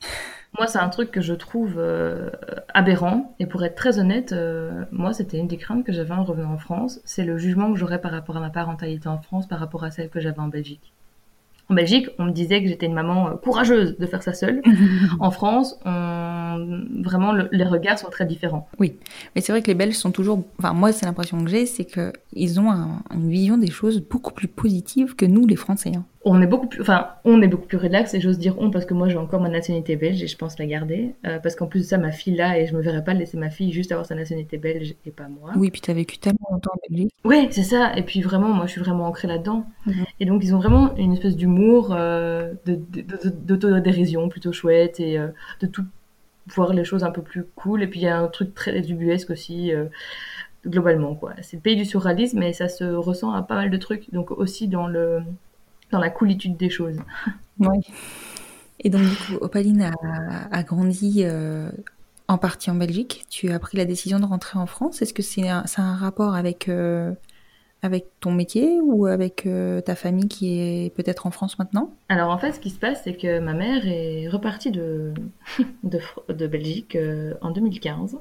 Moi, 0.57 0.67
c'est 0.67 0.77
un 0.77 0.89
truc 0.89 1.09
que 1.09 1.19
je 1.19 1.33
trouve 1.33 1.75
euh, 1.77 2.29
aberrant. 2.75 3.35
Et 3.39 3.47
pour 3.47 3.63
être 3.63 3.75
très 3.75 3.97
honnête, 3.97 4.33
euh, 4.33 4.85
moi, 4.91 5.11
c'était 5.11 5.39
une 5.39 5.47
des 5.47 5.57
craintes 5.57 5.83
que 5.83 5.91
j'avais 5.91 6.13
en 6.13 6.23
revenant 6.23 6.53
en 6.53 6.57
France. 6.59 6.99
C'est 7.03 7.25
le 7.25 7.39
jugement 7.39 7.73
que 7.73 7.79
j'aurais 7.79 8.01
par 8.01 8.11
rapport 8.11 8.37
à 8.37 8.39
ma 8.39 8.51
parentalité 8.51 9.07
en 9.07 9.19
France, 9.19 9.47
par 9.47 9.59
rapport 9.59 9.83
à 9.83 9.89
celle 9.89 10.09
que 10.09 10.19
j'avais 10.19 10.39
en 10.39 10.47
Belgique. 10.47 10.93
En 11.69 11.73
Belgique, 11.73 12.09
on 12.19 12.25
me 12.25 12.31
disait 12.31 12.61
que 12.61 12.67
j'étais 12.67 12.85
une 12.85 12.93
maman 12.93 13.29
euh, 13.29 13.31
courageuse 13.35 13.97
de 13.97 14.05
faire 14.05 14.21
ça 14.21 14.33
seule. 14.33 14.61
en 15.19 15.31
France, 15.31 15.79
vraiment, 15.83 17.33
les 17.51 17.63
regards 17.63 17.99
sont 17.99 18.09
très 18.09 18.25
différents. 18.25 18.69
Oui, 18.79 18.95
mais 19.33 19.41
c'est 19.41 19.51
vrai 19.51 19.61
que 19.61 19.67
les 19.67 19.75
Belges 19.75 19.95
sont 19.95 20.11
toujours. 20.11 20.43
Enfin, 20.59 20.73
moi, 20.73 20.91
c'est 20.91 21.05
l'impression 21.05 21.43
que 21.43 21.49
j'ai, 21.49 21.65
c'est 21.65 21.85
qu'ils 21.85 22.59
ont 22.59 22.71
une 23.13 23.29
vision 23.29 23.57
des 23.57 23.71
choses 23.71 24.01
beaucoup 24.01 24.33
plus 24.33 24.47
positive 24.47 25.15
que 25.15 25.25
nous, 25.25 25.47
les 25.47 25.55
Français. 25.55 25.93
Hein 25.95 26.05
on 26.27 26.41
est 26.41 26.47
beaucoup 26.47 26.65
plus, 26.65 26.81
enfin, 26.81 27.09
on 27.23 27.39
est 27.43 27.47
beaucoup 27.47 27.67
plus 27.67 27.77
relax 27.77 28.15
et 28.15 28.19
j'ose 28.19 28.39
dire 28.39 28.55
on 28.57 28.71
parce 28.71 28.85
que 28.85 28.95
moi 28.95 29.07
j'ai 29.07 29.17
encore 29.17 29.39
ma 29.39 29.49
nationalité 29.49 29.95
belge 29.95 30.23
et 30.23 30.27
je 30.27 30.35
pense 30.35 30.57
la 30.57 30.65
garder 30.65 31.13
euh, 31.27 31.37
parce 31.37 31.55
qu'en 31.55 31.67
plus 31.67 31.81
de 31.81 31.85
ça 31.85 31.99
ma 31.99 32.11
fille 32.11 32.35
là 32.35 32.57
et 32.57 32.65
je 32.65 32.75
me 32.75 32.81
verrais 32.81 33.03
pas 33.03 33.13
laisser 33.13 33.37
ma 33.37 33.51
fille 33.51 33.71
juste 33.71 33.91
avoir 33.91 34.07
sa 34.07 34.15
nationalité 34.15 34.57
belge 34.57 34.95
et 35.05 35.11
pas 35.11 35.27
moi. 35.27 35.51
Oui, 35.55 35.69
puis 35.69 35.81
tu 35.81 35.91
as 35.91 35.93
vécu 35.93 36.17
tellement 36.17 36.47
longtemps 36.51 36.71
en 36.73 36.79
Belgique. 36.89 37.13
Oui, 37.23 37.47
c'est 37.51 37.63
ça. 37.63 37.95
Et 37.95 38.01
puis 38.01 38.21
vraiment, 38.21 38.49
moi 38.49 38.65
je 38.65 38.71
suis 38.71 38.81
vraiment 38.81 39.05
ancrée 39.05 39.27
là-dedans. 39.27 39.67
Mhm. 39.85 40.05
Et 40.19 40.25
donc 40.25 40.43
ils 40.43 40.55
ont 40.55 40.57
vraiment 40.57 40.95
une 40.97 41.13
espèce 41.13 41.35
d'humour, 41.35 41.93
euh, 41.95 42.53
d'autodérision 42.65 44.27
plutôt 44.27 44.51
chouette 44.51 44.99
et 44.99 45.19
euh, 45.19 45.27
de 45.61 45.67
tout 45.67 45.85
voir 46.47 46.73
les 46.73 46.83
choses 46.83 47.03
un 47.03 47.11
peu 47.11 47.21
plus 47.21 47.45
cool. 47.55 47.83
Et 47.83 47.87
puis 47.87 47.99
il 47.99 48.03
y 48.03 48.07
a 48.07 48.17
un 48.19 48.27
truc 48.27 48.55
très 48.55 48.81
dubuesque 48.81 49.29
aussi. 49.29 49.71
globalement 50.65 51.13
quoi 51.13 51.33
c'est 51.43 51.57
le 51.57 51.61
pays 51.61 51.75
du 51.75 51.85
surréalisme 51.85 52.39
mais 52.39 52.51
ça 52.51 52.67
se 52.67 52.83
ressent 52.83 53.31
à 53.31 53.43
pas 53.43 53.53
mal 53.53 53.69
de 53.69 53.77
trucs 53.77 54.11
donc 54.11 54.31
aussi 54.31 54.67
dans 54.67 54.87
le 54.87 55.21
dans 55.95 56.01
la 56.01 56.09
coolitude 56.09 56.57
des 56.57 56.69
choses. 56.69 56.97
Oui. 57.59 57.79
Et 58.81 58.89
donc, 58.89 59.03
du 59.03 59.15
coup, 59.15 59.35
Opaline 59.39 59.91
a, 60.51 60.63
grandi 60.63 61.21
euh, 61.23 61.69
en 62.27 62.37
partie 62.37 62.69
en 62.69 62.75
Belgique. 62.75 63.23
Tu 63.29 63.49
as 63.49 63.59
pris 63.59 63.77
la 63.77 63.85
décision 63.85 64.19
de 64.19 64.25
rentrer 64.25 64.59
en 64.59 64.65
France. 64.65 65.01
Est-ce 65.01 65.13
que 65.13 65.21
c'est 65.21 65.47
un, 65.47 65.63
un, 65.77 65.95
rapport 65.95 66.35
avec, 66.35 66.67
euh, 66.67 67.13
avec 67.81 68.07
ton 68.19 68.33
métier 68.33 68.81
ou 68.83 69.05
avec 69.05 69.45
euh, 69.45 69.79
ta 69.79 69.95
famille 69.95 70.27
qui 70.27 70.59
est 70.59 70.93
peut-être 70.93 71.27
en 71.27 71.31
France 71.31 71.57
maintenant? 71.57 71.91
Alors, 72.09 72.29
en 72.29 72.37
fait, 72.37 72.51
ce 72.51 72.59
qui 72.59 72.71
se 72.71 72.79
passe, 72.79 73.03
c'est 73.05 73.15
que 73.15 73.39
ma 73.39 73.53
mère 73.53 73.87
est 73.87 74.27
repartie 74.27 74.71
de, 74.71 75.13
de, 75.83 76.01
de 76.27 76.47
Belgique 76.47 76.97
en 77.39 77.51
2015. 77.51 78.17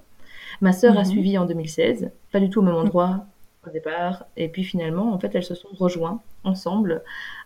Ma 0.60 0.72
sœur 0.72 0.96
a 0.96 1.00
mhm. 1.00 1.06
suivi 1.06 1.38
en 1.38 1.44
2016, 1.44 2.12
pas 2.30 2.38
du 2.38 2.48
tout 2.50 2.60
au 2.60 2.62
même 2.62 2.76
endroit 2.76 3.26
au 3.66 3.70
départ. 3.70 4.26
Et 4.36 4.48
puis 4.48 4.62
finalement, 4.62 5.12
en 5.12 5.18
fait, 5.18 5.34
elles 5.34 5.42
se 5.44 5.56
sont 5.56 5.70
rejointes 5.76 6.22
ensemble 6.44 7.02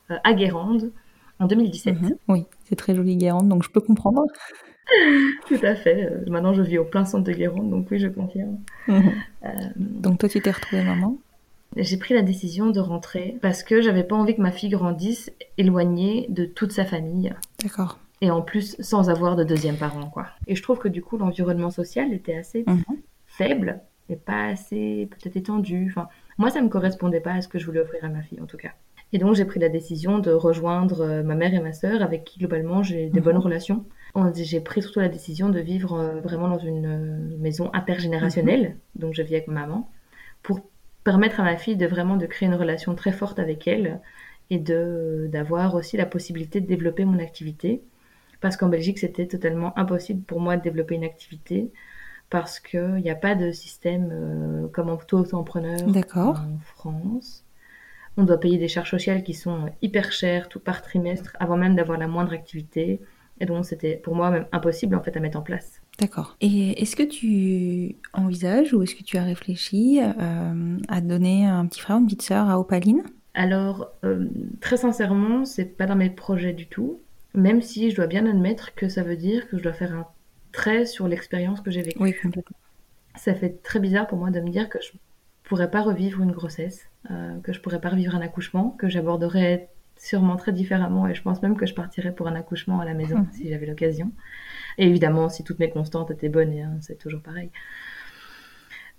à 0.08 0.32
Guérande 0.34 0.92
en 1.38 1.46
2017. 1.46 2.00
Mhm. 2.00 2.16
oui, 2.28 2.44
c'est 2.64 2.76
très 2.76 2.94
joli 2.94 3.16
Guérande, 3.16 3.48
donc 3.48 3.62
je 3.62 3.70
peux 3.70 3.80
comprendre. 3.80 4.22
Tout 5.48 5.58
à 5.62 5.74
fait. 5.74 6.10
Euh, 6.10 6.30
maintenant, 6.30 6.54
je 6.54 6.62
vis 6.62 6.78
au 6.78 6.84
plein 6.84 7.04
centre 7.04 7.24
de 7.24 7.32
Guérande, 7.32 7.70
donc 7.70 7.88
oui, 7.90 7.98
je 7.98 8.08
confirme. 8.08 8.58
Mhm. 8.86 9.12
Euh, 9.44 9.48
donc 9.76 10.18
toi, 10.18 10.28
tu 10.28 10.40
t'es 10.40 10.50
retrouvée 10.50 10.82
maman? 10.82 11.18
J'ai 11.76 11.98
pris 11.98 12.14
la 12.14 12.22
décision 12.22 12.70
de 12.70 12.80
rentrer 12.80 13.36
parce 13.42 13.62
que 13.62 13.82
j'avais 13.82 14.02
pas 14.02 14.16
envie 14.16 14.34
que 14.34 14.40
ma 14.40 14.50
fille 14.50 14.70
grandisse 14.70 15.30
éloignée 15.58 16.26
de 16.30 16.46
toute 16.46 16.72
sa 16.72 16.84
famille. 16.84 17.34
D'accord. 17.62 17.98
Et 18.20 18.30
en 18.30 18.42
plus, 18.42 18.76
sans 18.80 19.10
avoir 19.10 19.36
de 19.36 19.44
deuxième 19.44 19.76
parent, 19.76 20.08
quoi. 20.08 20.26
Et 20.46 20.56
je 20.56 20.62
trouve 20.62 20.78
que 20.78 20.88
du 20.88 21.02
coup, 21.02 21.18
l'environnement 21.18 21.70
social 21.70 22.12
était 22.12 22.36
assez 22.36 22.64
mhm. 22.66 22.82
faible 23.26 23.80
et 24.08 24.16
pas 24.16 24.46
assez 24.46 25.08
peut-être 25.10 25.36
étendu. 25.36 25.86
Enfin, 25.90 26.08
moi, 26.38 26.50
ça 26.50 26.62
me 26.62 26.68
correspondait 26.68 27.20
pas 27.20 27.34
à 27.34 27.42
ce 27.42 27.48
que 27.48 27.58
je 27.58 27.66
voulais 27.66 27.80
offrir 27.80 28.04
à 28.04 28.08
ma 28.08 28.22
fille, 28.22 28.40
en 28.40 28.46
tout 28.46 28.56
cas. 28.56 28.72
Et 29.12 29.18
donc, 29.18 29.34
j'ai 29.34 29.44
pris 29.44 29.58
la 29.58 29.68
décision 29.68 30.18
de 30.18 30.30
rejoindre 30.30 31.00
euh, 31.00 31.22
ma 31.22 31.34
mère 31.34 31.54
et 31.54 31.60
ma 31.60 31.72
sœur, 31.72 32.02
avec 32.02 32.24
qui, 32.24 32.38
globalement, 32.38 32.82
j'ai 32.82 33.08
des 33.08 33.20
bonnes 33.20 33.36
mhm. 33.36 33.42
relations. 33.42 33.84
J'ai 34.34 34.60
pris 34.60 34.82
surtout 34.82 35.00
la 35.00 35.08
décision 35.08 35.48
de 35.48 35.60
vivre 35.60 35.94
euh, 35.94 36.20
vraiment 36.20 36.48
dans 36.48 36.58
une 36.58 36.86
euh, 36.86 37.38
maison 37.38 37.70
intergénérationnelle, 37.72 38.76
mhm. 38.94 39.00
donc 39.00 39.14
je 39.14 39.22
vis 39.22 39.36
avec 39.36 39.48
ma 39.48 39.60
maman, 39.60 39.90
pour 40.42 40.60
permettre 41.04 41.40
à 41.40 41.44
ma 41.44 41.56
fille 41.56 41.76
de 41.76 41.86
vraiment 41.86 42.16
de 42.16 42.26
créer 42.26 42.48
une 42.48 42.54
relation 42.54 42.94
très 42.94 43.12
forte 43.12 43.38
avec 43.38 43.66
elle 43.66 44.00
et 44.50 44.58
de 44.58 45.28
d'avoir 45.30 45.74
aussi 45.74 45.96
la 45.96 46.06
possibilité 46.06 46.60
de 46.60 46.66
développer 46.66 47.04
mon 47.04 47.18
activité. 47.18 47.82
Parce 48.40 48.56
qu'en 48.56 48.68
Belgique, 48.68 48.98
c'était 48.98 49.26
totalement 49.26 49.76
impossible 49.78 50.22
pour 50.22 50.40
moi 50.40 50.56
de 50.56 50.62
développer 50.62 50.94
une 50.94 51.04
activité 51.04 51.72
parce 52.30 52.60
qu'il 52.60 52.96
n'y 52.96 53.10
a 53.10 53.14
pas 53.14 53.34
de 53.34 53.52
système 53.52 54.68
comme 54.72 54.90
en 54.90 54.94
auto-entrepreneur 54.94 55.78
en 56.16 56.58
France 56.60 57.44
on 58.18 58.24
doit 58.24 58.38
payer 58.38 58.58
des 58.58 58.68
charges 58.68 58.90
sociales 58.90 59.22
qui 59.22 59.32
sont 59.32 59.70
hyper 59.80 60.12
chères 60.12 60.48
tout 60.48 60.58
par 60.58 60.82
trimestre 60.82 61.36
avant 61.38 61.56
même 61.56 61.76
d'avoir 61.76 61.98
la 61.98 62.08
moindre 62.08 62.32
activité. 62.32 63.00
Et 63.40 63.46
donc 63.46 63.64
c'était 63.64 63.94
pour 63.94 64.16
moi 64.16 64.30
même 64.30 64.46
impossible 64.50 64.96
en 64.96 65.02
fait 65.02 65.16
à 65.16 65.20
mettre 65.20 65.38
en 65.38 65.42
place. 65.42 65.80
D'accord. 66.00 66.36
Et 66.40 66.82
est-ce 66.82 66.96
que 66.96 67.04
tu 67.04 67.96
envisages 68.12 68.74
ou 68.74 68.82
est-ce 68.82 68.96
que 68.96 69.04
tu 69.04 69.16
as 69.16 69.22
réfléchi 69.22 70.00
euh, 70.02 70.76
à 70.88 71.00
donner 71.00 71.46
un 71.46 71.64
petit 71.66 71.80
frère, 71.80 71.98
une 71.98 72.06
petite 72.06 72.22
sœur 72.22 72.50
à 72.50 72.58
Opaline? 72.58 73.04
Alors 73.34 73.92
euh, 74.04 74.26
très 74.60 74.76
sincèrement, 74.76 75.44
c'est 75.44 75.76
pas 75.76 75.86
dans 75.86 75.96
mes 75.96 76.10
projets 76.10 76.52
du 76.52 76.66
tout. 76.66 77.00
Même 77.34 77.62
si 77.62 77.90
je 77.90 77.96
dois 77.96 78.08
bien 78.08 78.26
admettre 78.26 78.74
que 78.74 78.88
ça 78.88 79.04
veut 79.04 79.16
dire 79.16 79.48
que 79.48 79.58
je 79.58 79.62
dois 79.62 79.72
faire 79.72 79.94
un 79.94 80.06
trait 80.50 80.86
sur 80.86 81.06
l'expérience 81.06 81.60
que 81.60 81.70
j'ai 81.70 81.82
vécue. 81.82 82.02
Oui, 82.02 82.14
complètement. 82.20 82.56
Ça 83.14 83.34
fait 83.34 83.62
très 83.62 83.78
bizarre 83.78 84.08
pour 84.08 84.18
moi 84.18 84.30
de 84.30 84.40
me 84.40 84.50
dire 84.50 84.68
que 84.68 84.78
je 84.82 84.90
pourrais 85.48 85.70
pas 85.70 85.82
revivre 85.82 86.22
une 86.22 86.32
grossesse, 86.32 86.88
euh, 87.10 87.38
que 87.40 87.52
je 87.52 87.60
pourrais 87.60 87.80
pas 87.80 87.88
revivre 87.88 88.14
un 88.14 88.20
accouchement, 88.20 88.70
que 88.78 88.88
j'aborderais 88.88 89.68
sûrement 89.96 90.36
très 90.36 90.52
différemment 90.52 91.08
et 91.08 91.14
je 91.14 91.22
pense 91.22 91.42
même 91.42 91.56
que 91.56 91.66
je 91.66 91.74
partirais 91.74 92.12
pour 92.12 92.28
un 92.28 92.36
accouchement 92.36 92.80
à 92.80 92.84
la 92.84 92.94
maison 92.94 93.18
mmh. 93.18 93.28
si 93.32 93.48
j'avais 93.48 93.66
l'occasion. 93.66 94.12
Et 94.76 94.86
évidemment, 94.86 95.28
si 95.28 95.42
toutes 95.42 95.58
mes 95.58 95.70
constantes 95.70 96.10
étaient 96.12 96.28
bonnes, 96.28 96.52
hein, 96.52 96.76
c'est 96.80 96.98
toujours 96.98 97.20
pareil. 97.20 97.50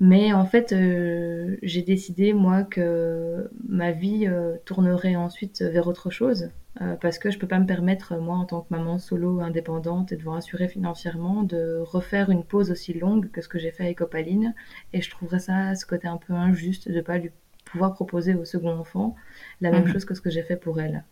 Mais 0.02 0.34
en 0.34 0.46
fait, 0.46 0.72
euh, 0.72 1.58
j'ai 1.62 1.82
décidé, 1.82 2.34
moi, 2.34 2.64
que 2.64 3.50
ma 3.68 3.92
vie 3.92 4.28
euh, 4.28 4.56
tournerait 4.66 5.16
ensuite 5.16 5.62
vers 5.62 5.88
autre 5.88 6.10
chose. 6.10 6.50
Euh, 6.82 6.96
parce 6.96 7.18
que 7.18 7.32
je 7.32 7.40
peux 7.40 7.48
pas 7.48 7.60
me 7.60 7.66
permettre, 7.66 8.16
moi, 8.18 8.38
en 8.38 8.46
tant 8.46 8.62
que 8.62 8.68
maman 8.70 9.00
solo 9.00 9.42
indépendante 9.42 10.12
et 10.12 10.16
devant 10.16 10.36
assurer 10.36 10.70
financièrement, 10.70 11.44
de 11.44 11.80
refaire 11.84 12.30
une 12.30 12.44
pause 12.44 12.72
aussi 12.72 12.94
longue 12.94 13.32
que 13.32 13.42
ce 13.42 13.48
que 13.48 13.60
j'ai 13.60 13.72
fait 13.72 13.84
avec 13.84 14.02
Opaline. 14.02 14.54
Et 14.94 15.02
je 15.02 15.10
trouverais 15.10 15.40
ça, 15.40 15.76
ce 15.76 15.86
côté 15.86 16.08
un 16.08 16.18
peu 16.18 16.34
injuste 16.34 16.90
de 16.90 17.02
pas 17.02 17.18
lui 17.18 17.32
pouvoir 17.66 17.94
proposer 17.94 18.36
au 18.36 18.46
second 18.46 18.78
enfant 18.78 19.16
la 19.62 19.72
même 19.72 19.86
mhm. 19.86 19.94
chose 19.94 20.06
que 20.06 20.14
ce 20.14 20.22
que 20.22 20.30
j'ai 20.30 20.44
fait 20.44 20.56
pour 20.56 20.80
elle. 20.80 21.04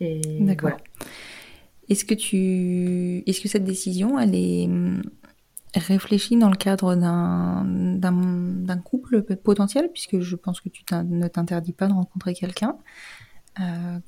Et 0.00 0.20
D'accord. 0.40 0.76
Est-ce 1.88 2.04
que 2.04 2.14
tu, 2.14 3.22
est-ce 3.26 3.40
que 3.40 3.48
cette 3.48 3.64
décision, 3.64 4.18
elle 4.18 4.34
est 4.34 4.64
hum, 4.64 5.02
réfléchie 5.74 6.36
dans 6.36 6.50
le 6.50 6.56
cadre 6.56 6.94
d'un, 6.94 7.64
d'un, 7.64 8.78
couple 8.78 9.22
potentiel, 9.22 9.90
puisque 9.92 10.20
je 10.20 10.36
pense 10.36 10.60
que 10.60 10.70
tu 10.70 10.82
ne 10.92 11.28
t'interdis 11.28 11.72
pas 11.72 11.86
de 11.86 11.92
rencontrer 11.92 12.32
quelqu'un. 12.34 12.76
Euh, 13.60 13.98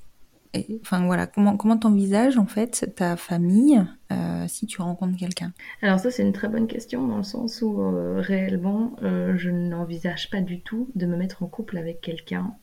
enfin 0.81 1.05
voilà, 1.07 1.27
comment 1.27 1.57
comment 1.57 1.77
t'envisages 1.77 2.39
en 2.39 2.47
fait 2.47 2.93
ta 2.97 3.17
famille 3.17 3.85
euh, 4.13 4.45
si 4.49 4.67
tu 4.67 4.83
rencontres 4.83 5.17
quelqu'un? 5.17 5.53
Alors 5.83 5.99
ça 5.99 6.11
c'est 6.11 6.23
une 6.23 6.33
très 6.33 6.49
bonne 6.49 6.67
question 6.67 7.07
dans 7.07 7.19
le 7.19 7.23
sens 7.23 7.63
où 7.63 7.81
euh, 7.81 8.21
réellement 8.21 8.97
je 9.01 9.51
n'envisage 9.51 10.31
pas 10.31 10.41
du 10.41 10.61
tout 10.61 10.91
de 10.95 11.07
me 11.07 11.17
mettre 11.17 11.43
en 11.43 11.47
couple 11.47 11.79
avec 11.79 12.01
quelqu'un 12.01 12.55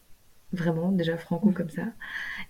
vraiment, 0.53 0.91
déjà 0.91 1.17
franco 1.17 1.49
mm. 1.49 1.53
comme 1.53 1.69
ça. 1.69 1.85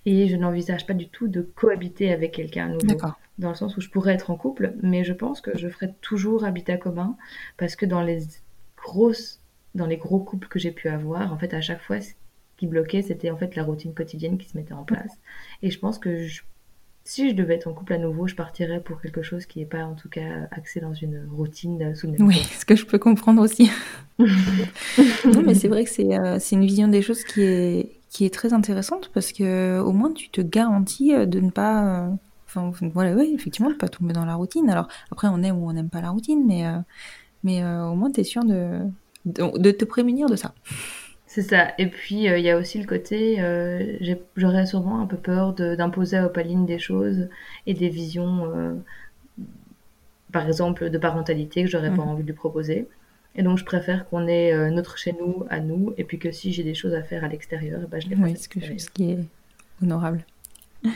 Et 0.05 0.27
je 0.27 0.36
n'envisage 0.36 0.86
pas 0.86 0.93
du 0.93 1.09
tout 1.09 1.27
de 1.27 1.41
cohabiter 1.41 2.11
avec 2.11 2.34
quelqu'un 2.34 2.69
nouveau. 2.69 2.97
Dans 3.39 3.49
le 3.49 3.55
sens 3.55 3.75
où 3.77 3.81
je 3.81 3.89
pourrais 3.89 4.13
être 4.13 4.29
en 4.29 4.38
couple, 4.38 4.75
mais 4.84 5.03
je 5.03 5.13
pense 5.13 5.41
que 5.41 5.57
je 5.57 5.67
ferai 5.67 5.91
toujours 6.01 6.43
habitat 6.45 6.77
commun 6.77 7.17
parce 7.57 7.75
que 7.75 7.88
dans 7.88 8.03
les 8.03 8.19
grosses, 8.77 9.41
dans 9.73 9.88
les 9.88 9.97
gros 9.97 10.19
couples 10.19 10.47
que 10.47 10.59
j'ai 10.59 10.71
pu 10.71 10.88
avoir, 10.88 11.34
en 11.34 11.38
fait, 11.39 11.55
à 11.55 11.61
chaque 11.61 11.81
fois, 11.81 11.97
qui 12.58 12.68
bloquait, 12.68 13.01
c'était 13.01 13.32
en 13.32 13.38
fait 13.38 13.56
la 13.56 13.64
routine 13.64 13.93
quotidienne 13.93 14.38
qui 14.38 14.49
se 14.49 14.58
mettait 14.58 14.74
en 14.74 14.84
place. 14.84 15.12
Et 15.62 15.72
je 15.72 15.80
pense 15.80 15.99
que 15.99 16.28
si 17.06 17.30
je 17.30 17.36
devais 17.36 17.56
être 17.56 17.68
en 17.68 17.74
couple 17.74 17.93
à 17.93 17.97
nouveau, 17.97 18.28
je 18.28 18.36
partirais 18.36 18.80
pour 18.80 19.01
quelque 19.01 19.22
chose 19.22 19.45
qui 19.45 19.60
n'est 19.60 19.66
pas 19.66 19.84
en 19.84 19.93
tout 19.93 20.10
cas 20.10 20.47
axé 20.51 20.80
dans 20.80 20.93
une 20.93 21.28
routine 21.32 21.93
sous 21.95 22.08
Oui, 22.20 22.36
ce 22.60 22.66
que 22.66 22.76
je 22.76 22.86
peux 22.86 22.99
comprendre 22.99 23.41
aussi. 23.41 23.70
non, 24.20 25.41
mais 25.45 25.54
c'est 25.54 25.68
vrai 25.68 25.84
que 25.84 26.01
euh, 26.01 26.38
c'est 26.39 26.56
une 26.56 26.66
vision 26.66 26.88
des 26.88 27.01
choses 27.01 27.24
qui 27.24 27.41
est, 27.41 27.89
qui 28.10 28.26
est 28.26 28.34
très 28.34 28.54
intéressante 28.54 29.12
parce 29.14 29.32
que 29.32 29.80
au 29.80 29.91
moins 29.91 30.12
tu 30.14 30.30
te 30.30 30.39
garantis 30.39 31.14
euh, 31.14 31.26
de 31.26 31.39
ne 31.39 31.49
pas. 31.49 32.06
Euh, 32.06 32.10
enfin, 32.47 32.72
voilà, 32.93 33.14
oui, 33.16 33.34
effectivement, 33.36 33.70
de 33.70 33.76
ne 33.76 33.80
pas 33.80 33.89
tomber 33.89 34.14
dans 34.14 34.26
la 34.26 34.36
routine. 34.36 34.70
Alors, 34.70 34.88
après, 35.12 35.28
on 35.28 35.41
aime 35.43 35.58
ou 35.58 35.68
on 35.68 35.74
n'aime 35.74 35.89
pas 35.89 36.01
la 36.01 36.12
routine, 36.12 36.45
mais, 36.45 36.64
mais 37.43 37.66
au 37.66 37.95
moins 37.95 38.12
tu 38.12 38.22
es 38.22 38.24
sûr 38.24 38.45
de, 38.45 38.80
de, 39.26 39.72
te 39.72 39.86
prémunir 39.86 40.30
de 40.30 40.36
ça. 40.36 40.54
C'est 41.34 41.41
ça. 41.41 41.73
Et 41.79 41.88
puis, 41.88 42.25
il 42.25 42.41
y 42.41 42.49
a 42.51 42.57
aussi 42.59 42.77
le 42.77 42.86
côté, 42.86 43.38
j'aurais 44.36 44.67
souvent 44.67 44.99
un 44.99 45.07
peu 45.07 45.17
peur 45.17 45.53
d'imposer 45.53 46.17
à 46.17 46.27
Opaline 46.27 46.67
des 46.67 46.77
choses 46.77 47.27
et 47.65 47.73
des 47.73 47.89
visions, 47.89 48.79
par 50.31 50.45
exemple, 50.45 50.91
de 50.91 50.97
parentalité 50.99 51.63
que 51.63 51.69
j'aurais 51.71 51.89
pas 51.89 52.05
mmh. 52.05 52.09
envie 52.09 52.21
de 52.21 52.27
lui 52.27 52.36
proposer. 52.36 52.88
Et 53.36 53.41
donc, 53.41 53.57
je 53.57 53.65
préfère 53.65 54.07
qu'on 54.09 54.27
ait 54.27 54.53
euh, 54.53 54.69
notre 54.69 54.97
chez 54.97 55.13
nous 55.13 55.45
à 55.49 55.59
nous, 55.59 55.93
et 55.97 56.03
puis 56.03 56.19
que 56.19 56.31
si 56.31 56.53
j'ai 56.53 56.63
des 56.63 56.75
choses 56.75 56.93
à 56.93 57.01
faire 57.01 57.23
à 57.23 57.27
l'extérieur, 57.27 57.81
bah, 57.89 57.99
je 57.99 58.07
les. 58.09 58.15
Oui, 58.15 58.34
que, 58.34 58.59
ce 58.77 58.89
qui 58.89 59.11
est 59.11 59.19
honorable. 59.81 60.23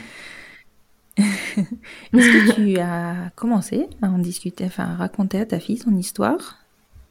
Est-ce 1.18 1.56
que 2.12 2.54
tu 2.54 2.78
as 2.78 3.32
commencé 3.34 3.88
à 4.02 4.06
en 4.08 4.18
discuter, 4.18 4.64
enfin 4.66 4.84
à 4.84 4.94
raconter 4.94 5.40
à 5.40 5.46
ta 5.46 5.58
fille 5.58 5.78
son 5.78 5.96
histoire? 5.96 6.64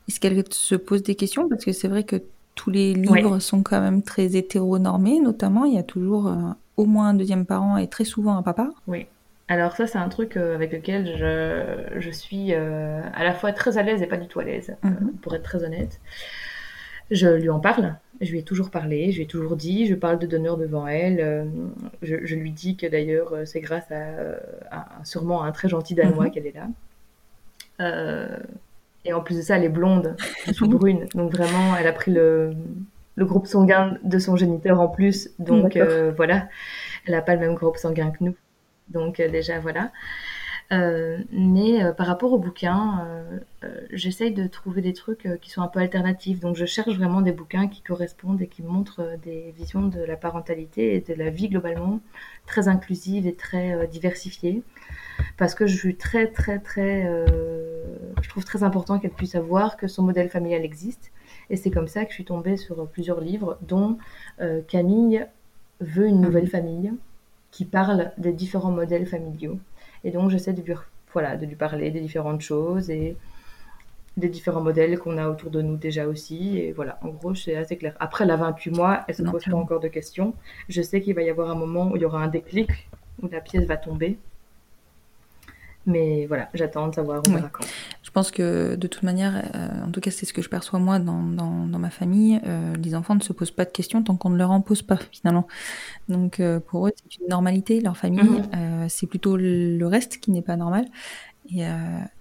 Est-ce 0.08 0.22
qu'elle 0.22 0.42
se 0.50 0.76
pose 0.76 1.04
des 1.04 1.16
questions? 1.16 1.50
Parce 1.50 1.66
que 1.66 1.74
c'est 1.74 1.90
vrai 1.90 2.04
que 2.04 2.24
tous 2.58 2.72
les 2.72 2.94
livres 2.94 3.40
sont 3.40 3.64
quand 3.64 3.80
même 3.80 4.02
très 4.02 4.36
hétéronormés, 4.36 5.22
notamment 5.22 5.64
il 5.64 5.76
y 5.76 5.78
a 5.78 5.84
toujours 5.84 6.28
euh, 6.28 6.36
au 6.76 6.86
moins 6.86 7.10
un 7.10 7.14
deuxième 7.14 7.46
parent 7.46 7.78
et 7.78 7.88
très 7.88 8.04
souvent 8.04 8.36
un 8.36 8.44
papa. 8.44 8.72
Oui. 8.88 9.06
Alors 9.48 9.78
ça, 9.78 9.88
c'est 9.88 10.00
un 10.00 10.10
truc 10.10 10.36
euh, 10.36 10.56
avec 10.56 10.74
lequel 10.74 11.16
je, 11.18 12.00
je 12.02 12.10
suis 12.10 12.54
euh, 12.54 13.00
à 13.14 13.24
la 13.24 13.34
fois 13.34 13.54
très 13.54 13.78
à 13.78 13.84
l'aise 13.84 14.02
et 14.02 14.08
pas 14.08 14.18
du 14.18 14.28
tout 14.28 14.42
à 14.42 14.44
l'aise, 14.44 14.76
mhm. 14.84 15.14
pour 15.22 15.34
être 15.36 15.44
très 15.44 15.64
honnête. 15.64 16.02
Je 17.12 17.28
lui 17.28 17.50
en 17.50 17.62
parle, 17.62 17.96
je 18.20 18.30
lui 18.32 18.40
ai 18.40 18.44
toujours 18.44 18.70
parlé, 18.70 19.12
je 19.12 19.18
lui 19.18 19.24
ai 19.24 19.28
toujours 19.28 19.56
dit, 19.56 19.86
je 19.86 19.96
parle 19.96 20.20
de 20.20 20.28
donneur 20.28 20.58
devant 20.58 20.88
elle. 20.88 21.48
je, 22.02 22.18
je, 22.26 22.36
lui 22.36 22.52
dis 22.52 22.76
que 22.76 22.86
d'ailleurs, 22.86 23.34
c'est 23.46 23.62
grâce 23.62 23.90
à, 23.92 25.06
sûrement 25.06 25.44
un 25.44 25.54
très 25.54 25.70
gentil 25.70 25.96
Danois 25.96 26.26
mhm. 26.26 26.32
qu'elle 26.32 26.48
est 26.48 26.56
là. 26.56 26.68
Et 29.08 29.14
en 29.14 29.22
plus 29.22 29.38
de 29.38 29.42
ça, 29.42 29.58
elle 29.58 29.64
est 29.64 29.70
blonde, 29.70 30.16
sous 30.54 30.68
brune. 30.68 31.08
Donc 31.16 31.32
vraiment, 31.32 31.76
elle 31.80 31.88
a 31.88 31.94
pris 31.94 32.12
le, 32.12 32.54
le 33.16 33.26
groupe 33.26 33.48
sanguin 33.48 33.98
de 34.04 34.20
son 34.20 34.36
géniteur 34.36 34.80
en 34.80 34.88
plus. 34.88 35.32
Donc 35.40 35.78
voilà, 36.16 36.48
elle 37.06 37.14
n'a 37.14 37.22
pas 37.22 37.34
le 37.34 37.40
même 37.40 37.56
groupe 37.56 37.78
sanguin 37.78 38.12
que 38.12 38.24
nous. 38.24 38.36
Donc 38.90 39.20
euh, 39.20 39.30
déjà 39.30 39.60
voilà. 39.60 39.92
Euh, 40.74 41.20
mais 41.32 41.82
euh, 41.82 41.94
par 41.94 42.08
rapport 42.08 42.34
au 42.34 42.38
bouquin, 42.38 43.08
j'essaye 43.92 44.34
de 44.34 44.48
trouver 44.48 44.82
des 44.82 44.94
trucs 44.94 45.28
qui 45.42 45.50
sont 45.50 45.62
un 45.62 45.68
peu 45.68 45.80
alternatifs. 45.80 46.40
Donc 46.40 46.56
je 46.56 46.66
cherche 46.66 46.96
vraiment 46.96 47.22
des 47.22 47.32
bouquins 47.32 47.68
qui 47.68 47.82
correspondent 47.82 48.42
et 48.42 48.48
qui 48.48 48.64
montrent 48.64 49.18
des 49.24 49.54
visions 49.58 49.88
de 49.88 50.00
la 50.00 50.16
parentalité 50.16 50.96
et 50.96 51.02
de 51.02 51.14
la 51.14 51.30
vie 51.30 51.50
globalement 51.50 52.00
très 52.46 52.68
inclusive 52.68 53.28
et 53.28 53.34
très 53.34 53.88
diversifiée. 53.88 54.64
Parce 55.38 55.56
que 55.56 55.68
je 55.68 55.76
suis 55.76 55.96
très 55.96 56.28
très 56.28 56.60
très, 56.60 57.04
je 58.22 58.30
trouve 58.30 58.46
très 58.46 58.64
important 58.64 59.00
qu'elle 59.00 59.12
puisse 59.12 59.32
savoir 59.32 59.78
que 59.78 59.88
son 59.88 60.04
modèle 60.04 60.30
familial 60.30 60.64
existe. 60.64 61.12
Et 61.50 61.56
c'est 61.56 61.72
comme 61.72 61.88
ça 61.88 62.04
que 62.06 62.12
je 62.12 62.16
suis 62.16 62.26
tombée 62.26 62.58
sur 62.58 62.88
plusieurs 62.88 63.22
livres, 63.22 63.58
dont 63.62 63.98
Camille 64.68 65.26
veut 65.80 66.08
une 66.08 66.22
nouvelle 66.22 66.48
famille 66.48 66.94
qui 67.58 67.66
parle 67.66 68.12
des 68.20 68.34
différents 68.34 68.70
modèles 68.70 69.08
familiaux. 69.08 69.58
Et 70.04 70.12
donc 70.12 70.30
j'essaie 70.30 70.54
de 70.54 70.62
lui, 70.62 70.76
voilà, 71.12 71.38
de 71.38 71.48
lui 71.48 71.56
parler 71.56 71.90
des 71.90 72.02
différentes 72.02 72.42
choses 72.42 72.92
et 72.92 73.18
des 74.16 74.30
différents 74.30 74.62
modèles 74.62 75.00
qu'on 75.00 75.18
a 75.18 75.28
autour 75.28 75.50
de 75.50 75.64
nous 75.64 75.76
déjà 75.76 76.06
aussi. 76.06 76.60
Et 76.60 76.72
voilà, 76.72 77.00
en 77.02 77.08
gros, 77.08 77.34
c'est 77.34 77.56
assez 77.56 77.76
clair. 77.76 77.96
Après, 78.00 78.28
la 78.28 78.36
28 78.36 78.76
mois, 78.76 79.04
elle 79.08 79.16
se 79.16 79.24
pose 79.24 79.44
pas 79.44 79.56
encore 79.56 79.80
de 79.80 79.88
questions. 79.88 80.36
Je 80.70 80.84
sais 80.84 81.02
qu'il 81.02 81.16
va 81.16 81.24
y 81.24 81.32
avoir 81.32 81.50
un 81.50 81.56
moment 81.56 81.90
où 81.92 81.96
il 81.96 82.04
y 82.04 82.06
aura 82.06 82.22
un 82.22 82.28
déclic, 82.28 82.70
où 83.24 83.28
la 83.28 83.42
pièce 83.42 83.66
va 83.66 83.78
tomber. 83.78 84.20
Mais 85.88 86.28
voilà, 86.28 86.50
j'attends 86.54 86.90
de 86.90 86.94
savoir 86.94 87.24
où 87.28 87.32
va 87.32 87.40
Je 87.40 87.97
pense 88.18 88.32
que 88.32 88.76
de 88.76 88.88
toute 88.88 89.04
manière, 89.04 89.48
euh, 89.54 89.86
en 89.86 89.92
tout 89.92 90.02
cas 90.02 90.10
c'est 90.10 90.26
ce 90.26 90.34
que 90.34 90.42
je 90.42 90.50
perçois 90.50 90.80
moi 90.80 90.98
dans, 90.98 91.22
dans, 91.22 91.68
dans 91.68 91.78
ma 91.78 91.92
famille, 91.92 92.42
euh, 92.48 92.74
les 92.78 92.96
enfants 92.96 93.14
ne 93.14 93.22
se 93.22 93.32
posent 93.32 93.52
pas 93.52 93.64
de 93.64 93.70
questions 93.70 94.02
tant 94.02 94.16
qu'on 94.16 94.32
ne 94.32 94.38
leur 94.38 94.50
en 94.50 94.60
pose 94.60 94.82
pas 94.82 94.98
finalement. 95.12 95.46
Donc 96.10 96.40
euh, 96.40 96.60
pour 96.60 96.88
eux 96.88 96.92
c'est 96.96 97.22
une 97.22 97.28
normalité, 97.28 97.80
leur 97.80 97.96
famille, 97.96 98.24
mhm. 98.24 98.90
c'est 98.90 99.06
plutôt 99.06 99.38
le 99.38 99.86
reste 99.86 100.18
qui 100.18 100.32
n'est 100.32 100.42
pas 100.42 100.56
normal. 100.56 100.86
Et, 101.56 101.62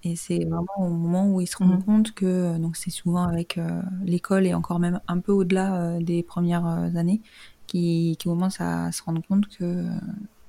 et 0.04 0.16
c'est 0.16 0.44
vraiment 0.44 0.76
au 0.76 0.90
moment 0.90 1.32
où 1.32 1.40
ils 1.40 1.46
se 1.46 1.56
rendent 1.56 1.78
mhm. 1.78 1.84
compte 1.84 2.12
que, 2.12 2.58
donc 2.58 2.76
c'est 2.76 2.90
souvent 2.90 3.22
avec 3.22 3.58
l'école 4.04 4.44
et 4.46 4.52
encore 4.52 4.78
même 4.78 5.00
un 5.08 5.18
peu 5.20 5.32
au-delà 5.32 5.98
des 5.98 6.22
premières 6.22 6.66
années, 6.94 7.22
qui, 7.66 8.16
qui 8.18 8.28
commencent 8.28 8.60
à 8.60 8.92
se 8.92 9.02
rendre 9.02 9.22
compte 9.26 9.48
que 9.48 9.82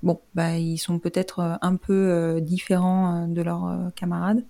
bon, 0.04 0.20
bah, 0.36 0.58
ils 0.58 0.78
sont 0.78 1.00
peut-être 1.00 1.58
un 1.62 1.78
peu 1.78 2.42
différents 2.42 3.30
de 3.30 3.42
leurs 3.42 3.94
camarades, 3.96 4.44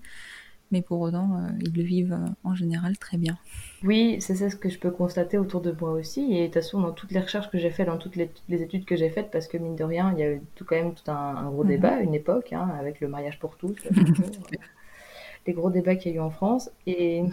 mais 0.72 0.82
pour 0.82 1.02
autant, 1.02 1.48
ils 1.62 1.74
le 1.74 1.84
vivent 1.84 2.18
en 2.44 2.56
général 2.56 2.98
très 2.98 3.18
bien. 3.18 3.38
Oui, 3.84 4.18
c'est 4.20 4.36
ça 4.36 4.50
ce 4.50 4.56
que 4.56 4.70
je 4.70 4.80
peux 4.80 4.92
constater 4.92 5.38
autour 5.38 5.62
de 5.62 5.76
moi 5.80 5.92
aussi. 5.92 6.34
Et 6.34 6.42
de 6.42 6.46
toute 6.46 6.56
façon, 6.56 6.82
dans 6.82 6.92
toutes 6.92 7.12
les 7.12 7.20
recherches 7.20 7.50
que 7.50 7.58
j'ai 7.58 7.70
faites, 7.70 7.88
dans 7.88 7.98
toutes 7.98 8.16
les, 8.16 8.30
études 8.50 8.86
que 8.86 8.96
j'ai 8.96 9.10
faites, 9.10 9.32
parce 9.32 9.48
que 9.48 9.58
mine 9.58 9.76
de 9.76 9.84
rien, 9.84 10.14
il 10.14 10.20
y 10.20 10.24
a 10.24 10.32
eu 10.32 10.42
tout, 10.56 10.66
quand 10.66 10.76
même 10.76 10.94
tout 10.94 11.10
un, 11.12 11.50
gros 11.50 11.64
mhm. 11.64 11.70
débat 11.70 11.96
à 11.96 12.00
une 12.02 12.16
époque, 12.16 12.54
hein, 12.54 12.70
avec 12.80 13.02
le 13.02 13.08
mariage 13.08 13.40
pour 13.40 13.56
tous, 13.58 13.76
les 15.48 15.54
gros 15.54 15.70
débats 15.70 15.96
qu'il 15.96 16.12
y 16.12 16.16
a 16.16 16.18
eu 16.18 16.22
en 16.22 16.32
France. 16.32 16.70
Et 16.86 17.24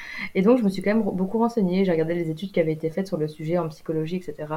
et 0.34 0.42
donc, 0.42 0.58
je 0.58 0.64
me 0.64 0.68
suis 0.68 0.82
quand 0.82 0.94
même 0.94 1.02
beaucoup 1.02 1.38
renseignée. 1.38 1.84
J'ai 1.84 1.92
regardé 1.92 2.14
les 2.14 2.30
études 2.30 2.52
qui 2.52 2.60
avaient 2.60 2.72
été 2.72 2.90
faites 2.90 3.06
sur 3.06 3.16
le 3.16 3.28
sujet 3.28 3.58
en 3.58 3.68
psychologie, 3.68 4.16
etc. 4.16 4.52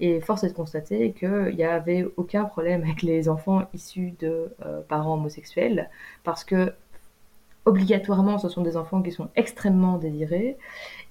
Et 0.00 0.20
force 0.20 0.44
est 0.44 0.48
de 0.48 0.52
constater 0.52 1.12
qu'il 1.12 1.54
n'y 1.56 1.64
avait 1.64 2.06
aucun 2.16 2.44
problème 2.44 2.82
avec 2.82 3.02
les 3.02 3.28
enfants 3.28 3.62
issus 3.74 4.14
de 4.18 4.54
euh, 4.64 4.80
parents 4.82 5.14
homosexuels, 5.14 5.90
parce 6.24 6.44
que 6.44 6.72
obligatoirement, 7.66 8.38
ce 8.38 8.48
sont 8.48 8.62
des 8.62 8.76
enfants 8.76 9.02
qui 9.02 9.12
sont 9.12 9.28
extrêmement 9.36 9.98
désirés. 9.98 10.56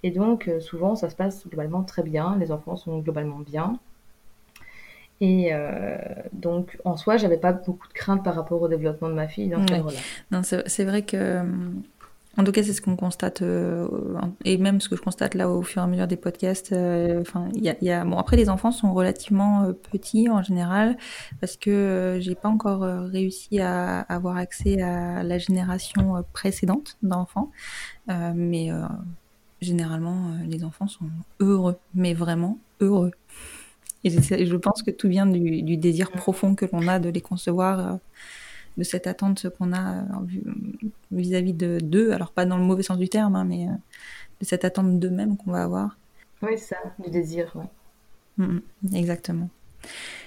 Et 0.03 0.11
donc, 0.11 0.47
euh, 0.47 0.59
souvent, 0.59 0.95
ça 0.95 1.09
se 1.09 1.15
passe 1.15 1.47
globalement 1.47 1.83
très 1.83 2.01
bien. 2.01 2.37
Les 2.39 2.51
enfants 2.51 2.77
sont 2.77 2.99
globalement 2.99 3.39
bien. 3.39 3.77
Et 5.21 5.49
euh, 5.53 5.97
donc, 6.33 6.77
en 6.83 6.97
soi, 6.97 7.17
j'avais 7.17 7.37
pas 7.37 7.53
beaucoup 7.53 7.87
de 7.87 7.93
crainte 7.93 8.23
par 8.23 8.35
rapport 8.35 8.61
au 8.61 8.67
développement 8.67 9.09
de 9.09 9.13
ma 9.13 9.27
fille 9.27 9.49
dans 9.49 9.65
ce 9.65 9.73
là 9.73 9.81
Non, 10.31 10.41
c'est 10.43 10.83
vrai 10.83 11.03
que 11.03 11.41
En 12.37 12.43
tout 12.43 12.51
cas, 12.51 12.63
c'est 12.63 12.73
ce 12.73 12.81
qu'on 12.81 12.97
constate, 12.97 13.41
euh, 13.41 13.87
et 14.43 14.57
même 14.57 14.81
ce 14.81 14.89
que 14.89 14.97
je 14.97 15.01
constate 15.01 15.35
là 15.35 15.49
au 15.49 15.61
fur 15.61 15.81
et 15.81 15.85
à 15.85 15.87
mesure 15.87 16.07
des 16.07 16.17
podcasts. 16.17 16.73
euh, 16.73 17.21
Enfin, 17.21 17.47
il 17.55 17.63
y 17.63 17.69
a, 17.69 17.75
il 17.81 17.87
y 17.87 17.91
a- 17.91 18.03
bon 18.03 18.17
après 18.17 18.35
les 18.35 18.49
enfants 18.49 18.71
sont 18.71 18.93
relativement 18.93 19.63
euh, 19.63 19.71
petits 19.91 20.29
en 20.29 20.41
général 20.43 20.97
parce 21.39 21.55
que 21.55 22.17
j'ai 22.19 22.35
pas 22.35 22.49
encore 22.49 22.81
réussi 22.81 23.61
à 23.61 24.01
avoir 24.01 24.35
accès 24.37 24.81
à 24.81 25.23
la 25.23 25.37
génération 25.37 26.25
précédente 26.33 26.97
d'enfants, 27.03 27.51
mais 28.35 28.69
généralement 29.61 30.31
les 30.47 30.63
enfants 30.63 30.87
sont 30.87 31.05
heureux, 31.39 31.77
mais 31.93 32.13
vraiment 32.13 32.57
heureux. 32.81 33.11
Et 34.03 34.09
je, 34.09 34.19
je 34.45 34.55
pense 34.57 34.83
que 34.83 34.91
tout 34.91 35.07
vient 35.09 35.25
du, 35.25 35.61
du 35.63 35.77
désir 35.77 36.11
profond 36.11 36.53
que 36.55 36.65
l'on 36.71 36.87
a 36.87 36.99
de 36.99 37.09
les 37.09 37.21
concevoir. 37.21 37.99
De 38.77 38.83
cette 38.83 39.07
attente 39.07 39.47
qu'on 39.57 39.73
a 39.73 39.99
euh, 39.99 40.03
vis-à-vis 41.11 41.53
de 41.53 41.79
d'eux, 41.81 42.11
alors 42.11 42.31
pas 42.31 42.45
dans 42.45 42.57
le 42.57 42.63
mauvais 42.63 42.83
sens 42.83 42.97
du 42.97 43.09
terme, 43.09 43.35
hein, 43.35 43.45
mais 43.45 43.67
euh, 43.67 43.71
de 44.41 44.45
cette 44.45 44.65
attente 44.65 44.99
d'eux-mêmes 44.99 45.37
qu'on 45.37 45.51
va 45.51 45.63
avoir. 45.63 45.97
Oui, 46.41 46.57
ça, 46.57 46.75
du 47.03 47.09
désir, 47.09 47.51
ouais. 47.55 47.65
Mm, 48.37 48.59
mm, 48.83 48.95
exactement. 48.95 49.49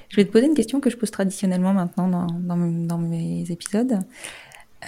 Je 0.08 0.16
vais 0.16 0.24
te 0.24 0.32
poser 0.32 0.46
une 0.46 0.54
question 0.54 0.80
que 0.80 0.88
je 0.90 0.96
pose 0.96 1.10
traditionnellement 1.10 1.74
maintenant 1.74 2.08
dans, 2.08 2.26
dans, 2.26 2.56
mes- 2.56 2.86
dans 2.86 2.98
mes 2.98 3.44
épisodes. 3.50 3.98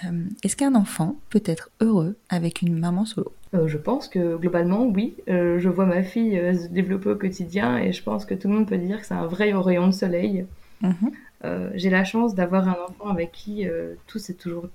Euh, 0.05 0.25
Est-ce 0.45 0.57
qu'un 0.57 0.75
enfant 0.75 1.17
peut 1.31 1.43
être 1.45 1.71
heureux 1.81 2.17
avec 2.31 2.63
une 2.63 2.79
maman 2.79 3.05
solo? 3.05 3.33
Euh, 3.55 3.67
je 3.67 3.77
pense 3.77 4.09
que 4.09 4.37
globalement, 4.37 4.87
oui. 4.87 5.15
Euh, 5.29 5.59
je 5.59 5.69
vois 5.69 5.85
ma 5.85 6.03
fille 6.05 6.37
se 6.57 6.69
développer 6.69 7.11
au 7.11 7.17
quotidien 7.17 7.77
et 7.79 7.93
je 7.93 8.03
pense 8.03 8.25
que 8.25 8.35
tout 8.35 8.49
le 8.49 8.55
monde 8.55 8.69
peut 8.69 8.79
dire 8.79 9.01
que 9.01 9.07
c'est 9.07 9.15
un 9.15 9.27
vrai 9.27 9.53
rayon 9.53 9.89
de 9.89 9.93
soleil. 9.93 10.47
Mhm. 10.81 11.11
Euh, 11.45 11.71
j'ai 11.75 11.91
la 11.91 12.05
chance 12.05 12.35
d'avoir 12.35 12.69
un 12.69 12.77
enfant 12.89 13.09
avec 13.09 13.33
qui 13.33 13.67
euh, 13.67 13.95
tout 14.07 14.19
s'est 14.19 14.35
toujours 14.35 14.67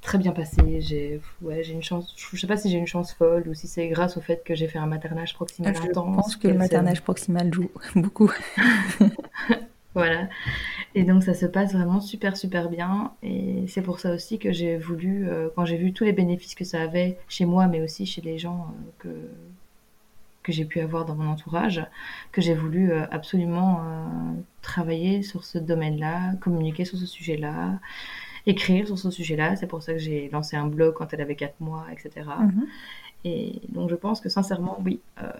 très 0.00 0.18
bien 0.18 0.32
passé. 0.32 0.80
J'ai 0.80 1.20
ouais, 1.42 1.62
j'ai 1.62 1.72
une 1.74 1.82
chance, 1.82 2.14
je 2.16 2.36
sais 2.36 2.46
pas 2.46 2.56
si 2.56 2.70
j'ai 2.70 2.78
une 2.78 2.86
chance 2.86 3.12
folle 3.12 3.48
ou 3.48 3.54
si 3.54 3.68
c'est 3.68 3.88
grâce 3.88 4.16
au 4.16 4.20
fait 4.20 4.42
que 4.44 4.54
j'ai 4.54 4.66
fait 4.68 4.78
un 4.78 4.86
maternage 4.86 5.34
proximal 5.34 5.74
Je 5.76 5.82
intense. 5.82 6.16
pense 6.16 6.36
que 6.36 6.48
le 6.48 6.54
maternage 6.54 7.02
proximal 7.02 7.52
joue 7.52 7.70
beaucoup. 7.94 8.32
Voilà. 9.94 10.28
Et 10.96 11.04
donc 11.04 11.22
ça 11.22 11.34
se 11.34 11.46
passe 11.46 11.72
vraiment 11.72 12.00
super 12.00 12.36
super 12.36 12.68
bien. 12.68 13.12
Et 13.22 13.64
c'est 13.68 13.82
pour 13.82 14.00
ça 14.00 14.12
aussi 14.12 14.38
que 14.38 14.52
j'ai 14.52 14.76
voulu, 14.76 15.28
euh, 15.28 15.48
quand 15.54 15.64
j'ai 15.64 15.76
vu 15.76 15.92
tous 15.92 16.04
les 16.04 16.12
bénéfices 16.12 16.54
que 16.56 16.64
ça 16.64 16.82
avait 16.82 17.18
chez 17.28 17.44
moi, 17.46 17.68
mais 17.68 17.80
aussi 17.80 18.04
chez 18.04 18.20
les 18.20 18.36
gens 18.38 18.66
euh, 18.68 18.90
que, 18.98 19.08
que 20.44 20.52
j'ai 20.52 20.64
pu 20.64 20.78
avoir 20.80 21.04
dans 21.04 21.16
mon 21.16 21.28
entourage, 21.28 21.84
que 22.30 22.40
j'ai 22.40 22.54
voulu 22.54 22.92
euh, 22.92 23.06
absolument 23.10 23.80
euh, 23.80 24.06
travailler 24.62 25.22
sur 25.22 25.42
ce 25.42 25.58
domaine-là, 25.58 26.34
communiquer 26.40 26.84
sur 26.84 26.98
ce 26.98 27.06
sujet-là, 27.06 27.80
écrire 28.46 28.86
sur 28.86 28.98
ce 28.98 29.10
sujet-là. 29.10 29.56
C'est 29.56 29.66
pour 29.66 29.82
ça 29.82 29.94
que 29.94 29.98
j'ai 29.98 30.28
lancé 30.28 30.56
un 30.56 30.66
blog 30.66 30.94
quand 30.94 31.12
elle 31.12 31.22
avait 31.22 31.34
4 31.34 31.60
mois, 31.60 31.86
etc. 31.90 32.28
Mhm. 32.40 32.66
Et 33.24 33.62
donc 33.70 33.90
je 33.90 33.94
pense 33.94 34.20
que 34.20 34.28
sincèrement, 34.28 34.78
oui, 34.84 35.00
euh, 35.22 35.30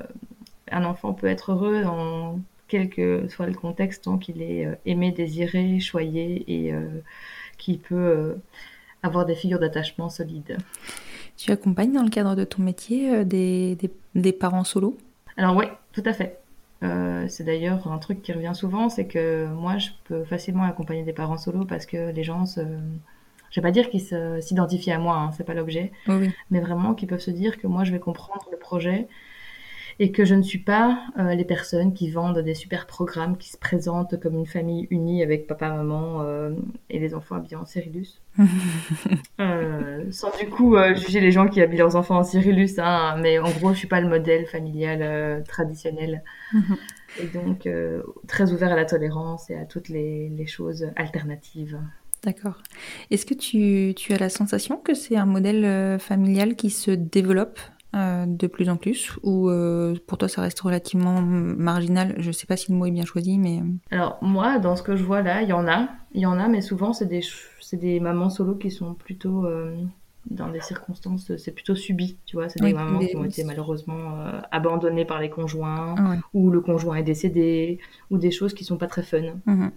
un 0.70 0.84
enfant 0.84 1.12
peut 1.12 1.26
être 1.26 1.52
heureux 1.52 1.82
dans 1.82 2.40
quel 2.66 2.88
que 2.88 3.28
soit 3.28 3.46
le 3.46 3.54
contexte 3.54 4.04
tant 4.04 4.18
qu'il 4.18 4.40
est 4.42 4.66
euh, 4.66 4.74
aimé, 4.86 5.12
désiré, 5.12 5.78
choyé 5.80 6.44
et 6.48 6.72
euh, 6.72 6.88
qu'il 7.58 7.78
peut 7.78 8.38
avoir 9.02 9.26
des 9.26 9.34
figures 9.34 9.60
d'attachement 9.60 10.08
solides. 10.08 10.56
Tu 11.36 11.50
accompagnes 11.50 11.92
dans 11.92 12.02
le 12.02 12.10
cadre 12.10 12.34
de 12.34 12.44
ton 12.44 12.62
métier 12.62 13.14
euh, 13.14 13.24
des, 13.24 13.76
des, 13.76 13.90
des 14.14 14.32
parents 14.32 14.64
solos 14.64 14.96
Alors 15.36 15.56
oui, 15.56 15.66
tout 15.92 16.02
à 16.04 16.12
fait. 16.12 16.38
Euh, 16.82 17.26
c'est 17.28 17.44
d'ailleurs 17.44 17.90
un 17.90 17.98
truc 17.98 18.22
qui 18.22 18.32
revient 18.32 18.52
souvent, 18.54 18.88
c'est 18.88 19.06
que 19.06 19.46
moi 19.48 19.78
je 19.78 19.90
peux 20.04 20.24
facilement 20.24 20.64
accompagner 20.64 21.02
des 21.02 21.12
parents 21.12 21.38
solos 21.38 21.64
parce 21.64 21.86
que 21.86 22.10
les 22.10 22.24
gens 22.24 22.46
se... 22.46 22.60
Je 23.50 23.60
vais 23.60 23.62
pas 23.62 23.70
dire 23.70 23.88
qu'ils 23.88 24.02
s'identifient 24.40 24.90
à 24.92 24.98
moi, 24.98 25.16
hein, 25.16 25.30
c'est 25.36 25.44
pas 25.44 25.54
l'objet, 25.54 25.92
oui. 26.08 26.32
mais 26.50 26.60
vraiment 26.60 26.92
qu'ils 26.92 27.08
peuvent 27.08 27.20
se 27.20 27.30
dire 27.30 27.58
que 27.58 27.68
moi 27.68 27.84
je 27.84 27.92
vais 27.92 28.00
comprendre 28.00 28.44
le 28.50 28.58
projet 28.58 29.06
et 29.98 30.12
que 30.12 30.24
je 30.24 30.34
ne 30.34 30.42
suis 30.42 30.58
pas 30.58 30.98
euh, 31.18 31.34
les 31.34 31.44
personnes 31.44 31.94
qui 31.94 32.10
vendent 32.10 32.38
des 32.38 32.54
super 32.54 32.86
programmes 32.86 33.36
qui 33.36 33.50
se 33.50 33.58
présentent 33.58 34.18
comme 34.20 34.36
une 34.36 34.46
famille 34.46 34.86
unie 34.90 35.22
avec 35.22 35.46
papa, 35.46 35.70
maman 35.70 36.22
euh, 36.22 36.50
et 36.90 36.98
les 36.98 37.14
enfants 37.14 37.36
habillés 37.36 37.56
en 37.56 37.66
Cyrillus. 37.66 38.20
Euh, 39.40 40.04
sans 40.10 40.30
du 40.38 40.48
coup 40.48 40.76
juger 40.94 41.20
les 41.20 41.32
gens 41.32 41.48
qui 41.48 41.60
habillent 41.60 41.78
leurs 41.78 41.96
enfants 41.96 42.18
en 42.18 42.22
Cyrillus, 42.22 42.78
hein, 42.78 43.16
mais 43.20 43.38
en 43.38 43.50
gros 43.50 43.72
je 43.72 43.78
suis 43.78 43.88
pas 43.88 44.00
le 44.00 44.08
modèle 44.08 44.46
familial 44.46 45.42
traditionnel. 45.44 46.22
Mhm. 46.52 46.76
Et 47.20 47.26
donc 47.26 47.68
très 48.28 48.52
ouvert 48.52 48.72
à 48.72 48.76
la 48.76 48.84
tolérance 48.84 49.50
et 49.50 49.56
à 49.56 49.64
toutes 49.64 49.88
les, 49.88 50.28
les 50.28 50.46
choses 50.46 50.86
alternatives. 50.96 51.78
D'accord. 52.22 52.62
Est-ce 53.10 53.26
que 53.26 53.34
tu, 53.34 53.94
tu 53.94 54.12
as 54.12 54.18
la 54.18 54.28
sensation 54.28 54.76
que 54.76 54.94
c'est 54.94 55.16
un 55.16 55.26
modèle 55.26 55.98
familial 55.98 56.54
qui 56.54 56.70
se 56.70 56.92
développe? 56.92 57.58
Euh, 57.94 58.26
de 58.26 58.46
plus 58.46 58.68
en 58.68 58.76
plus 58.76 59.12
ou 59.22 59.48
euh, 59.50 59.94
pour 60.06 60.18
toi 60.18 60.28
ça 60.28 60.42
reste 60.42 60.60
relativement 60.60 61.20
marginal? 61.22 62.14
Je 62.18 62.32
sais 62.32 62.46
pas 62.46 62.56
si 62.56 62.72
le 62.72 62.78
mot 62.78 62.86
est 62.86 62.90
bien 62.90 63.04
choisi, 63.04 63.38
mais 63.38 63.60
Alors 63.90 64.18
moi, 64.22 64.58
dans 64.58 64.76
ce 64.76 64.82
que 64.82 64.96
je 64.96 65.04
vois 65.04 65.22
là, 65.22 65.42
il 65.42 65.48
y 65.48 65.52
en 65.52 65.66
a, 65.68 65.88
il 66.12 66.20
y 66.20 66.26
en 66.26 66.38
a, 66.38 66.48
mais 66.48 66.60
souvent 66.62 66.92
c'est 66.92 67.06
des 67.06 67.22
c'est 67.60 67.76
des 67.76 68.00
mamans 68.00 68.30
solo 68.30 68.54
qui 68.56 68.70
sont 68.70 68.94
plutôt 68.94 69.46
euh, 69.46 69.74
dans 70.30 70.48
des 70.50 70.60
circonstances, 70.60 71.36
c'est 71.36 71.52
plutôt 71.52 71.74
subi, 71.74 72.16
tu 72.26 72.36
vois, 72.36 72.48
c'est 72.48 72.58
des 72.60 72.66
Oui, 72.66 72.72
mamans 72.74 72.98
des- 72.98 73.08
qui 73.08 73.16
ont 73.16 73.24
été 73.24 73.44
malheureusement 73.44 74.20
euh, 74.20 74.40
abandonnées 74.50 75.04
par 75.04 75.20
les 75.20 75.28
conjoints, 75.30 75.94
Ah 75.98 76.10
ouais. 76.10 76.16
ou 76.32 76.50
le 76.50 76.60
conjoint 76.62 76.96
est 76.96 77.02
décédé, 77.02 77.78
ou 78.10 78.18
des 78.18 78.30
choses 78.30 78.54
qui 78.54 78.64
sont 78.64 78.78
pas 78.78 78.86
très 78.86 79.02
fun. 79.02 79.22
Mhm. 79.46 79.70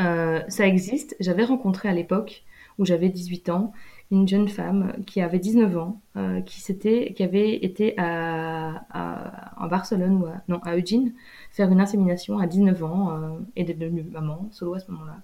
Euh, 0.00 0.40
ça 0.48 0.66
existe. 0.66 1.16
J'avais 1.20 1.44
rencontré 1.44 1.88
à 1.88 1.92
l'époque 1.92 2.44
où 2.78 2.84
j'avais 2.84 3.08
18 3.08 3.48
ans 3.48 3.72
une 4.10 4.26
jeune 4.26 4.48
femme 4.48 4.94
qui 5.06 5.20
avait 5.20 5.38
19 5.38 5.76
ans, 5.76 6.00
euh, 6.16 6.40
qui, 6.40 6.60
s'était, 6.60 7.12
qui 7.14 7.22
avait 7.22 7.56
été 7.56 7.94
à, 7.98 8.84
à, 8.90 9.64
à 9.64 9.68
Barcelone 9.68 10.22
ou 10.22 10.26
à, 10.26 10.42
non, 10.48 10.60
à 10.64 10.76
Eugene 10.76 11.12
faire 11.50 11.70
une 11.70 11.80
insémination 11.80 12.38
à 12.38 12.46
19 12.46 12.84
ans 12.84 13.10
euh, 13.10 13.38
et 13.56 13.68
est 13.68 13.74
devenue 13.74 14.04
maman 14.04 14.48
solo 14.50 14.74
à 14.74 14.78
ce 14.78 14.90
moment-là. 14.92 15.16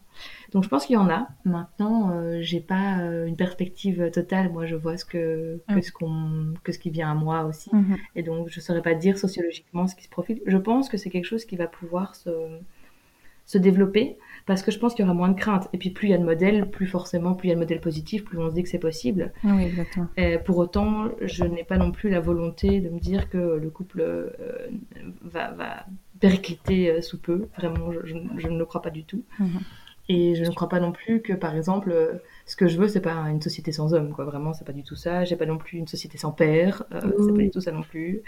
Donc 0.53 0.65
je 0.65 0.69
pense 0.69 0.85
qu'il 0.85 0.95
y 0.95 0.97
en 0.99 1.09
a. 1.09 1.29
Maintenant, 1.45 2.11
euh, 2.11 2.39
j'ai 2.41 2.61
pas 2.61 2.99
euh, 3.01 3.27
une 3.27 3.37
perspective 3.37 4.11
totale. 4.11 4.53
Moi, 4.53 4.67
je 4.67 4.77
vois 4.77 4.97
ce 4.97 5.05
que, 5.05 5.61
que, 5.69 5.81
ce 5.81 5.93
qu'on, 5.93 6.55
que 6.63 6.73
ce 6.73 6.79
qui 6.79 6.91
vient 6.91 7.11
à 7.11 7.15
moi 7.15 7.45
aussi. 7.45 7.71
Mhm. 7.75 7.97
Et 8.17 8.23
donc, 8.23 8.49
je 8.49 8.59
ne 8.59 8.63
saurais 8.63 8.83
pas 8.83 8.95
dire 8.95 9.17
sociologiquement 9.17 9.87
ce 9.87 9.95
qui 9.95 10.05
se 10.05 10.09
profile. 10.11 10.41
Je 10.47 10.57
pense 10.57 10.89
que 10.89 10.97
c'est 10.97 11.11
quelque 11.11 11.27
chose 11.27 11.45
qui 11.45 11.57
va 11.57 11.67
pouvoir 11.67 12.15
se, 12.15 12.31
se 13.47 13.59
développer 13.59 14.19
parce 14.47 14.63
que 14.63 14.71
je 14.71 14.79
pense 14.79 14.95
qu'il 14.95 15.05
y 15.05 15.07
aura 15.09 15.15
moins 15.15 15.29
de 15.31 15.39
crainte. 15.39 15.69
Et 15.73 15.79
puis, 15.79 15.91
plus 15.91 16.09
il 16.09 16.11
y 16.11 16.15
a 16.15 16.19
de 16.19 16.25
modèles, 16.25 16.71
plus 16.71 16.87
forcément, 16.87 17.35
plus 17.35 17.49
il 17.49 17.51
y 17.51 17.53
a 17.53 17.55
de 17.57 17.61
modèles 17.61 17.81
positifs, 17.81 18.25
plus 18.25 18.39
on 18.39 18.51
se 18.51 18.55
dit 18.55 18.63
que 18.63 18.69
c'est 18.69 18.79
possible. 18.79 19.33
Oui, 19.45 19.65
exactement. 19.65 20.09
Et 20.17 20.39
pour 20.39 20.59
autant, 20.59 21.09
je 21.23 21.45
n'ai 21.45 21.65
pas 21.65 21.79
non 21.79 21.93
plus 21.93 22.11
la 22.11 22.21
volonté 22.21 22.81
de 22.81 22.89
me 22.91 22.99
dire 23.01 23.31
que 23.31 23.39
le 23.63 23.71
couple 23.71 24.01
euh, 24.01 24.29
va, 25.23 25.51
va 25.53 25.87
péricliter 26.21 26.91
euh, 26.91 27.01
sous 27.01 27.19
peu. 27.19 27.49
Vraiment, 27.57 27.93
je, 27.93 28.01
je- 28.07 28.17
je 28.39 28.49
ne 28.49 28.59
le 28.59 28.65
crois 28.65 28.83
pas 28.83 28.91
du 28.91 29.05
tout. 29.05 29.23
Mhm. 29.39 29.61
Et 30.09 30.35
je 30.35 30.45
ne 30.45 30.55
crois 30.55 30.69
pas 30.69 30.81
non 30.81 30.93
plus 30.93 31.23
que, 31.23 31.33
par 31.33 31.57
exemple, 31.57 31.91
euh, 31.91 32.13
ce 32.47 32.57
que 32.57 32.69
je 32.69 32.79
veux, 32.79 32.89
c'est 32.89 33.01
pas 33.01 33.15
une 33.31 33.41
société 33.41 33.73
sans 33.73 33.95
hommes, 33.95 34.13
quoi. 34.13 34.27
Vraiment, 34.27 34.53
c'est 34.53 34.67
pas 34.67 34.73
du 34.75 34.83
tout 34.83 34.97
ça. 34.97 35.25
J'ai 35.25 35.37
pas 35.37 35.47
non 35.47 35.57
plus 35.57 35.79
une 35.79 35.87
société 35.89 36.19
sans 36.19 36.31
père. 36.33 36.85
euh, 36.93 37.01
C'est 37.19 37.33
pas 37.35 37.43
du 37.43 37.51
tout 37.51 37.61
ça 37.63 37.73
non 37.73 37.83
plus. 37.83 38.23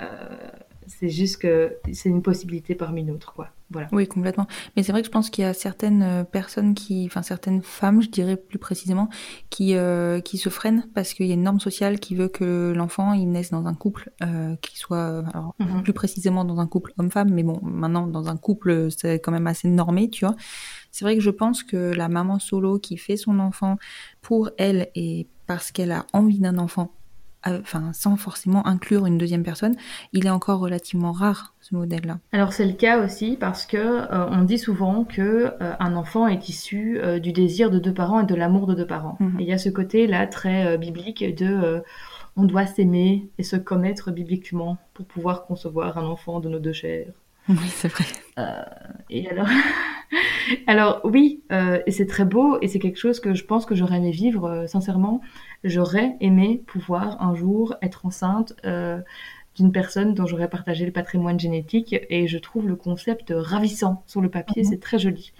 Euh, 0.00 0.06
c'est 0.88 1.08
juste 1.08 1.38
que 1.40 1.76
c'est 1.92 2.08
une 2.08 2.22
possibilité 2.22 2.74
parmi 2.74 3.04
d'autres, 3.04 3.34
quoi. 3.34 3.48
Voilà. 3.70 3.88
Oui, 3.92 4.06
complètement. 4.06 4.46
Mais 4.76 4.82
c'est 4.82 4.92
vrai 4.92 5.00
que 5.00 5.06
je 5.06 5.12
pense 5.12 5.30
qu'il 5.30 5.44
y 5.44 5.46
a 5.46 5.54
certaines 5.54 6.02
euh, 6.02 6.24
personnes 6.24 6.74
qui, 6.74 7.06
enfin 7.06 7.22
certaines 7.22 7.62
femmes, 7.62 8.02
je 8.02 8.10
dirais 8.10 8.36
plus 8.36 8.58
précisément, 8.58 9.08
qui 9.48 9.76
euh, 9.76 10.20
qui 10.20 10.36
se 10.38 10.48
freinent 10.50 10.86
parce 10.94 11.14
qu'il 11.14 11.26
y 11.26 11.30
a 11.30 11.34
une 11.34 11.42
norme 11.44 11.60
sociale 11.60 12.00
qui 12.00 12.14
veut 12.14 12.28
que 12.28 12.72
l'enfant 12.76 13.14
il 13.14 13.30
naisse 13.30 13.50
dans 13.50 13.66
un 13.66 13.74
couple 13.74 14.10
euh, 14.22 14.56
qui 14.60 14.76
soit, 14.78 15.24
alors 15.32 15.54
Mhm. 15.58 15.82
plus 15.84 15.92
précisément 15.94 16.44
dans 16.44 16.58
un 16.60 16.66
couple 16.66 16.92
homme-femme, 16.98 17.30
mais 17.32 17.44
bon, 17.44 17.60
maintenant 17.62 18.06
dans 18.06 18.28
un 18.28 18.36
couple 18.36 18.90
c'est 18.90 19.20
quand 19.20 19.32
même 19.32 19.46
assez 19.46 19.68
normé, 19.68 20.10
tu 20.10 20.26
vois. 20.26 20.36
C'est 20.92 21.06
vrai 21.06 21.16
que 21.16 21.22
je 21.22 21.30
pense 21.30 21.62
que 21.62 21.92
la 21.94 22.08
maman 22.08 22.38
solo 22.38 22.78
qui 22.78 22.98
fait 22.98 23.16
son 23.16 23.38
enfant 23.38 23.78
pour 24.20 24.50
elle 24.58 24.88
et 24.94 25.26
parce 25.46 25.72
qu'elle 25.72 25.90
a 25.90 26.04
envie 26.12 26.38
d'un 26.38 26.58
enfant, 26.58 26.92
euh, 27.46 27.58
enfin 27.60 27.92
sans 27.94 28.16
forcément 28.16 28.66
inclure 28.66 29.06
une 29.06 29.16
deuxième 29.16 29.42
personne, 29.42 29.74
il 30.12 30.26
est 30.26 30.30
encore 30.30 30.60
relativement 30.60 31.12
rare 31.12 31.54
ce 31.62 31.74
modèle-là. 31.74 32.18
Alors 32.32 32.52
c'est 32.52 32.66
le 32.66 32.74
cas 32.74 33.02
aussi 33.02 33.38
parce 33.40 33.64
que 33.64 33.78
euh, 33.78 34.26
on 34.30 34.42
dit 34.42 34.58
souvent 34.58 35.04
que 35.04 35.54
euh, 35.60 35.72
un 35.80 35.96
enfant 35.96 36.26
est 36.26 36.48
issu 36.48 36.98
euh, 37.00 37.18
du 37.18 37.32
désir 37.32 37.70
de 37.70 37.78
deux 37.78 37.94
parents 37.94 38.20
et 38.20 38.26
de 38.26 38.34
l'amour 38.34 38.66
de 38.66 38.74
deux 38.74 38.86
parents. 38.86 39.16
Mhm. 39.20 39.40
Et 39.40 39.44
il 39.44 39.48
y 39.48 39.52
a 39.52 39.58
ce 39.58 39.70
côté 39.70 40.06
là 40.06 40.26
très 40.26 40.76
biblique 40.76 41.24
de 41.34 41.82
on 42.36 42.44
doit 42.44 42.66
s'aimer 42.66 43.28
et 43.38 43.42
se 43.42 43.56
connaître 43.56 44.10
bibliquement 44.10 44.76
pour 44.94 45.06
pouvoir 45.06 45.46
concevoir 45.46 45.96
un 45.98 46.04
enfant 46.04 46.40
de 46.40 46.48
nos 46.48 46.58
deux 46.58 46.72
chairs. 46.72 47.12
Oui, 47.48 47.68
c'est 47.68 47.88
vrai. 47.88 48.04
Et 49.10 49.28
alors, 49.28 49.48
alors 50.66 51.00
oui, 51.04 51.42
euh, 51.52 51.80
c'est 51.88 52.06
très 52.06 52.24
beau 52.24 52.58
et 52.60 52.68
c'est 52.68 52.78
quelque 52.78 52.98
chose 52.98 53.20
que 53.20 53.34
je 53.34 53.44
pense 53.44 53.66
que 53.66 53.74
j'aurais 53.74 53.96
aimé 53.96 54.10
vivre. 54.10 54.44
euh, 54.48 54.66
sincèrement, 54.66 55.20
j'aurais 55.64 56.16
aimé 56.20 56.62
pouvoir 56.66 57.22
un 57.22 57.34
jour 57.34 57.74
être 57.82 58.06
enceinte, 58.06 58.54
euh, 58.66 59.00
d'une 59.56 59.72
personne 59.72 60.14
dont 60.14 60.26
j'aurais 60.26 60.48
partagé 60.48 60.86
le 60.86 60.92
patrimoine 60.92 61.38
génétique 61.38 61.94
et 62.08 62.26
je 62.26 62.38
trouve 62.38 62.66
le 62.66 62.76
concept 62.76 63.32
ravissant 63.34 64.02
sur 64.06 64.20
le 64.20 64.30
papier, 64.30 64.62
mhm. 64.62 64.68
c'est 64.68 64.80
très 64.80 64.98
joli. 64.98 65.32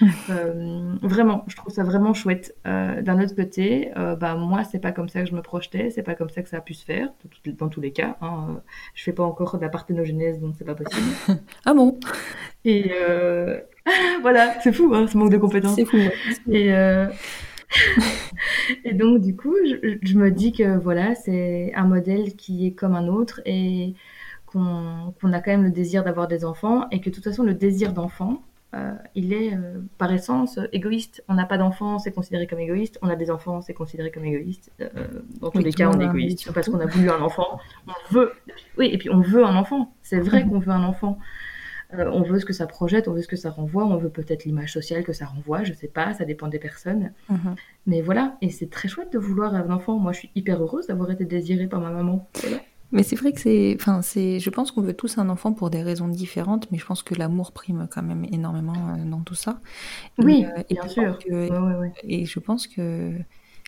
Euh, 0.30 0.94
vraiment, 1.02 1.44
je 1.46 1.56
trouve 1.56 1.72
ça 1.72 1.84
vraiment 1.84 2.12
chouette. 2.12 2.54
Euh, 2.66 3.00
d'un 3.02 3.20
autre 3.22 3.34
côté, 3.34 3.90
euh, 3.96 4.14
bah, 4.14 4.34
moi, 4.34 4.62
c'est 4.64 4.78
pas 4.78 4.92
comme 4.92 5.08
ça 5.08 5.20
que 5.20 5.26
je 5.26 5.34
me 5.34 5.42
projetais, 5.42 5.90
c'est 5.90 6.02
pas 6.02 6.14
comme 6.14 6.28
ça 6.28 6.42
que 6.42 6.48
ça 6.48 6.58
a 6.58 6.60
pu 6.60 6.74
se 6.74 6.84
faire, 6.84 7.08
dans, 7.46 7.68
tous 7.68 7.80
les 7.80 7.92
cas. 7.92 8.16
Hein. 8.20 8.60
Je 8.94 9.02
fais 9.02 9.12
pas 9.12 9.22
encore 9.22 9.56
de 9.56 9.62
la 9.62 9.68
parthénogenèse, 9.68 10.40
donc 10.40 10.54
c'est 10.58 10.64
pas 10.64 10.74
possible. 10.74 11.06
ah 11.64 11.74
bon? 11.74 11.98
Et 12.64 12.92
voilà, 14.22 14.60
c'est 14.60 14.72
fou, 14.72 14.92
hein, 14.94 15.06
ce 15.06 15.16
manque 15.16 15.30
de 15.30 15.38
compétences. 15.38 15.76
C'est 15.76 15.84
fou. 15.84 15.96
Et, 16.50 16.72
et 18.84 18.94
donc, 18.94 19.20
du 19.20 19.36
coup, 19.36 19.54
je, 19.64 20.16
me 20.16 20.30
dis 20.30 20.52
que 20.52 20.76
voilà, 20.78 21.14
c'est 21.14 21.72
un 21.74 21.84
modèle 21.84 22.34
qui 22.34 22.66
est 22.66 22.72
comme 22.72 22.94
un 22.94 23.08
autre 23.08 23.40
et 23.44 23.94
qu'on 24.46 25.12
a 25.32 25.40
quand 25.40 25.50
même 25.50 25.64
le 25.64 25.70
désir 25.70 26.04
d'avoir 26.04 26.26
des 26.28 26.44
enfants 26.44 26.88
et 26.90 27.00
que 27.00 27.10
de 27.10 27.14
toute 27.14 27.24
façon, 27.24 27.42
le 27.42 27.54
désir 27.54 27.92
d'enfant, 27.92 28.42
euh, 28.74 28.92
il 29.14 29.32
est 29.32 29.54
euh, 29.54 29.80
par 29.96 30.12
essence 30.12 30.58
égoïste. 30.72 31.24
On 31.28 31.34
n'a 31.34 31.46
pas 31.46 31.56
d'enfants, 31.56 31.98
c'est 31.98 32.12
considéré 32.12 32.46
comme 32.46 32.58
égoïste. 32.58 32.98
On 33.00 33.08
a 33.08 33.16
des 33.16 33.30
enfants, 33.30 33.62
c'est 33.62 33.72
considéré 33.72 34.10
comme 34.10 34.26
égoïste. 34.26 34.70
Euh, 34.80 34.88
dans 35.40 35.50
tous 35.50 35.58
les 35.60 35.72
cas, 35.72 35.90
on 35.90 35.98
est 36.00 36.04
égoïste. 36.04 36.52
Parce 36.52 36.68
qu'on 36.68 36.80
a 36.80 36.86
voulu 36.86 37.10
un 37.10 37.22
enfant, 37.22 37.58
on 37.86 38.14
veut. 38.14 38.32
Oui, 38.76 38.90
et 38.92 38.98
puis 38.98 39.08
on 39.08 39.20
veut 39.20 39.44
un 39.44 39.56
enfant. 39.56 39.92
C'est 40.02 40.20
vrai 40.20 40.44
qu'on 40.48 40.58
veut 40.58 40.72
un 40.72 40.84
enfant. 40.84 41.18
On 41.92 42.22
veut 42.22 42.38
ce 42.38 42.44
que 42.44 42.52
ça 42.52 42.66
projette, 42.66 43.08
on 43.08 43.12
veut 43.12 43.22
ce 43.22 43.28
que 43.28 43.36
ça 43.36 43.50
renvoie, 43.50 43.84
on 43.86 43.96
veut 43.96 44.10
peut-être 44.10 44.44
l'image 44.44 44.72
sociale 44.72 45.04
que 45.04 45.12
ça 45.12 45.26
renvoie, 45.26 45.64
je 45.64 45.72
sais 45.72 45.88
pas, 45.88 46.12
ça 46.12 46.24
dépend 46.24 46.48
des 46.48 46.58
personnes. 46.58 47.12
Mhm. 47.30 47.54
Mais 47.86 48.02
voilà, 48.02 48.36
et 48.42 48.50
c'est 48.50 48.68
très 48.68 48.88
chouette 48.88 49.12
de 49.12 49.18
vouloir 49.18 49.54
un 49.54 49.70
enfant. 49.70 49.98
Moi, 49.98 50.12
je 50.12 50.18
suis 50.18 50.30
hyper 50.34 50.62
heureuse 50.62 50.86
d'avoir 50.86 51.10
été 51.10 51.24
désirée 51.24 51.66
par 51.66 51.80
ma 51.80 51.90
maman. 51.90 52.28
Mais 52.90 53.02
c'est 53.02 53.16
vrai 53.16 53.32
que 53.32 53.40
c'est, 53.40 53.76
enfin, 53.78 54.00
c'est, 54.02 54.40
je 54.40 54.50
pense 54.50 54.70
qu'on 54.70 54.80
veut 54.80 54.94
tous 54.94 55.18
un 55.18 55.28
enfant 55.28 55.52
pour 55.52 55.68
des 55.68 55.82
raisons 55.82 56.08
différentes, 56.08 56.70
mais 56.70 56.78
je 56.78 56.86
pense 56.86 57.02
que 57.02 57.14
l'amour 57.14 57.52
prime 57.52 57.86
quand 57.90 58.02
même 58.02 58.24
énormément 58.32 58.94
euh, 58.94 59.04
dans 59.04 59.20
tout 59.20 59.34
ça. 59.34 59.60
Oui, 60.18 60.46
euh, 60.46 60.62
bien 60.70 60.88
sûr. 60.88 61.18
Et 62.04 62.24
je 62.24 62.38
pense 62.38 62.66
que 62.66 63.12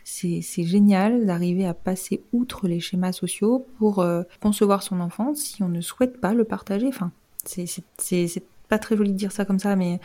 c'est, 0.04 0.40
c'est 0.42 0.64
génial 0.64 1.26
d'arriver 1.26 1.66
à 1.66 1.74
passer 1.74 2.24
outre 2.32 2.66
les 2.66 2.80
schémas 2.80 3.12
sociaux 3.12 3.66
pour 3.78 4.00
euh, 4.00 4.22
concevoir 4.40 4.82
son 4.82 5.00
enfant 5.00 5.34
si 5.34 5.62
on 5.62 5.68
ne 5.68 5.82
souhaite 5.82 6.20
pas 6.20 6.32
le 6.32 6.44
partager. 6.44 6.86
Enfin, 6.88 7.12
c'est, 7.46 8.42
pas 8.68 8.78
très 8.78 8.96
joli 8.96 9.12
de 9.12 9.16
dire 9.16 9.32
ça 9.32 9.44
comme 9.44 9.58
ça, 9.58 9.74
mais 9.74 9.98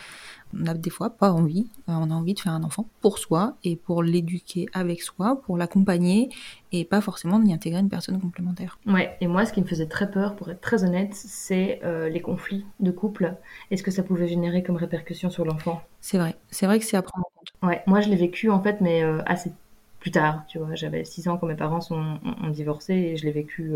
on 0.60 0.66
a 0.66 0.74
des 0.74 0.90
fois 0.90 1.12
pas 1.12 1.32
envie. 1.32 1.70
Euh, 1.88 1.94
on 1.94 2.10
a 2.10 2.14
envie 2.14 2.34
de 2.34 2.40
faire 2.40 2.52
un 2.52 2.64
enfant 2.64 2.88
pour 3.00 3.20
soi 3.20 3.56
et 3.64 3.76
pour 3.76 4.02
l'éduquer 4.02 4.66
avec 4.74 5.04
soi, 5.04 5.40
pour 5.46 5.56
l'accompagner 5.56 6.30
et 6.72 6.84
pas 6.84 7.00
forcément 7.00 7.40
d'y 7.40 7.54
intégrer 7.54 7.80
une 7.80 7.90
personne 7.90 8.20
complémentaire. 8.20 8.80
Ouais, 8.88 9.16
et 9.22 9.28
moi, 9.28 9.46
ce 9.46 9.54
qui 9.54 9.62
me 9.62 9.68
faisait 9.68 9.86
très 9.86 10.10
peur, 10.10 10.36
pour 10.36 10.50
être 10.50 10.62
très 10.62 10.84
honnête, 10.84 11.14
c'est 11.14 11.80
euh, 11.84 12.10
les 12.10 12.22
conflits 12.22 12.66
de 12.80 12.90
couple 12.90 13.36
est 13.70 13.78
ce 13.78 13.84
que 13.84 13.92
ça 13.92 14.02
pouvait 14.02 14.28
générer 14.28 14.64
comme 14.64 14.78
répercussion 14.78 15.30
sur 15.30 15.46
l'enfant? 15.46 15.84
C'est 16.02 16.18
vrai, 16.18 16.36
c'est 16.50 16.66
vrai 16.66 16.80
que 16.80 16.86
c'est 16.86 16.98
à 16.98 17.04
prendre 17.04 17.28
en 17.28 17.40
compte. 17.40 17.70
Ouais, 17.70 17.84
moi 17.86 18.02
je 18.02 18.10
l'ai 18.10 18.16
vécu 18.16 18.50
en 18.50 18.62
fait, 18.62 18.82
mais 18.82 19.04
euh, 19.04 19.22
assez 19.28 19.52
plus 20.00 20.12
tard, 20.12 20.44
tu 20.48 20.58
vois. 20.58 20.74
J'avais 20.74 21.06
6 21.06 21.28
ans 21.28 21.38
quand 21.38 21.48
mes 21.48 21.56
parents 21.56 21.82
sont, 21.82 22.20
ont, 22.44 22.50
divorcé 22.50 22.94
et 22.94 23.18
je 23.18 23.26
l'ai 23.26 23.32
vécu 23.32 23.74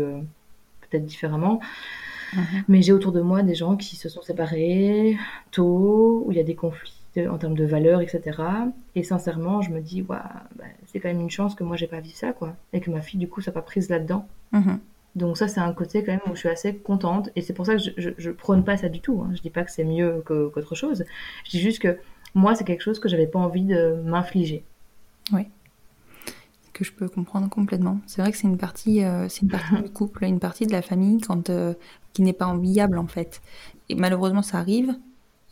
peut-être 0.80 1.04
différemment. 1.04 1.60
Mhm. 2.34 2.64
Mais 2.68 2.82
j'ai 2.82 2.92
autour 2.92 3.12
de 3.12 3.20
moi 3.20 3.42
des 3.42 3.54
gens 3.54 3.76
qui 3.76 3.96
se 3.96 4.08
sont 4.08 4.22
séparés 4.22 5.16
tôt, 5.50 6.22
où 6.26 6.32
il 6.32 6.38
y 6.38 6.40
a 6.40 6.44
des 6.44 6.54
conflits 6.54 6.94
en 7.28 7.38
termes 7.38 7.56
de 7.56 7.64
valeurs, 7.64 8.00
etc. 8.00 8.38
Et 8.94 9.02
sincèrement, 9.02 9.62
je 9.62 9.70
me 9.70 9.80
dis, 9.80 10.02
ouais, 10.02 10.16
bah, 10.56 10.64
c'est 10.86 11.00
quand 11.00 11.08
même 11.08 11.20
une 11.20 11.30
chance 11.30 11.54
que 11.54 11.64
moi 11.64 11.76
j'ai 11.76 11.88
pas 11.88 12.00
vu 12.00 12.10
ça, 12.10 12.32
quoi. 12.32 12.54
Et 12.72 12.80
que 12.80 12.90
ma 12.90 13.00
fille, 13.00 13.18
du 13.18 13.28
coup, 13.28 13.40
ça 13.40 13.52
pas 13.52 13.62
prise 13.62 13.88
là-dedans. 13.88 14.28
Mhm. 14.52 14.78
Donc 15.16 15.36
ça, 15.36 15.48
c'est 15.48 15.60
un 15.60 15.72
côté 15.72 16.04
quand 16.04 16.12
même 16.12 16.20
où 16.26 16.34
je 16.34 16.40
suis 16.40 16.48
assez 16.48 16.76
contente. 16.76 17.30
Et 17.34 17.42
c'est 17.42 17.52
pour 17.52 17.66
ça 17.66 17.74
que 17.74 17.82
je, 17.96 18.10
je, 18.16 18.30
prône 18.30 18.64
pas 18.64 18.76
ça 18.76 18.88
du 18.88 19.00
tout. 19.00 19.22
Hein. 19.22 19.32
Je 19.34 19.42
dis 19.42 19.50
pas 19.50 19.64
que 19.64 19.72
c'est 19.72 19.84
mieux 19.84 20.22
qu'autre 20.24 20.76
chose. 20.76 21.04
Je 21.44 21.50
dis 21.50 21.60
juste 21.60 21.80
que 21.80 21.98
moi, 22.34 22.54
c'est 22.54 22.64
quelque 22.64 22.82
chose 22.82 23.00
que 23.00 23.08
j'avais 23.08 23.26
pas 23.26 23.40
envie 23.40 23.64
de 23.64 24.00
m'infliger. 24.04 24.62
Oui 25.32 25.46
que 26.80 26.86
je 26.86 26.92
peux 26.92 27.10
comprendre 27.10 27.50
complètement. 27.50 28.00
C'est 28.06 28.22
vrai 28.22 28.32
que 28.32 28.38
c'est 28.38 28.46
une 28.46 28.56
partie, 28.56 29.04
euh, 29.04 29.28
c'est 29.28 29.42
une 29.42 29.50
partie 29.50 29.82
du 29.82 29.90
couple, 29.90 30.24
une 30.24 30.40
partie 30.40 30.66
de 30.66 30.72
la 30.72 30.80
famille 30.80 31.20
quand 31.20 31.50
euh, 31.50 31.74
qui 32.14 32.22
n'est 32.22 32.32
pas 32.32 32.46
enviable 32.46 32.96
en 32.96 33.06
fait. 33.06 33.42
Et 33.90 33.94
malheureusement, 33.94 34.40
ça 34.40 34.58
arrive. 34.58 34.96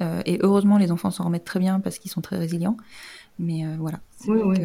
Euh, 0.00 0.22
et 0.24 0.38
heureusement, 0.40 0.78
les 0.78 0.90
enfants 0.90 1.10
s'en 1.10 1.24
remettent 1.24 1.44
très 1.44 1.60
bien 1.60 1.80
parce 1.80 1.98
qu'ils 1.98 2.10
sont 2.10 2.22
très 2.22 2.38
résilients. 2.38 2.78
Mais 3.38 3.62
voilà, 3.76 4.00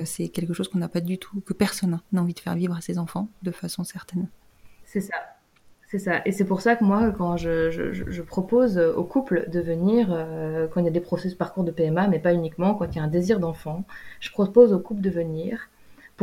c'est 0.05 0.29
quelque 0.29 0.53
chose 0.53 0.67
qu'on 0.67 0.79
n'a 0.79 0.87
pas 0.87 1.01
du 1.01 1.19
tout, 1.19 1.41
que 1.41 1.53
personne 1.53 1.99
n'a 2.11 2.21
envie 2.21 2.33
de 2.33 2.39
faire 2.39 2.55
vivre 2.55 2.75
à 2.75 2.81
ses 2.81 2.97
enfants 2.97 3.27
de 3.43 3.51
façon 3.51 3.83
certaine. 3.83 4.27
C'est 4.85 5.01
ça. 5.01 5.13
C'est 5.91 5.99
ça. 5.99 6.21
Et 6.25 6.31
c'est 6.31 6.45
pour 6.45 6.61
ça 6.61 6.75
que 6.75 6.83
moi, 6.83 7.11
quand 7.11 7.37
je, 7.37 7.69
je, 7.69 8.21
propose 8.23 8.79
aux 8.79 9.03
couples 9.03 9.47
de 9.51 9.59
venir, 9.59 10.07
quand 10.71 10.79
il 10.79 10.85
y 10.85 10.87
a 10.87 10.91
des 10.91 11.01
processus 11.01 11.35
parcours 11.35 11.63
de 11.63 11.69
PMA, 11.69 12.07
mais 12.07 12.17
pas 12.17 12.33
uniquement, 12.33 12.73
quand 12.73 12.85
il 12.85 12.95
y 12.95 12.99
a 12.99 13.03
un 13.03 13.07
désir 13.07 13.39
d'enfant, 13.39 13.83
je 14.19 14.31
propose 14.31 14.73
aux 14.73 14.79
couples 14.79 15.01
de 15.01 15.11
venir 15.11 15.69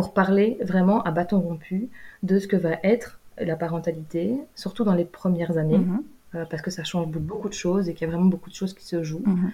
pour 0.01 0.14
parler 0.14 0.57
vraiment 0.62 1.03
à 1.03 1.11
bâton 1.11 1.40
rompu 1.40 1.90
de 2.22 2.38
ce 2.38 2.48
que 2.48 2.57
va 2.57 2.78
être 2.82 3.20
la 3.38 3.55
parentalité, 3.55 4.38
surtout 4.55 4.82
dans 4.82 4.94
les 4.94 5.05
premières 5.05 5.59
années, 5.59 5.76
mhm. 5.76 6.03
euh, 6.36 6.44
parce 6.48 6.62
que 6.62 6.70
ça 6.70 6.84
change 6.84 7.09
beaucoup 7.09 7.51
de 7.51 7.55
choses 7.55 7.90
et 7.90 7.92
qu'il 7.92 8.07
y 8.07 8.09
a 8.09 8.12
vraiment 8.14 8.30
beaucoup 8.30 8.48
de 8.48 8.55
choses 8.55 8.72
qui 8.72 8.86
se 8.86 9.03
jouent, 9.03 9.22
mhm. 9.26 9.51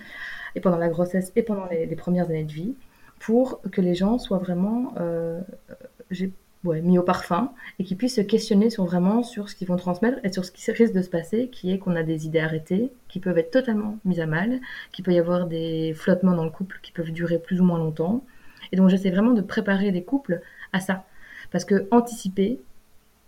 et 0.55 0.61
pendant 0.61 0.77
la 0.77 0.89
grossesse 0.89 1.33
et 1.35 1.43
pendant 1.43 1.67
les, 1.67 1.97
premières 1.97 2.27
années 2.27 2.45
de 2.45 2.53
vie, 2.53 2.75
pour 3.19 3.61
que 3.73 3.81
les 3.81 3.97
gens 3.97 4.19
soient 4.21 4.39
vraiment 4.39 4.95
euh, 5.01 5.41
mis 6.63 6.97
au 6.97 7.03
parfum 7.03 7.51
et 7.81 7.85
qu'ils 7.85 7.97
puissent 7.97 8.17
se 8.17 8.21
questionner 8.21 8.71
sur 8.71 8.85
vraiment 8.85 9.25
sur 9.25 9.49
ce 9.49 9.57
qu'ils 9.57 9.67
vont 9.67 9.77
transmettre 9.77 10.19
et 10.23 10.31
sur 10.33 10.45
ce 10.45 10.53
qui 10.53 10.71
risque 10.71 10.93
de 10.93 11.03
se 11.03 11.11
passer, 11.11 11.49
qui 11.49 11.73
est 11.73 11.79
qu'on 11.79 11.97
a 11.97 12.05
des 12.05 12.27
idées 12.27 12.39
arrêtées, 12.39 12.93
qui 13.09 13.19
peuvent 13.19 13.39
être 13.39 13.51
totalement 13.51 13.99
mises 14.05 14.21
à 14.21 14.27
mal, 14.27 14.61
qu'il 14.93 15.05
peut 15.05 15.13
y 15.13 15.19
avoir 15.19 15.49
des 15.49 15.93
flottements 15.95 16.37
dans 16.37 16.45
le 16.45 16.51
couple 16.51 16.79
qui 16.83 16.93
peuvent 16.93 17.11
durer 17.11 17.41
plus 17.41 17.61
ou 17.61 17.65
moins 17.65 17.79
longtemps, 17.79 18.23
et 18.73 18.77
donc 18.77 18.89
j'essaie 18.89 19.11
vraiment 19.11 19.33
de 19.33 19.43
préparer 19.43 19.91
les 19.91 20.03
couples 20.03 20.41
à 20.73 20.81
ça. 20.81 21.05
Parce 21.51 21.65
que 21.65 21.87
anticiper, 21.91 22.61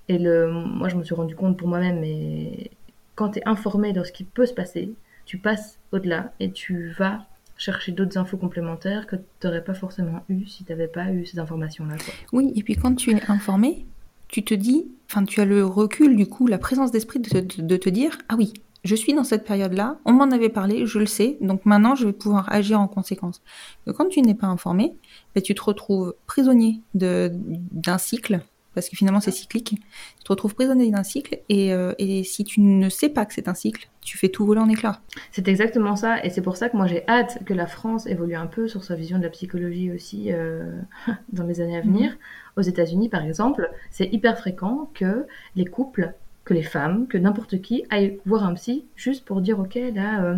et 0.09 0.19
le, 0.19 0.51
moi 0.51 0.89
je 0.89 0.97
me 0.97 1.05
suis 1.05 1.15
rendu 1.15 1.35
compte 1.35 1.57
pour 1.57 1.69
moi-même, 1.69 2.01
mais 2.01 2.71
quand 3.15 3.31
tu 3.31 3.41
es 3.41 3.49
informé 3.49 3.93
de 3.93 4.05
ce 4.05 4.13
qui 4.13 4.25
peut 4.25 4.47
se 4.47 4.55
passer, 4.55 4.93
tu 5.25 5.39
passes 5.39 5.79
au-delà 5.93 6.33
et 6.41 6.51
tu 6.51 6.91
vas 6.99 7.27
chercher 7.59 7.93
d'autres 7.93 8.17
infos 8.17 8.37
complémentaires 8.37 9.07
que 9.07 9.17
tu 9.17 9.23
n'aurais 9.45 9.65
pas 9.65 9.75
forcément 9.75 10.25
eu 10.29 10.47
si 10.47 10.65
tu 10.65 10.73
n'avais 10.73 10.87
pas 10.87 11.11
eu 11.13 11.27
ces 11.27 11.39
informations-là. 11.39 11.97
Oui, 12.33 12.53
et 12.55 12.63
puis 12.63 12.77
quand 12.77 12.95
tu 12.95 13.11
es 13.11 13.31
informé, 13.31 13.85
tu 14.29 14.45
te 14.45 14.55
dis, 14.55 14.87
enfin 15.11 15.25
tu 15.25 15.41
as 15.41 15.45
le 15.45 15.65
recul 15.65 16.17
du 16.17 16.27
coup, 16.27 16.47
la 16.47 16.59
présence 16.59 16.93
d'esprit 16.93 17.19
de, 17.19 17.41
de, 17.41 17.77
te 17.77 17.89
dire, 17.89 18.19
ah 18.29 18.37
oui, 18.39 18.53
je 18.85 18.95
suis 18.95 19.15
dans 19.15 19.25
cette 19.25 19.45
période-là, 19.45 19.99
on 20.05 20.13
m'en 20.13 20.31
avait 20.31 20.49
parlé, 20.49 20.87
je 20.87 20.99
le 20.99 21.07
sais, 21.07 21.37
donc 21.41 21.67
maintenant 21.67 21.95
je 21.95 22.07
vais 22.07 22.13
pouvoir 22.13 22.51
agir 22.53 22.81
en 22.81 22.89
conséquence. 22.89 23.43
quand 23.87 24.09
tu 24.09 24.23
n'es 24.23 24.35
pas 24.35 24.47
informé, 24.47 24.95
ben, 25.35 25.43
tu 25.43 25.55
te 25.55 25.63
retrouves 25.63 26.15
prisonnier 26.27 26.81
d'un 26.95 27.99
cycle, 27.99 28.41
parce 28.75 28.89
que 28.89 28.97
finalement 28.97 29.21
c'est 29.21 29.33
cyclique, 29.33 29.75
tu 30.19 30.25
te 30.25 30.29
retrouves 30.31 30.55
prisonnier 30.55 30.91
d'un 30.91 31.03
cycle, 31.03 31.41
et, 31.49 31.73
euh, 31.73 31.93
et, 31.99 32.23
si 32.23 32.45
tu 32.45 32.61
ne 32.61 32.89
sais 32.89 33.09
pas 33.09 33.27
que 33.27 33.35
c'est 33.35 33.49
un 33.49 33.55
cycle, 33.55 33.89
tu 34.01 34.17
fais 34.17 34.29
tout 34.29 34.47
voler 34.47 34.61
en 34.61 34.69
éclats. 34.69 35.01
C'est 35.33 35.49
exactement 35.49 35.97
ça, 35.97 36.25
et 36.25 36.31
c'est 36.31 36.43
pour 36.43 36.57
ça 36.57 36.69
que 36.69 36.77
moi 36.77 36.87
j'ai 36.87 37.07
hâte 37.09 37.45
que 37.45 37.55
la 37.55 37.67
France 37.67 38.07
évolue 38.07 38.37
un 38.37 38.47
peu 38.47 38.69
sur 38.69 38.85
sa 38.85 38.95
vision 38.95 39.19
de 39.19 39.25
la 39.25 39.31
psychologie 39.31 39.91
aussi 39.91 40.33
euh, 40.33 40.81
dans 41.33 41.45
les 41.45 41.61
années 41.61 41.77
à 41.79 41.83
venir. 41.83 42.13
Mhm. 42.13 42.19
Aux 42.57 42.63
États-Unis 42.63 43.09
par 43.09 43.25
exemple, 43.25 43.71
c'est 43.91 44.07
hyper 44.07 44.39
fréquent 44.39 44.91
que 44.95 45.27
les 45.57 45.65
couples 45.65 46.15
que 46.49 46.55
les 46.55 46.63
femmes, 46.63 47.07
que 47.09 47.19
n'importe 47.19 47.61
qui 47.61 47.85
aille 47.91 48.19
voir 48.25 48.43
un 48.43 48.55
psy 48.55 48.87
juste 48.97 49.27
pour 49.27 49.43
dire 49.43 49.61
ok 49.61 49.79
là 49.95 50.25
euh, 50.25 50.37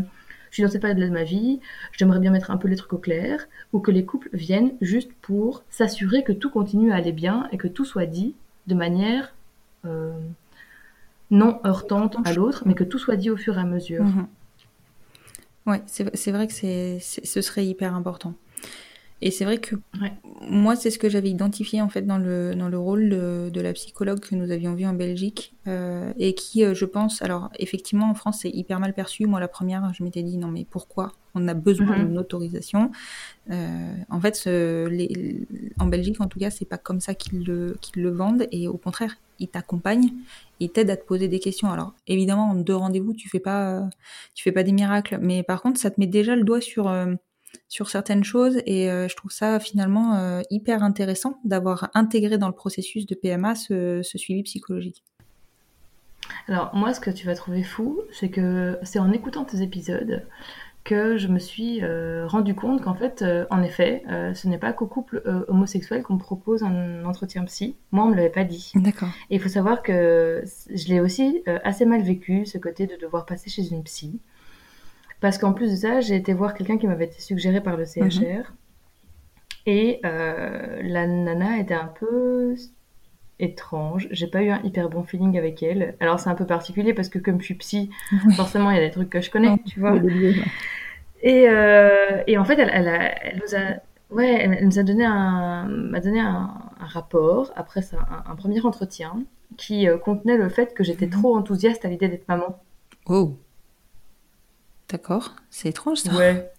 je 0.50 0.56
suis 0.56 0.62
dans 0.64 0.68
cette 0.68 0.80
période 0.80 0.98
de 0.98 1.08
ma 1.08 1.22
vie, 1.22 1.60
j'aimerais 1.92 2.18
bien 2.18 2.32
mettre 2.32 2.50
un 2.50 2.56
peu 2.56 2.66
les 2.66 2.74
trucs 2.74 2.92
au 2.92 2.98
clair, 2.98 3.46
ou 3.72 3.78
que 3.78 3.92
les 3.92 4.04
couples 4.04 4.28
viennent 4.32 4.72
juste 4.80 5.12
pour 5.22 5.62
s'assurer 5.70 6.24
que 6.24 6.32
tout 6.32 6.50
continue 6.50 6.90
à 6.90 6.96
aller 6.96 7.12
bien 7.12 7.48
et 7.52 7.56
que 7.56 7.68
tout 7.68 7.84
soit 7.84 8.06
dit 8.06 8.34
de 8.66 8.74
manière 8.74 9.32
euh, 9.84 10.12
non 11.30 11.60
heurtante 11.64 12.16
à 12.24 12.32
l'autre, 12.32 12.64
mais 12.66 12.74
que 12.74 12.82
tout 12.82 12.98
soit 12.98 13.14
dit 13.14 13.30
au 13.30 13.36
fur 13.36 13.58
et 13.58 13.60
à 13.60 13.64
mesure. 13.64 14.02
Mhm. 14.02 14.26
Ouais, 15.66 15.82
c'est 15.86 16.32
vrai 16.32 16.48
que 16.48 16.52
ce 16.52 17.40
serait 17.40 17.64
hyper 17.64 17.94
important. 17.94 18.34
Et 19.22 19.30
c'est 19.30 19.44
vrai 19.44 19.58
que 19.58 19.76
moi, 20.48 20.76
c'est 20.76 20.90
ce 20.90 20.98
que 20.98 21.10
j'avais 21.10 21.28
identifié 21.28 21.82
en 21.82 21.88
fait 21.88 22.02
dans 22.02 22.16
le, 22.16 22.54
dans 22.54 22.68
le 22.68 22.78
rôle 22.78 23.10
de, 23.10 23.60
la 23.60 23.72
psychologue 23.74 24.20
que 24.20 24.34
nous 24.34 24.50
avions 24.50 24.74
vu 24.74 24.86
en 24.86 24.94
Belgique 24.94 25.54
euh, 25.66 26.12
et 26.18 26.34
qui, 26.34 26.64
euh, 26.64 26.74
je 26.74 26.86
pense, 26.86 27.20
alors 27.20 27.50
effectivement 27.58 28.08
en 28.08 28.14
France 28.14 28.38
c'est 28.42 28.50
hyper 28.50 28.80
mal 28.80 28.94
perçu. 28.94 29.26
Moi, 29.26 29.38
la 29.38 29.48
première, 29.48 29.92
je 29.92 30.02
m'étais 30.02 30.22
dit 30.22 30.38
non 30.38 30.48
mais 30.48 30.64
pourquoi 30.68 31.12
on 31.34 31.46
a 31.46 31.54
besoin 31.54 31.98
mhm. 31.98 32.06
d'une 32.06 32.18
autorisation? 32.18 32.90
Euh, 33.50 33.94
En 34.08 34.20
fait, 34.20 34.46
les, 34.46 35.46
en 35.78 35.86
Belgique, 35.86 36.20
en 36.20 36.26
tout 36.26 36.38
cas, 36.38 36.50
c'est 36.50 36.64
pas 36.64 36.78
comme 36.78 37.00
ça 37.00 37.14
qu'ils 37.14 37.44
le, 37.44 37.76
qu'ils 37.82 38.02
le 38.02 38.10
vendent 38.10 38.46
et 38.50 38.68
au 38.68 38.78
contraire, 38.78 39.16
ils 39.38 39.48
t'accompagnent, 39.48 40.12
ils 40.58 40.70
t'aident 40.70 40.90
à 40.90 40.96
te 40.96 41.04
poser 41.04 41.28
des 41.28 41.40
questions. 41.40 41.70
Alors 41.70 41.92
évidemment, 42.06 42.50
en 42.50 42.54
deux 42.54 42.76
rendez-vous, 42.76 43.12
tu 43.12 43.28
fais 43.28 43.40
pas, 43.40 43.86
tu 44.34 44.42
fais 44.42 44.52
pas 44.52 44.62
des 44.62 44.72
miracles, 44.72 45.18
mais 45.20 45.42
par 45.42 45.60
contre, 45.60 45.78
ça 45.78 45.90
te 45.90 46.00
met 46.00 46.06
déjà 46.06 46.34
le 46.34 46.44
doigt 46.44 46.62
sur 46.62 46.88
sur 47.68 47.88
certaines 47.88 48.24
choses 48.24 48.58
et 48.66 48.90
euh, 48.90 49.08
je 49.08 49.16
trouve 49.16 49.30
ça 49.30 49.60
finalement 49.60 50.16
euh, 50.16 50.42
hyper 50.50 50.82
intéressant 50.82 51.38
d'avoir 51.44 51.88
intégré 51.94 52.36
dans 52.36 52.48
le 52.48 52.54
processus 52.54 53.06
de 53.06 53.14
PMA 53.14 53.54
ce, 53.54 54.02
suivi 54.02 54.42
psychologique. 54.42 55.02
Alors 56.48 56.74
moi, 56.74 56.92
ce 56.92 57.00
que 57.00 57.10
tu 57.10 57.26
vas 57.26 57.34
trouver 57.34 57.62
fou, 57.62 58.00
c'est 58.12 58.28
que 58.28 58.78
c'est 58.82 58.98
en 58.98 59.12
écoutant 59.12 59.44
tes 59.44 59.62
épisodes 59.62 60.26
que 60.82 61.18
je 61.18 61.28
me 61.28 61.38
suis 61.38 61.82
euh, 61.82 62.26
rendu 62.26 62.54
compte 62.54 62.82
qu'en 62.82 62.94
fait, 62.94 63.24
en 63.50 63.62
effet, 63.62 64.02
ce 64.34 64.48
n'est 64.48 64.58
pas 64.58 64.72
qu'aux 64.72 64.86
couples 64.86 65.22
homosexuels 65.48 66.02
qu'on 66.02 66.18
propose 66.18 66.62
un 66.62 67.04
entretien 67.04 67.44
psy. 67.44 67.76
Moi, 67.92 68.04
on 68.04 68.08
me 68.08 68.16
l'avait 68.16 68.30
pas 68.30 68.44
dit. 68.44 68.72
D'accord. 68.74 69.10
Et 69.28 69.36
il 69.36 69.40
faut 69.40 69.48
savoir 69.48 69.82
que 69.82 70.42
je 70.72 70.88
l'ai 70.88 71.00
aussi 71.00 71.42
assez 71.64 71.84
mal 71.84 72.02
vécu, 72.02 72.46
ce 72.46 72.58
côté 72.58 72.86
de 72.86 72.96
devoir 72.96 73.26
passer 73.26 73.50
chez 73.50 73.68
une 73.68 73.82
psy. 73.84 74.18
Parce 75.20 75.38
qu'en 75.38 75.52
plus 75.52 75.70
de 75.70 75.76
ça, 75.76 76.00
j'ai 76.00 76.16
été 76.16 76.32
voir 76.32 76.54
quelqu'un 76.54 76.78
qui 76.78 76.86
m'avait 76.86 77.04
été 77.04 77.20
suggéré 77.20 77.60
par 77.60 77.76
le 77.76 77.84
CHR. 77.84 78.52
Et 79.66 80.00
la 80.02 81.06
nana 81.06 81.58
était 81.58 81.74
un 81.74 81.92
peu 81.98 82.56
étrange. 83.38 84.08
J'ai 84.10 84.26
pas 84.26 84.42
eu 84.42 84.50
un 84.50 84.62
hyper 84.62 84.88
bon 84.88 85.02
feeling 85.02 85.36
avec 85.38 85.62
elle. 85.62 85.94
Alors 86.00 86.20
c'est 86.20 86.30
un 86.30 86.34
peu 86.34 86.46
particulier 86.46 86.94
parce 86.94 87.08
que 87.08 87.18
comme 87.18 87.40
je 87.40 87.46
suis 87.46 87.54
psy, 87.54 87.90
forcément 88.36 88.70
il 88.70 88.76
y 88.76 88.80
a 88.80 88.86
des 88.86 88.90
trucs 88.90 89.10
que 89.10 89.20
je 89.20 89.30
connais, 89.30 89.58
tu 89.66 89.80
vois. 89.80 89.94
Et, 91.22 91.48
euh, 91.48 92.22
et, 92.26 92.38
en 92.38 92.44
fait, 92.44 92.58
elle, 92.58 92.70
elle, 92.72 93.42
nous 93.42 93.54
a, 93.54 94.14
ouais, 94.14 94.40
elle 94.40 94.64
nous 94.64 94.78
a 94.78 94.82
donné 94.82 95.04
un, 95.04 95.66
m'a 95.66 96.00
donné 96.00 96.20
un, 96.20 96.50
rapport 96.78 97.52
après 97.56 97.82
ça, 97.82 97.98
un, 98.26 98.34
premier 98.36 98.60
entretien 98.62 99.22
qui 99.58 99.86
euh, 99.86 99.98
contenait 99.98 100.38
le 100.38 100.48
fait 100.48 100.72
que 100.74 100.82
j'étais 100.82 101.06
mhm. 101.06 101.12
trop 101.12 101.36
enthousiaste 101.36 101.84
à 101.84 101.88
l'idée 101.88 102.08
d'être 102.08 102.26
maman. 102.26 102.58
Oh. 103.06 103.36
D'accord, 104.90 105.36
c'est 105.50 105.68
étrange 105.68 105.98
ça. 105.98 106.12
Ouais. 106.12 106.50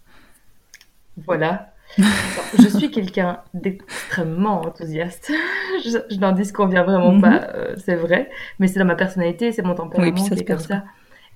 Voilà 1.18 1.72
je 1.98 2.68
suis 2.68 2.92
quelqu'un 2.92 3.42
d'extrêmement 3.54 4.62
enthousiaste. 4.62 5.32
je, 5.84 6.20
n'en 6.20 6.32
dis 6.32 6.52
qu'on 6.52 6.68
vient 6.68 6.84
vraiment 6.84 7.20
pas, 7.20 7.40
mhm. 7.40 7.48
euh, 7.56 7.76
c'est 7.78 7.96
vrai. 7.96 8.30
Mais 8.60 8.68
c'est 8.68 8.80
dans 8.80 8.86
ma 8.86 8.96
personnalité, 8.96 9.52
c'est 9.52 9.62
mon 9.62 9.76
tempérament 9.76 10.14
qui 10.14 10.34
est 10.34 10.46
comme 10.46 10.60
ça. 10.60 10.84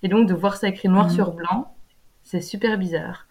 Et 0.04 0.08
donc 0.08 0.28
de 0.28 0.34
voir 0.34 0.58
ça 0.58 0.68
écrit 0.68 0.90
noir 0.90 1.06
mhm. 1.06 1.12
sur 1.12 1.32
blanc, 1.34 1.76
c'est 2.24 2.42
super 2.42 2.78
bizarre. 2.78 3.28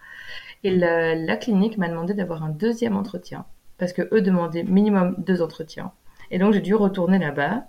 Et 0.63 0.71
la, 0.71 1.37
clinique 1.37 1.77
m'a 1.77 1.89
demandé 1.89 2.15
d'avoir 2.15 2.43
un 2.43 2.49
deuxième 2.49 2.97
entretien 2.97 3.45
parce 3.77 3.93
que 3.93 4.09
eux 4.15 4.23
demandaient 4.23 4.63
minimum 4.63 5.15
deux 5.19 5.43
entretiens. 5.43 5.93
Et 6.31 6.39
donc 6.39 6.55
j'ai 6.55 6.61
dû 6.61 6.75
retourner 6.75 7.19
là-bas. 7.19 7.65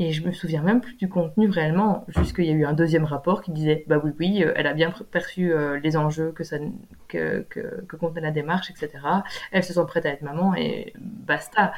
Et 0.00 0.12
je 0.12 0.26
me 0.26 0.32
souviens 0.32 0.62
même 0.62 0.80
plus 0.80 0.94
du 0.94 1.10
contenu 1.10 1.50
réellement, 1.50 2.06
qu'il 2.34 2.46
y 2.46 2.48
a 2.48 2.54
eu 2.54 2.64
un 2.64 2.72
deuxième 2.72 3.04
rapport 3.04 3.42
qui 3.42 3.50
disait 3.50 3.84
bah 3.86 4.00
oui 4.02 4.12
oui, 4.18 4.42
euh, 4.42 4.54
elle 4.56 4.66
a 4.66 4.72
bien 4.72 4.94
perçu 5.10 5.52
euh, 5.52 5.78
les 5.78 5.94
enjeux 5.94 6.32
que 6.32 6.42
ça 6.42 6.56
que, 7.06 7.44
que, 7.50 7.84
que 7.84 7.96
contenait 7.96 8.22
la 8.22 8.30
démarche, 8.30 8.70
etc. 8.70 8.90
Elle 9.52 9.62
se 9.62 9.74
sent 9.74 9.84
prête 9.86 10.06
à 10.06 10.08
être 10.08 10.22
maman 10.22 10.54
et 10.54 10.94
basta. 10.98 11.74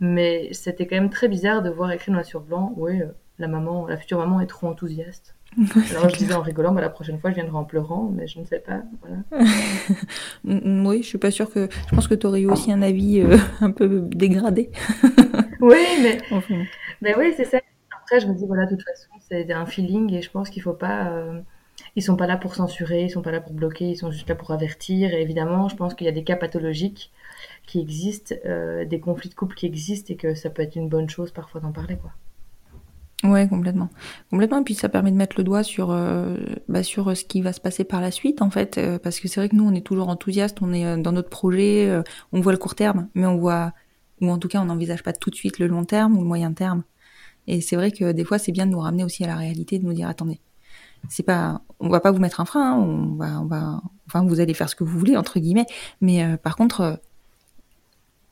Mais 0.00 0.48
c'était 0.52 0.86
quand 0.86 0.96
même 0.96 1.10
très 1.10 1.28
bizarre 1.28 1.60
de 1.60 1.68
voir 1.68 1.92
écrit 1.92 2.10
noir 2.10 2.24
sur 2.24 2.40
blanc, 2.40 2.72
oui, 2.78 3.02
euh, 3.02 3.08
la 3.38 3.48
maman, 3.48 3.86
la 3.86 3.98
future 3.98 4.16
maman 4.16 4.40
est 4.40 4.46
trop 4.46 4.68
enthousiaste. 4.68 5.34
Alors 5.90 6.08
je 6.08 6.16
disais 6.16 6.32
en 6.32 6.40
rigolant, 6.40 6.72
bah, 6.72 6.80
la 6.80 6.88
prochaine 6.88 7.20
fois 7.20 7.28
je 7.32 7.34
viendrai 7.34 7.58
en 7.58 7.64
pleurant, 7.64 8.10
mais 8.16 8.26
je 8.26 8.40
ne 8.40 8.46
sais 8.46 8.60
pas. 8.60 8.80
Voilà. 9.02 9.44
oui, 10.88 11.02
je 11.02 11.06
suis 11.06 11.18
pas 11.18 11.30
sûre 11.30 11.52
que. 11.52 11.68
Je 11.90 11.94
pense 11.94 12.08
que 12.08 12.14
tu 12.14 12.26
aurais 12.26 12.40
eu 12.40 12.46
aussi 12.46 12.72
un 12.72 12.80
avis 12.80 13.22
un 13.60 13.72
peu 13.72 14.00
dégradé. 14.00 14.70
oui, 15.60 15.84
mais. 16.02 16.18
Ben 17.02 17.16
oui, 17.18 17.34
c'est 17.36 17.44
ça. 17.44 17.58
Après, 18.00 18.20
je 18.20 18.28
me 18.28 18.34
dis, 18.34 18.46
voilà, 18.46 18.64
de 18.64 18.76
toute 18.76 18.84
façon, 18.84 19.10
c'est 19.28 19.52
un 19.52 19.66
feeling 19.66 20.14
et 20.14 20.22
je 20.22 20.30
pense 20.30 20.50
qu'il 20.50 20.62
faut 20.62 20.72
pas. 20.72 21.08
Euh, 21.08 21.40
ils 21.96 22.02
sont 22.02 22.16
pas 22.16 22.28
là 22.28 22.36
pour 22.36 22.54
censurer, 22.54 23.04
ils 23.04 23.10
sont 23.10 23.22
pas 23.22 23.32
là 23.32 23.40
pour 23.40 23.52
bloquer, 23.52 23.90
ils 23.90 23.96
sont 23.96 24.12
juste 24.12 24.28
là 24.28 24.36
pour 24.36 24.52
avertir. 24.52 25.12
Et 25.12 25.20
évidemment, 25.20 25.68
je 25.68 25.74
pense 25.74 25.94
qu'il 25.94 26.04
y 26.04 26.08
a 26.08 26.12
des 26.12 26.22
cas 26.22 26.36
pathologiques 26.36 27.10
qui 27.66 27.80
existent, 27.80 28.36
euh, 28.46 28.84
des 28.84 29.00
conflits 29.00 29.30
de 29.30 29.34
couple 29.34 29.56
qui 29.56 29.66
existent 29.66 30.14
et 30.14 30.16
que 30.16 30.34
ça 30.34 30.48
peut 30.48 30.62
être 30.62 30.76
une 30.76 30.88
bonne 30.88 31.10
chose 31.10 31.32
parfois 31.32 31.60
d'en 31.60 31.72
parler, 31.72 31.96
quoi. 31.96 32.12
Ouais, 33.28 33.48
complètement. 33.48 33.88
Complètement. 34.30 34.60
Et 34.60 34.64
puis 34.64 34.74
ça 34.74 34.88
permet 34.88 35.10
de 35.10 35.16
mettre 35.16 35.36
le 35.38 35.44
doigt 35.44 35.64
sur, 35.64 35.90
euh, 35.90 36.36
bah, 36.68 36.84
sur 36.84 37.16
ce 37.16 37.24
qui 37.24 37.40
va 37.40 37.52
se 37.52 37.60
passer 37.60 37.82
par 37.82 38.00
la 38.00 38.12
suite, 38.12 38.42
en 38.42 38.50
fait. 38.50 38.80
parce 39.02 39.18
que 39.18 39.26
c'est 39.26 39.40
vrai 39.40 39.48
que 39.48 39.56
nous, 39.56 39.66
on 39.66 39.74
est 39.74 39.84
toujours 39.84 40.08
enthousiastes, 40.08 40.58
on 40.62 40.72
est 40.72 40.96
dans 40.98 41.12
notre 41.12 41.30
projet, 41.30 42.00
on 42.32 42.40
voit 42.40 42.52
le 42.52 42.58
court 42.58 42.76
terme, 42.76 43.08
mais 43.14 43.26
on 43.26 43.36
voit, 43.38 43.72
ou 44.20 44.30
en 44.30 44.38
tout 44.38 44.48
cas, 44.48 44.60
on 44.60 44.66
n'envisage 44.66 45.02
pas 45.02 45.12
tout 45.12 45.30
de 45.30 45.36
suite 45.36 45.58
le 45.58 45.66
long 45.66 45.84
terme 45.84 46.16
ou 46.16 46.20
le 46.20 46.28
moyen 46.28 46.52
terme. 46.52 46.84
Et 47.46 47.60
c'est 47.60 47.76
vrai 47.76 47.90
que 47.90 48.12
des 48.12 48.24
fois, 48.24 48.38
c'est 48.38 48.52
bien 48.52 48.66
de 48.66 48.70
nous 48.70 48.80
ramener 48.80 49.04
aussi 49.04 49.24
à 49.24 49.26
la 49.26 49.36
réalité, 49.36 49.78
de 49.78 49.84
nous 49.84 49.92
dire 49.92 50.08
attendez, 50.08 50.40
c'est 51.08 51.22
pas, 51.22 51.62
on 51.80 51.88
va 51.88 52.00
pas 52.00 52.10
vous 52.10 52.20
mettre 52.20 52.40
un 52.40 52.44
frein, 52.44 52.72
hein, 52.72 52.76
on 52.76 53.14
va, 53.16 53.40
on 53.40 53.46
va, 53.46 53.80
enfin, 54.06 54.24
vous 54.24 54.40
allez 54.40 54.54
faire 54.54 54.68
ce 54.68 54.76
que 54.76 54.84
vous 54.84 54.98
voulez 54.98 55.16
entre 55.16 55.38
guillemets. 55.40 55.66
Mais 56.00 56.24
euh, 56.24 56.36
par 56.36 56.56
contre, 56.56 56.80
euh, 56.80 56.94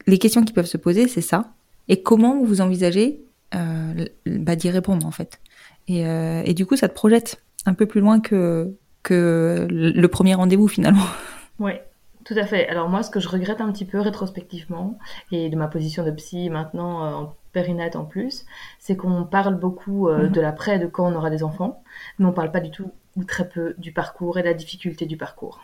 les 0.06 0.18
questions 0.18 0.44
qui 0.44 0.52
peuvent 0.52 0.66
se 0.66 0.76
poser, 0.76 1.08
c'est 1.08 1.20
ça. 1.20 1.52
Et 1.88 2.02
comment 2.02 2.42
vous 2.42 2.60
envisagez 2.60 3.20
euh, 3.54 4.06
bah, 4.26 4.54
d'y 4.54 4.70
répondre 4.70 5.06
en 5.06 5.10
fait. 5.10 5.40
Et, 5.88 6.54
du 6.54 6.66
coup, 6.66 6.76
ça 6.76 6.88
te 6.88 6.94
projette 6.94 7.42
un 7.66 7.74
peu 7.74 7.84
plus 7.86 8.00
loin 8.00 8.20
que 8.20 8.76
que 9.02 9.66
le 9.68 10.08
premier 10.08 10.34
rendez-vous 10.34 10.68
finalement. 10.68 11.04
Ouais, 11.58 11.84
tout 12.24 12.32
à 12.38 12.46
fait. 12.46 12.66
Alors 12.68 12.88
moi, 12.88 13.02
ce 13.02 13.10
que 13.10 13.20
je 13.20 13.28
regrette 13.28 13.60
un 13.60 13.70
petit 13.70 13.84
peu 13.84 14.00
rétrospectivement, 14.00 14.98
et 15.30 15.50
de 15.50 15.56
ma 15.56 15.68
position 15.68 16.02
de 16.06 16.10
psy 16.10 16.48
maintenant 16.48 17.02
en 17.02 17.34
périnate 17.52 17.96
en 17.96 18.04
plus, 18.04 18.44
c'est 18.78 18.96
qu'on 18.96 19.24
parle 19.24 19.58
beaucoup 19.58 20.08
euh, 20.08 20.24
mhm. 20.24 20.30
de 20.30 20.40
l'après, 20.40 20.78
de 20.78 20.86
quand 20.86 21.10
on 21.10 21.14
aura 21.14 21.30
des 21.30 21.42
enfants, 21.42 21.82
mais 22.18 22.26
on 22.26 22.32
parle 22.32 22.50
pas 22.50 22.60
du 22.60 22.70
tout 22.70 22.90
ou 23.16 23.24
très 23.24 23.48
peu 23.48 23.74
du 23.78 23.92
parcours 23.92 24.38
et 24.38 24.42
de 24.42 24.48
la 24.48 24.54
difficulté 24.54 25.06
du 25.06 25.16
parcours. 25.16 25.60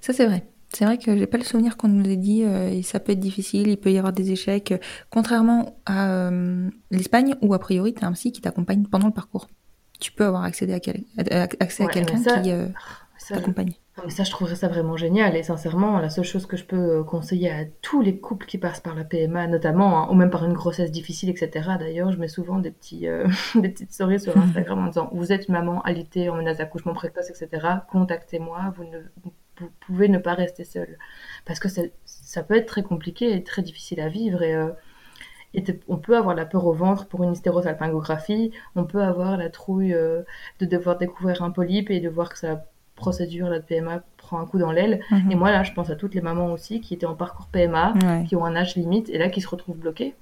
Ça 0.00 0.12
c'est 0.12 0.26
vrai. 0.26 0.44
C'est 0.72 0.84
vrai 0.84 0.98
que 0.98 1.16
j'ai 1.16 1.26
pas 1.26 1.38
le 1.38 1.44
souvenir 1.44 1.76
qu'on 1.76 1.88
nous 1.88 2.08
ait 2.08 2.16
dit 2.16 2.42
euh, 2.42 2.68
et 2.68 2.82
ça 2.82 2.98
peut 2.98 3.12
être 3.12 3.20
difficile, 3.20 3.68
il 3.68 3.76
peut 3.76 3.92
y 3.92 3.98
avoir 3.98 4.12
des 4.12 4.32
échecs. 4.32 4.74
Contrairement 5.08 5.76
à 5.86 6.10
euh, 6.10 6.68
l'Espagne 6.90 7.36
où 7.42 7.54
a 7.54 7.58
priori 7.60 7.94
tu 7.94 8.04
as 8.04 8.08
un 8.08 8.12
psy 8.12 8.32
qui 8.32 8.40
t'accompagne 8.40 8.84
pendant 8.84 9.06
le 9.06 9.12
parcours. 9.12 9.48
Tu 10.00 10.10
peux 10.10 10.24
avoir 10.24 10.42
accès 10.42 10.70
à, 10.72 11.42
accès 11.60 11.84
à 11.84 11.86
quelqu'un 11.86 12.16
qui 12.16 12.50
t'accompagne. 13.28 13.74
Mais 14.02 14.10
ça, 14.10 14.24
je 14.24 14.30
trouverais 14.30 14.56
ça 14.56 14.66
vraiment 14.66 14.96
génial. 14.96 15.36
Et 15.36 15.44
sincèrement, 15.44 16.00
la 16.00 16.10
seule 16.10 16.24
chose 16.24 16.46
que 16.46 16.56
je 16.56 16.64
peux 16.64 16.98
euh, 16.98 17.04
conseiller 17.04 17.50
à 17.50 17.64
tous 17.80 18.02
les 18.02 18.18
couples 18.18 18.44
qui 18.46 18.58
passent 18.58 18.80
par 18.80 18.94
la 18.94 19.04
PMA, 19.04 19.46
notamment, 19.46 20.00
hein, 20.00 20.08
ou 20.10 20.14
même 20.14 20.30
par 20.30 20.44
une 20.44 20.52
grossesse 20.52 20.90
difficile, 20.90 21.30
etc. 21.30 21.70
D'ailleurs, 21.78 22.10
je 22.10 22.18
mets 22.18 22.28
souvent 22.28 22.58
des, 22.58 22.72
petits, 22.72 23.06
euh, 23.06 23.28
des 23.54 23.68
petites 23.68 23.92
stories 23.92 24.18
sur 24.18 24.36
Instagram 24.38 24.80
en 24.80 24.86
disant 24.88 25.10
Vous 25.12 25.32
êtes 25.32 25.48
maman 25.48 25.80
alitée 25.82 26.28
en 26.28 26.34
menace 26.34 26.58
d'accouchement 26.58 26.92
précoce, 26.92 27.30
etc. 27.30 27.66
Contactez-moi, 27.92 28.74
vous, 28.76 28.84
ne, 28.84 28.98
vous 29.58 29.70
pouvez 29.86 30.08
ne 30.08 30.18
pas 30.18 30.34
rester 30.34 30.64
seul. 30.64 30.98
Parce 31.44 31.60
que 31.60 31.68
ça 31.68 32.42
peut 32.42 32.56
être 32.56 32.66
très 32.66 32.82
compliqué 32.82 33.32
et 33.32 33.44
très 33.44 33.62
difficile 33.62 34.00
à 34.00 34.08
vivre. 34.08 34.42
Et, 34.42 34.54
euh, 34.56 34.70
on 35.86 35.98
peut 35.98 36.16
avoir 36.16 36.34
la 36.34 36.46
peur 36.46 36.66
au 36.66 36.72
ventre 36.72 37.06
pour 37.06 37.22
une 37.22 37.32
hystérosalpingographie, 37.32 38.50
on 38.74 38.82
peut 38.82 39.04
avoir 39.04 39.36
la 39.36 39.50
trouille 39.50 39.92
de 39.92 40.66
devoir 40.66 40.98
découvrir 40.98 41.44
un 41.44 41.52
polype 41.52 41.92
et 41.92 42.00
de 42.00 42.08
voir 42.08 42.28
que 42.28 42.38
ça 42.40 42.64
procédure, 42.96 43.48
la 43.48 43.60
PMA 43.60 44.02
prend 44.16 44.40
un 44.40 44.46
coup 44.46 44.58
dans 44.58 44.72
l'aile. 44.72 45.00
Mhm. 45.10 45.30
Et 45.30 45.34
moi, 45.34 45.50
là, 45.50 45.62
je 45.62 45.72
pense 45.72 45.90
à 45.90 45.96
toutes 45.96 46.14
les 46.14 46.20
mamans 46.20 46.52
aussi 46.52 46.80
qui 46.80 46.94
étaient 46.94 47.06
en 47.06 47.14
parcours 47.14 47.46
PMA, 47.46 47.94
qui 48.28 48.36
ont 48.36 48.44
un 48.44 48.56
âge 48.56 48.76
limite, 48.76 49.08
et 49.10 49.18
là, 49.18 49.28
qui 49.28 49.40
se 49.40 49.48
retrouvent 49.48 49.76
bloquées. 49.76 50.14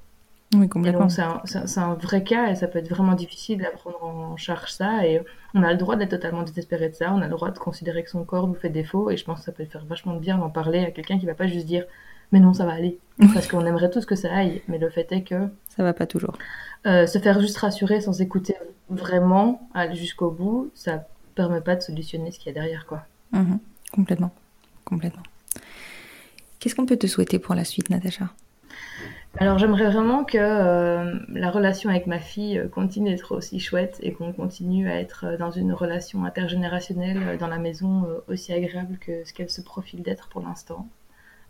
Oui, 0.55 0.68
complètement. 0.68 1.09
c'est 1.09 1.23
un, 1.23 1.95
vrai 1.95 2.23
cas, 2.25 2.51
et 2.51 2.55
ça 2.55 2.66
peut 2.66 2.79
être 2.79 2.91
vraiment 2.91 3.14
difficile 3.14 3.64
à 3.64 3.70
prendre 3.70 4.05
en 4.05 4.37
charge 4.37 4.70
ça. 4.73 5.07
Et 5.07 5.23
on 5.55 5.62
a 5.62 5.73
le 5.73 5.79
droit 5.79 5.97
d'être 5.97 6.11
totalement 6.11 6.43
désespéré 6.43 6.91
de 6.91 6.95
ça, 6.95 7.12
on 7.14 7.23
a 7.23 7.25
le 7.25 7.31
droit 7.31 7.51
de 7.51 7.59
considérer 7.59 8.03
que 8.03 8.11
son 8.11 8.25
corps 8.25 8.47
nous 8.49 8.55
fait 8.55 8.68
défaut, 8.68 9.11
et 9.11 9.16
je 9.16 9.25
pense 9.25 9.39
que 9.39 9.45
ça 9.47 9.53
peut 9.53 9.64
faire 9.64 9.85
vachement 9.87 10.14
de 10.14 10.20
bien 10.20 10.37
d'en 10.37 10.51
parler 10.51 10.81
à 10.81 10.91
quelqu'un 10.91 11.18
qui 11.18 11.27
va 11.27 11.35
pas 11.35 11.47
juste 11.47 11.66
dire 11.66 11.85
mais 12.33 12.41
non, 12.41 12.55
ça 12.55 12.64
va 12.64 12.73
aller. 12.73 12.99
Parce 13.35 13.47
qu'on 13.47 13.64
aimerait 13.66 13.91
tous 13.91 14.07
que 14.07 14.16
ça 14.16 14.35
aille, 14.35 14.62
mais 14.66 14.79
le 14.79 14.89
fait 14.89 15.12
est 15.12 15.23
que. 15.23 15.49
Ça 15.68 15.83
va 15.83 15.93
pas 15.93 16.07
toujours. 16.07 16.37
Euh, 16.87 17.07
se 17.07 17.18
faire 17.18 17.39
juste 17.41 17.59
rassurer 17.59 18.01
sans 18.01 18.20
écouter 18.20 18.57
vraiment 18.89 19.68
jusqu'au 19.93 20.31
bout, 20.31 20.70
ça 20.75 21.07
permet 21.35 21.61
pas 21.61 21.76
de 21.76 21.80
solutionner 21.80 22.30
ce 22.30 22.39
qu'il 22.39 22.49
y 22.49 22.51
a 22.51 22.61
derrière, 22.61 22.87
quoi. 22.87 23.05
Mhm. 23.33 23.59
complètement, 23.93 24.33
complètement. 24.85 25.22
Qu'est-ce 26.59 26.74
qu'on 26.74 26.87
peut 26.87 26.97
te 26.97 27.07
souhaiter 27.07 27.39
pour 27.39 27.55
la 27.55 27.64
suite, 27.64 27.91
Natacha? 27.91 28.30
Alors 29.39 29.59
j'aimerais 29.59 29.91
vraiment 29.91 30.24
que 30.24 30.37
euh, 30.37 31.18
la 31.28 31.51
relation 31.51 31.89
avec 31.89 32.07
ma 32.07 32.18
fille 32.18 32.59
euh, 32.59 32.68
continue 32.68 33.11
d'être 33.11 33.35
aussi 33.35 33.61
chouette 33.61 33.97
et 34.03 34.12
qu'on 34.12 34.33
continue 34.35 34.91
à 34.91 35.01
être 35.01 35.24
euh, 35.26 35.37
dans 35.39 35.51
une 35.51 35.72
relation 35.72 36.24
intergénérationnelle 36.26 37.39
dans 37.39 37.47
la 37.47 37.57
maison 37.57 38.07
aussi 38.28 38.53
agréable 38.53 38.99
que 38.99 39.24
ce 39.24 39.33
qu'elle 39.33 39.49
se 39.49 39.62
profile 39.62 40.03
d'être 40.03 40.28
pour 40.28 40.43
l'instant. 40.43 40.87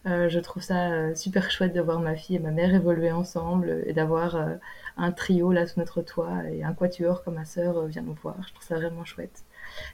je 0.04 0.38
trouve 0.38 0.62
ça 0.62 1.14
super 1.14 1.50
chouette 1.50 1.74
de 1.74 1.80
voir 1.80 2.00
ma 2.00 2.14
fille 2.14 2.36
et 2.36 2.38
ma 2.38 2.50
mère 2.50 2.74
évoluer 2.74 3.12
ensemble 3.12 3.82
et 3.86 3.92
d'avoir 3.92 4.36
un 4.96 5.12
trio 5.12 5.52
là 5.52 5.66
sous 5.66 5.80
notre 5.80 6.02
toit 6.02 6.44
et 6.52 6.62
un 6.64 6.74
quatuor 6.74 7.24
comme 7.24 7.34
ma 7.34 7.44
sœur 7.44 7.86
vient 7.86 8.02
nous 8.02 8.16
voir. 8.22 8.36
Je 8.46 8.52
trouve 8.52 8.66
ça 8.66 8.76
vraiment 8.76 9.04
chouette. 9.04 9.44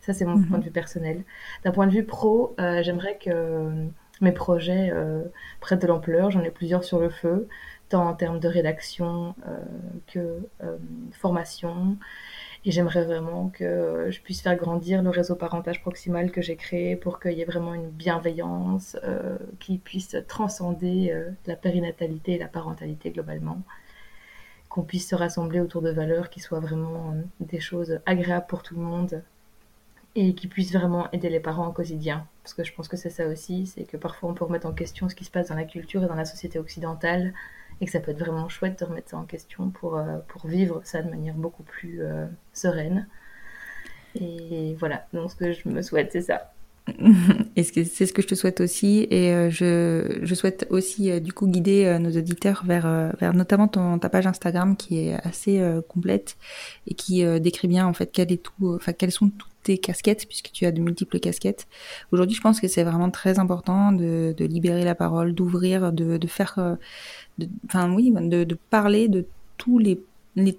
Ça, 0.00 0.12
c'est 0.12 0.24
mon 0.24 0.36
mhm. 0.36 0.46
point 0.46 0.58
de 0.58 0.64
vue 0.64 0.70
personnel. 0.70 1.24
D'un 1.64 1.72
point 1.72 1.86
de 1.86 1.92
vue 1.92 2.04
pro, 2.04 2.54
euh, 2.60 2.82
j'aimerais 2.82 3.18
que 3.18 3.30
euh, 3.30 3.86
mes 4.20 4.32
projets 4.32 4.90
euh, 4.92 5.24
prennent 5.60 5.78
de 5.78 5.86
l'ampleur. 5.86 6.30
J'en 6.30 6.42
ai 6.42 6.50
plusieurs 6.50 6.84
sur 6.84 6.98
le 6.98 7.08
feu, 7.08 7.48
tant 7.88 8.08
en 8.08 8.14
termes 8.14 8.40
de 8.40 8.48
rédaction 8.48 9.34
que 10.06 10.40
formation. 11.12 11.96
Et 12.64 12.72
j'aimerais 12.72 13.04
vraiment 13.04 13.48
que 13.48 14.08
je 14.10 14.20
puisse 14.20 14.42
faire 14.42 14.56
grandir 14.56 15.02
le 15.02 15.10
réseau 15.10 15.36
parentage 15.36 15.80
proximal 15.80 16.32
que 16.32 16.42
j'ai 16.42 16.56
créé 16.56 16.96
pour 16.96 17.20
qu'il 17.20 17.32
y 17.32 17.42
ait 17.42 17.46
vraiment 17.46 17.74
une 17.74 17.88
bienveillance 17.88 18.96
qui 19.60 19.78
puisse 19.78 20.16
transcender 20.26 21.14
la 21.46 21.54
périnatalité 21.54 22.32
et 22.32 22.38
la 22.38 22.48
parentalité 22.48 23.10
globalement. 23.10 23.62
qu'on 24.68 24.82
puisse 24.82 25.08
se 25.08 25.14
rassembler 25.14 25.60
autour 25.60 25.80
de 25.80 25.90
valeurs 25.90 26.28
qui 26.28 26.40
soient 26.40 26.60
vraiment 26.60 27.14
des 27.40 27.60
choses 27.60 28.00
agréables 28.04 28.46
pour 28.48 28.62
tout 28.62 28.74
le 28.74 28.82
monde 28.82 29.22
et 30.14 30.34
qui 30.34 30.48
puissent 30.48 30.72
vraiment 30.72 31.10
aider 31.12 31.28
les 31.28 31.40
parents 31.40 31.68
au 31.68 31.72
quotidien. 31.72 32.26
Parce 32.42 32.54
que 32.54 32.64
je 32.64 32.72
pense 32.72 32.88
que 32.88 32.96
c'est 32.96 33.10
ça 33.10 33.26
aussi, 33.26 33.66
c'est 33.66 33.84
que 33.84 33.96
parfois 33.96 34.30
on 34.30 34.34
peut 34.34 34.44
remettre 34.44 34.66
en 34.66 34.72
question 34.72 35.08
ce 35.08 35.14
qui 35.14 35.24
se 35.24 35.30
passe 35.30 35.48
dans 35.48 35.54
la 35.54 35.64
culture 35.64 36.02
et 36.02 36.06
dans 36.06 36.14
la 36.14 36.24
société 36.24 36.58
occidentale, 36.58 37.34
et 37.80 37.86
que 37.86 37.90
ça 37.90 38.00
peut 38.00 38.10
être 38.10 38.18
vraiment 38.18 38.48
chouette 38.48 38.78
de 38.80 38.84
remettre 38.84 39.10
ça 39.10 39.16
en 39.16 39.24
question 39.24 39.70
pour, 39.70 39.96
euh, 39.96 40.18
pour 40.28 40.46
vivre 40.46 40.80
ça 40.84 41.02
de 41.02 41.10
manière 41.10 41.34
beaucoup 41.34 41.62
plus 41.62 42.02
euh, 42.02 42.26
sereine. 42.52 43.06
Et 44.20 44.74
voilà, 44.78 45.06
donc 45.12 45.30
ce 45.30 45.36
que 45.36 45.52
je 45.52 45.68
me 45.68 45.82
souhaite, 45.82 46.10
c'est 46.12 46.22
ça. 46.22 46.52
et 47.56 47.62
c'est 47.62 48.06
ce 48.06 48.12
que 48.14 48.22
je 48.22 48.28
te 48.28 48.34
souhaite 48.34 48.60
aussi. 48.60 49.06
Et 49.10 49.32
euh, 49.32 49.50
je, 49.50 50.20
je, 50.22 50.34
souhaite 50.34 50.66
aussi 50.70 51.20
du 51.20 51.34
coup 51.34 51.46
guider 51.46 51.98
nos 52.00 52.10
auditeurs 52.10 52.64
vers, 52.64 53.12
vers 53.20 53.34
notamment 53.34 53.68
ton, 53.68 53.98
ta 53.98 54.08
page 54.08 54.26
Instagram 54.26 54.74
qui 54.74 55.00
est 55.00 55.14
assez 55.26 55.62
complète 55.86 56.38
et 56.86 56.94
qui 56.94 57.22
décrit 57.40 57.68
bien 57.68 57.86
en 57.86 57.92
fait 57.92 58.10
quel 58.10 58.32
est 58.32 58.42
tout, 58.42 58.74
enfin 58.74 58.94
quelles 58.94 59.12
sont 59.12 59.28
toutes 59.28 59.57
tes 59.68 59.78
casquettes 59.78 60.26
puisque 60.26 60.50
tu 60.52 60.66
as 60.66 60.72
de 60.72 60.80
multiples 60.80 61.20
casquettes. 61.20 61.66
Aujourd'hui, 62.12 62.36
je 62.36 62.40
pense 62.40 62.60
que 62.60 62.68
c'est 62.68 62.84
vraiment 62.84 63.10
très 63.10 63.38
important 63.38 63.92
de, 63.92 64.34
libérer 64.38 64.84
la 64.84 64.94
parole, 64.94 65.34
d'ouvrir, 65.34 65.92
de, 65.92 66.16
de 66.16 66.26
faire, 66.26 66.76
enfin 67.66 67.92
oui, 67.94 68.10
de, 68.10 68.58
parler 68.70 69.08
de 69.08 69.26
tous 69.56 69.78
les 69.78 70.00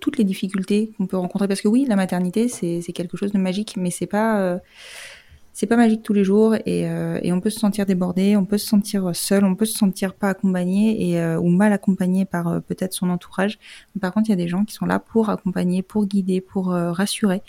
toutes 0.02 0.18
les 0.18 0.26
difficultés 0.26 0.92
qu'on 0.98 1.08
peut 1.08 1.16
rencontrer 1.16 1.48
parce 1.48 1.62
que 1.62 1.70
oui 1.70 1.86
la 1.88 1.96
maternité 1.96 2.50
c'est 2.50 2.82
quelque 2.92 3.16
chose 3.16 3.32
de 3.32 3.38
magique 3.38 3.78
mais 3.78 3.92
c'est 3.92 4.08
pas 4.08 4.60
c'est 5.60 5.68
pas 5.68 5.76
magique 5.76 6.04
tous 6.04 6.14
les 6.14 6.24
jours 6.24 6.56
et, 6.56 6.90
euh, 6.90 7.20
et, 7.22 7.34
on 7.34 7.42
peut 7.42 7.50
se 7.50 7.60
sentir 7.60 7.86
débordé, 7.86 8.38
on 8.38 8.46
peut 8.46 8.58
se 8.58 8.66
sentir 8.66 9.14
seul, 9.14 9.44
on 9.44 9.56
peut 9.56 9.66
se 9.66 9.78
sentir 9.78 10.14
pas 10.14 10.30
accompagné 10.30 11.10
et 11.10 11.20
euh, 11.20 11.38
ou 11.38 11.50
mal 11.50 11.74
accompagné 11.74 12.24
par 12.24 12.48
euh, 12.48 12.60
peut-être 12.62 12.94
son 12.94 13.10
entourage. 13.10 13.60
Par 14.00 14.14
contre, 14.14 14.30
il 14.30 14.32
y 14.32 14.34
a 14.34 14.38
des 14.38 14.48
gens 14.48 14.64
qui 14.64 14.74
sont 14.74 14.86
là 14.86 15.00
pour 15.00 15.30
accompagner, 15.30 15.82
pour 15.82 16.06
guider, 16.06 16.40
pour 16.40 16.68
rassurer. 16.68 17.42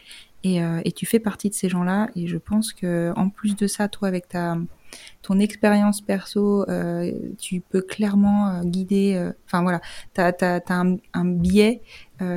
Et, 0.43 0.57
et, 0.84 0.93
tu 0.93 1.05
fais 1.05 1.18
partie 1.18 1.51
de 1.51 1.55
ces 1.55 1.68
gens-là. 1.68 2.09
Et 2.16 2.26
je 2.26 2.38
pense 2.38 2.72
que 2.72 3.12
en 3.16 3.28
plus 3.28 3.57
de 3.57 3.66
ça, 3.66 3.88
toi, 3.88 4.09
avec 4.09 4.28
ta 4.28 4.57
ton 5.22 5.38
expérience 5.38 6.01
perso, 6.01 6.64
tu 7.38 7.61
peux 7.61 7.82
clairement 7.82 8.64
guider. 8.64 9.30
Enfin 9.47 9.62
voilà, 9.62 9.80
t'as 10.14 10.32
as, 10.41 10.62
un, 10.70 10.97
un 11.12 11.24
biais 11.26 11.82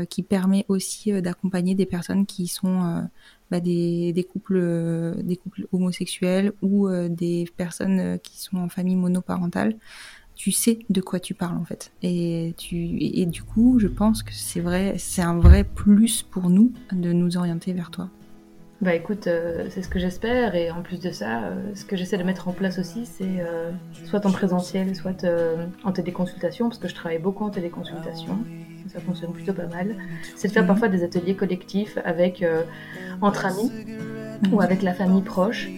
qui 0.09 0.21
permet 0.21 0.65
aussi 0.67 1.21
d'accompagner 1.21 1.75
des 1.75 1.85
personnes 1.85 2.25
qui 2.25 2.47
sont 2.47 3.07
bah, 3.53 3.59
des, 3.59 4.27
couples, 4.27 4.57
euh, 4.57 5.13
des 5.21 5.35
couples 5.35 5.67
homosexuels 5.71 6.53
ou 6.63 6.87
euh, 6.87 7.07
des 7.07 7.47
personnes 7.55 7.99
euh, 7.99 8.17
qui 8.17 8.41
sont 8.41 8.57
en 8.57 8.67
famille 8.67 8.95
monoparentale, 8.95 9.75
tu 10.43 10.51
sais 10.51 10.79
de 10.89 10.99
quoi 10.99 11.21
tu 11.21 11.33
parles 11.33 11.57
en 11.57 11.63
fait. 11.63 11.93
Et, 12.01 12.53
tu, 12.57 12.97
et, 12.99 13.25
du 13.25 13.43
coup, 13.43 13.79
je 13.79 13.87
pense 13.87 14.23
que 14.23 14.33
c'est 14.33 14.59
vrai, 14.59 14.95
c'est 14.97 15.21
un 15.21 15.39
vrai 15.39 15.63
plus 15.63 16.21
pour 16.21 16.49
nous 16.49 16.73
de 16.91 17.13
nous 17.13 17.37
orienter 17.37 17.71
vers 17.71 17.91
toi. 17.91 18.09
Bah 18.81 18.93
écoute, 18.93 19.29
c'est 19.69 19.81
ce 19.81 19.87
que 19.87 19.99
j'espère 19.99 20.55
et 20.55 20.69
en 20.69 20.81
plus 20.81 20.99
de 20.99 21.11
ça, 21.11 21.53
ce 21.73 21.85
que 21.85 21.95
j'essaie 21.95 22.17
de 22.17 22.23
mettre 22.23 22.49
en 22.49 22.51
place 22.51 22.77
aussi, 22.77 23.05
c'est 23.05 23.41
soit 24.03 24.25
en 24.25 24.31
présentiel, 24.31 24.93
soit 24.93 25.25
en 25.85 25.93
téléconsultation, 25.93 26.67
parce 26.67 26.79
que 26.79 26.89
je 26.89 26.95
travaille 26.95 27.19
beaucoup 27.19 27.45
en 27.45 27.49
téléconsultation 27.49 28.39
ça 28.89 28.99
fonctionne 28.99 29.31
plutôt 29.31 29.53
pas 29.53 29.67
mal, 29.67 29.95
c'est 30.35 30.47
de 30.47 30.53
faire 30.53 30.67
parfois 30.67 30.87
des 30.87 31.03
ateliers 31.03 31.35
collectifs 31.35 31.97
avec, 32.03 32.43
euh, 32.43 32.63
entre 33.21 33.45
amis 33.45 33.71
ou 34.51 34.61
avec 34.61 34.81
la 34.81 34.93
famille 34.93 35.21
proche 35.21 35.69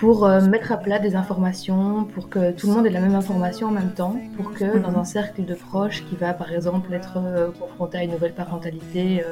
pour 0.00 0.24
euh, 0.24 0.40
mettre 0.40 0.72
à 0.72 0.78
plat 0.78 0.98
des 0.98 1.14
informations, 1.14 2.04
pour 2.04 2.30
que 2.30 2.52
tout 2.52 2.66
le 2.66 2.72
monde 2.72 2.86
ait 2.86 2.90
la 2.90 3.02
même 3.02 3.14
information 3.14 3.68
en 3.68 3.70
même 3.70 3.92
temps, 3.92 4.16
pour 4.34 4.52
que 4.54 4.78
dans 4.78 4.98
un 4.98 5.04
cercle 5.04 5.44
de 5.44 5.54
proches 5.54 6.02
qui 6.06 6.16
va 6.16 6.32
par 6.32 6.50
exemple 6.52 6.92
être 6.94 7.18
euh, 7.18 7.50
confronté 7.50 7.98
à 7.98 8.04
une 8.04 8.12
nouvelle 8.12 8.32
parentalité 8.32 9.22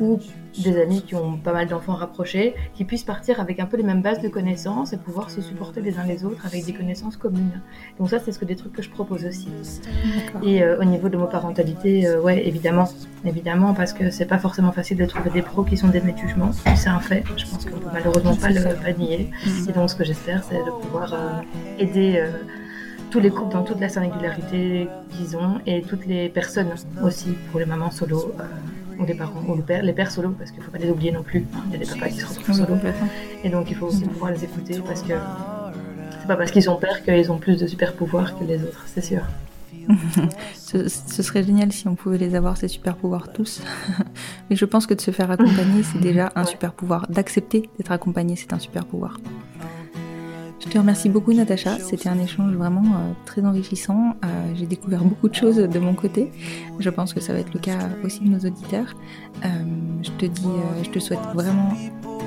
ou 0.00 0.18
des 0.60 0.80
amis 0.80 1.02
qui 1.02 1.14
ont 1.14 1.36
pas 1.36 1.52
mal 1.52 1.66
d'enfants 1.66 1.94
rapprochés, 1.94 2.54
qui 2.74 2.84
puissent 2.84 3.04
partir 3.04 3.40
avec 3.40 3.60
un 3.60 3.66
peu 3.66 3.76
les 3.76 3.82
mêmes 3.82 4.02
bases 4.02 4.20
de 4.20 4.28
connaissances 4.28 4.92
et 4.92 4.96
pouvoir 4.96 5.30
se 5.30 5.40
supporter 5.40 5.80
les 5.80 5.98
uns 5.98 6.04
les 6.04 6.24
autres 6.24 6.44
avec 6.46 6.64
des 6.64 6.72
connaissances 6.72 7.16
communes. 7.16 7.60
Donc 7.98 8.10
ça, 8.10 8.18
c'est 8.18 8.32
ce 8.32 8.38
que 8.38 8.44
des 8.44 8.56
trucs 8.56 8.72
que 8.72 8.82
je 8.82 8.90
propose 8.90 9.24
aussi. 9.24 9.48
Et 10.42 10.62
euh, 10.62 10.80
au 10.80 10.84
niveau 10.84 11.08
de 11.08 11.16
parentalité, 11.16 12.06
euh, 12.06 12.20
ouais, 12.20 12.46
évidemment, 12.46 12.88
évidemment, 13.24 13.74
parce 13.74 13.92
que 13.92 14.10
c'est 14.10 14.26
pas 14.26 14.38
forcément 14.38 14.72
facile 14.72 14.98
de 14.98 15.06
trouver 15.06 15.30
des 15.30 15.42
pros 15.42 15.62
qui 15.62 15.76
sont 15.76 15.88
des 15.88 16.02
jugements. 16.16 16.52
C'est 16.52 16.88
un 16.88 17.00
fait. 17.00 17.24
Je 17.36 17.46
pense 17.46 17.64
qu'on 17.64 17.78
peut 17.78 17.90
malheureusement 17.92 18.36
pas 18.36 18.50
le 18.50 18.62
pas 18.62 18.92
nier. 18.92 19.30
Mm. 19.46 19.70
Et 19.70 19.72
donc, 19.72 19.90
ce 19.90 19.94
que 19.94 20.04
j'espère, 20.04 20.42
c'est 20.44 20.58
de 20.58 20.70
pouvoir 20.82 21.14
euh, 21.14 21.40
aider 21.78 22.22
tous 23.10 23.20
les 23.20 23.30
couples 23.30 23.52
dans 23.52 23.62
toute 23.62 23.80
la 23.80 23.88
singularité 23.88 24.88
qu'ils 25.10 25.36
ont 25.36 25.60
et 25.66 25.82
toutes 25.82 26.06
les 26.06 26.28
personnes 26.28 26.70
aussi 27.02 27.36
pour 27.50 27.60
les 27.60 27.66
mamans 27.66 27.90
solo 27.90 28.34
ou 29.02 29.06
les 29.06 29.14
parents, 29.14 29.42
ou 29.46 29.54
le 29.54 29.62
père, 29.62 29.82
les 29.82 29.92
pères 29.92 30.10
solo, 30.10 30.30
parce 30.30 30.50
qu'il 30.50 30.60
ne 30.60 30.64
faut 30.64 30.70
pas 30.70 30.78
les 30.78 30.90
oublier 30.90 31.12
non 31.12 31.22
plus. 31.22 31.44
Il 31.66 31.72
y 31.72 31.76
a 31.76 31.78
des 31.78 31.86
papas 31.86 32.08
qui 32.08 32.20
se 32.20 32.26
retrouvent 32.26 32.56
solo. 32.56 32.76
Et 33.44 33.48
donc 33.48 33.70
il 33.70 33.76
faut 33.76 33.86
aussi 33.86 34.04
pouvoir 34.04 34.32
les 34.32 34.44
écouter 34.44 34.80
parce 34.86 35.02
que 35.02 35.14
c'est 36.20 36.28
pas 36.28 36.36
parce 36.36 36.50
qu'ils 36.50 36.62
sont 36.62 36.76
pères 36.76 37.02
qu'ils 37.02 37.32
ont 37.32 37.38
plus 37.38 37.58
de 37.58 37.66
super 37.66 37.94
pouvoirs 37.94 38.38
que 38.38 38.44
les 38.44 38.62
autres, 38.62 38.84
c'est 38.86 39.04
sûr. 39.04 39.22
ce, 40.54 40.88
serait 40.88 41.42
génial 41.42 41.72
si 41.72 41.88
on 41.88 41.94
pouvait 41.94 42.18
les 42.18 42.34
avoir, 42.34 42.56
ces 42.56 42.68
super 42.68 42.96
pouvoirs 42.96 43.32
tous. 43.32 43.62
Mais 44.50 44.56
je 44.56 44.64
pense 44.64 44.86
que 44.86 44.94
de 44.94 45.00
se 45.00 45.10
faire 45.10 45.30
accompagner, 45.30 45.82
c'est 45.82 46.00
déjà 46.00 46.32
un 46.36 46.44
super 46.44 46.72
pouvoir. 46.72 47.06
D'accepter 47.08 47.68
d'être 47.76 47.92
accompagné, 47.92 48.36
c'est 48.36 48.52
un 48.52 48.58
super 48.58 48.84
pouvoir. 48.84 49.18
Je 50.64 50.68
te 50.68 50.78
remercie 50.78 51.08
beaucoup 51.08 51.32
Natacha, 51.32 51.78
c'était 51.80 52.08
un 52.08 52.18
échange 52.20 52.54
vraiment 52.54 52.84
euh, 52.84 53.12
très 53.26 53.44
enrichissant. 53.44 54.14
Euh, 54.24 54.52
j'ai 54.54 54.66
découvert 54.66 55.02
beaucoup 55.02 55.28
de 55.28 55.34
choses 55.34 55.56
de 55.56 55.78
mon 55.80 55.94
côté. 55.94 56.30
Je 56.78 56.88
pense 56.88 57.12
que 57.12 57.20
ça 57.20 57.32
va 57.32 57.40
être 57.40 57.52
le 57.52 57.58
cas 57.58 57.78
aussi 58.04 58.20
de 58.20 58.28
nos 58.28 58.38
auditeurs. 58.38 58.94
Euh, 59.44 59.48
je 60.02 60.10
te 60.12 60.26
dis, 60.26 60.48
je 60.84 60.90
te 60.90 61.00
souhaite 61.00 61.20
vraiment 61.34 61.72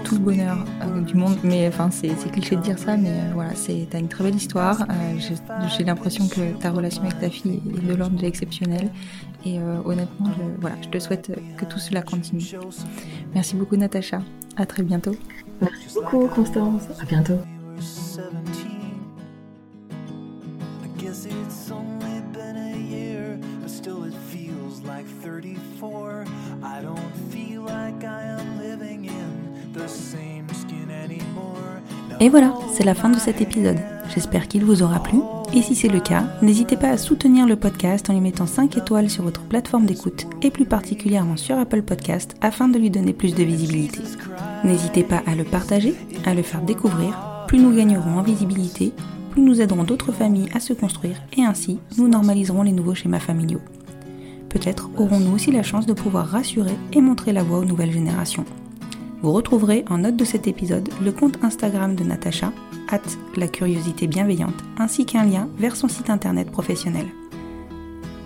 tout 0.03 0.15
le 0.15 0.21
bonheur 0.21 0.57
du 1.07 1.15
monde. 1.15 1.37
Mais 1.43 1.67
enfin, 1.67 1.89
c'est 1.91 2.13
cliché 2.29 2.57
de 2.57 2.61
dire 2.61 2.77
ça, 2.77 2.97
mais 2.97 3.13
voilà, 3.33 3.51
t'as 3.89 3.99
une 3.99 4.09
très 4.09 4.25
belle 4.25 4.35
histoire. 4.35 4.85
j'ai 5.77 5.83
l'impression 5.85 6.27
que 6.27 6.59
ta 6.59 6.71
relation 6.71 7.03
avec 7.03 7.19
ta 7.19 7.29
fille 7.29 7.61
est 7.69 7.87
de 7.87 7.95
l'ordre 7.95 8.17
de 8.17 8.21
l'exceptionnel. 8.21 8.91
Et 9.45 9.59
honnêtement, 9.85 10.29
voilà, 10.59 10.75
je 10.81 10.89
te 10.89 10.99
souhaite 10.99 11.31
que 11.57 11.65
tout 11.65 11.79
cela 11.79 12.01
continue. 12.01 12.51
Merci 13.33 13.55
beaucoup 13.55 13.77
Natacha. 13.77 14.21
À 14.57 14.65
très 14.65 14.83
bientôt. 14.83 15.15
Merci 15.61 15.95
beaucoup 15.95 16.27
Constance. 16.27 16.83
À 17.01 17.05
bientôt. 17.05 17.39
Et 32.21 32.29
voilà, 32.29 32.53
c'est 32.73 32.85
la 32.85 32.95
fin 32.95 33.09
de 33.09 33.19
cet 33.19 33.41
épisode. 33.41 33.77
J'espère 34.13 34.47
qu'il 34.47 34.63
vous 34.63 34.83
aura 34.83 35.03
plu. 35.03 35.19
Et 35.53 35.61
si 35.61 35.75
c'est 35.75 35.89
le 35.89 35.99
cas, 35.99 36.23
n'hésitez 36.41 36.77
pas 36.77 36.89
à 36.89 36.97
soutenir 36.97 37.45
le 37.45 37.55
podcast 37.55 38.09
en 38.09 38.13
lui 38.13 38.21
mettant 38.21 38.47
5 38.47 38.77
étoiles 38.77 39.09
sur 39.09 39.23
votre 39.23 39.41
plateforme 39.41 39.85
d'écoute 39.85 40.25
et 40.41 40.49
plus 40.49 40.65
particulièrement 40.65 41.37
sur 41.37 41.57
Apple 41.57 41.81
Podcast 41.81 42.35
afin 42.41 42.67
de 42.67 42.79
lui 42.79 42.89
donner 42.89 43.13
plus 43.13 43.35
de 43.35 43.43
visibilité. 43.43 43.99
N'hésitez 44.63 45.03
pas 45.03 45.23
à 45.27 45.35
le 45.35 45.43
partager, 45.43 45.93
à 46.25 46.33
le 46.33 46.41
faire 46.41 46.61
découvrir. 46.61 47.34
Plus 47.47 47.59
nous 47.59 47.75
gagnerons 47.75 48.17
en 48.17 48.23
visibilité, 48.23 48.93
plus 49.31 49.41
nous 49.41 49.61
aiderons 49.61 49.83
d'autres 49.83 50.11
familles 50.11 50.49
à 50.53 50.59
se 50.59 50.73
construire 50.73 51.21
et 51.37 51.43
ainsi 51.43 51.79
nous 51.97 52.07
normaliserons 52.07 52.63
les 52.63 52.71
nouveaux 52.71 52.95
schémas 52.95 53.19
familiaux. 53.19 53.61
Peut-être 54.49 54.89
aurons-nous 54.97 55.35
aussi 55.35 55.51
la 55.51 55.63
chance 55.63 55.85
de 55.85 55.93
pouvoir 55.93 56.27
rassurer 56.27 56.75
et 56.93 57.01
montrer 57.01 57.33
la 57.33 57.43
voie 57.43 57.59
aux 57.59 57.65
nouvelles 57.65 57.91
générations. 57.91 58.45
Vous 59.21 59.31
retrouverez 59.31 59.85
en 59.89 59.99
note 59.99 60.15
de 60.15 60.25
cet 60.25 60.47
épisode 60.47 60.89
le 61.03 61.11
compte 61.11 61.43
Instagram 61.43 61.95
de 61.95 62.03
Natacha, 62.03 62.51
at 62.89 63.01
la 63.35 63.47
curiosité 63.47 64.07
bienveillante, 64.07 64.63
ainsi 64.77 65.05
qu'un 65.05 65.25
lien 65.25 65.49
vers 65.57 65.75
son 65.75 65.87
site 65.87 66.09
internet 66.09 66.49
professionnel. 66.51 67.07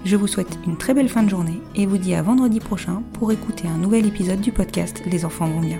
Je 0.06 0.16
vous 0.16 0.28
souhaite 0.28 0.60
une 0.66 0.78
très 0.78 0.94
belle 0.94 1.10
fin 1.10 1.24
de 1.24 1.30
journée 1.30 1.62
et 1.76 1.86
vous 1.86 1.98
dis 1.98 2.16
à 2.16 2.22
vendredi 2.22 2.60
prochain 2.60 3.04
pour 3.14 3.32
écouter 3.32 3.68
un 3.68 3.78
nouvel 3.78 4.06
épisode 4.06 4.42
du 4.42 4.52
podcast 4.52 5.02
Les 5.06 5.26
enfants 5.26 5.48
vont 5.48 5.62
bien. 5.62 5.80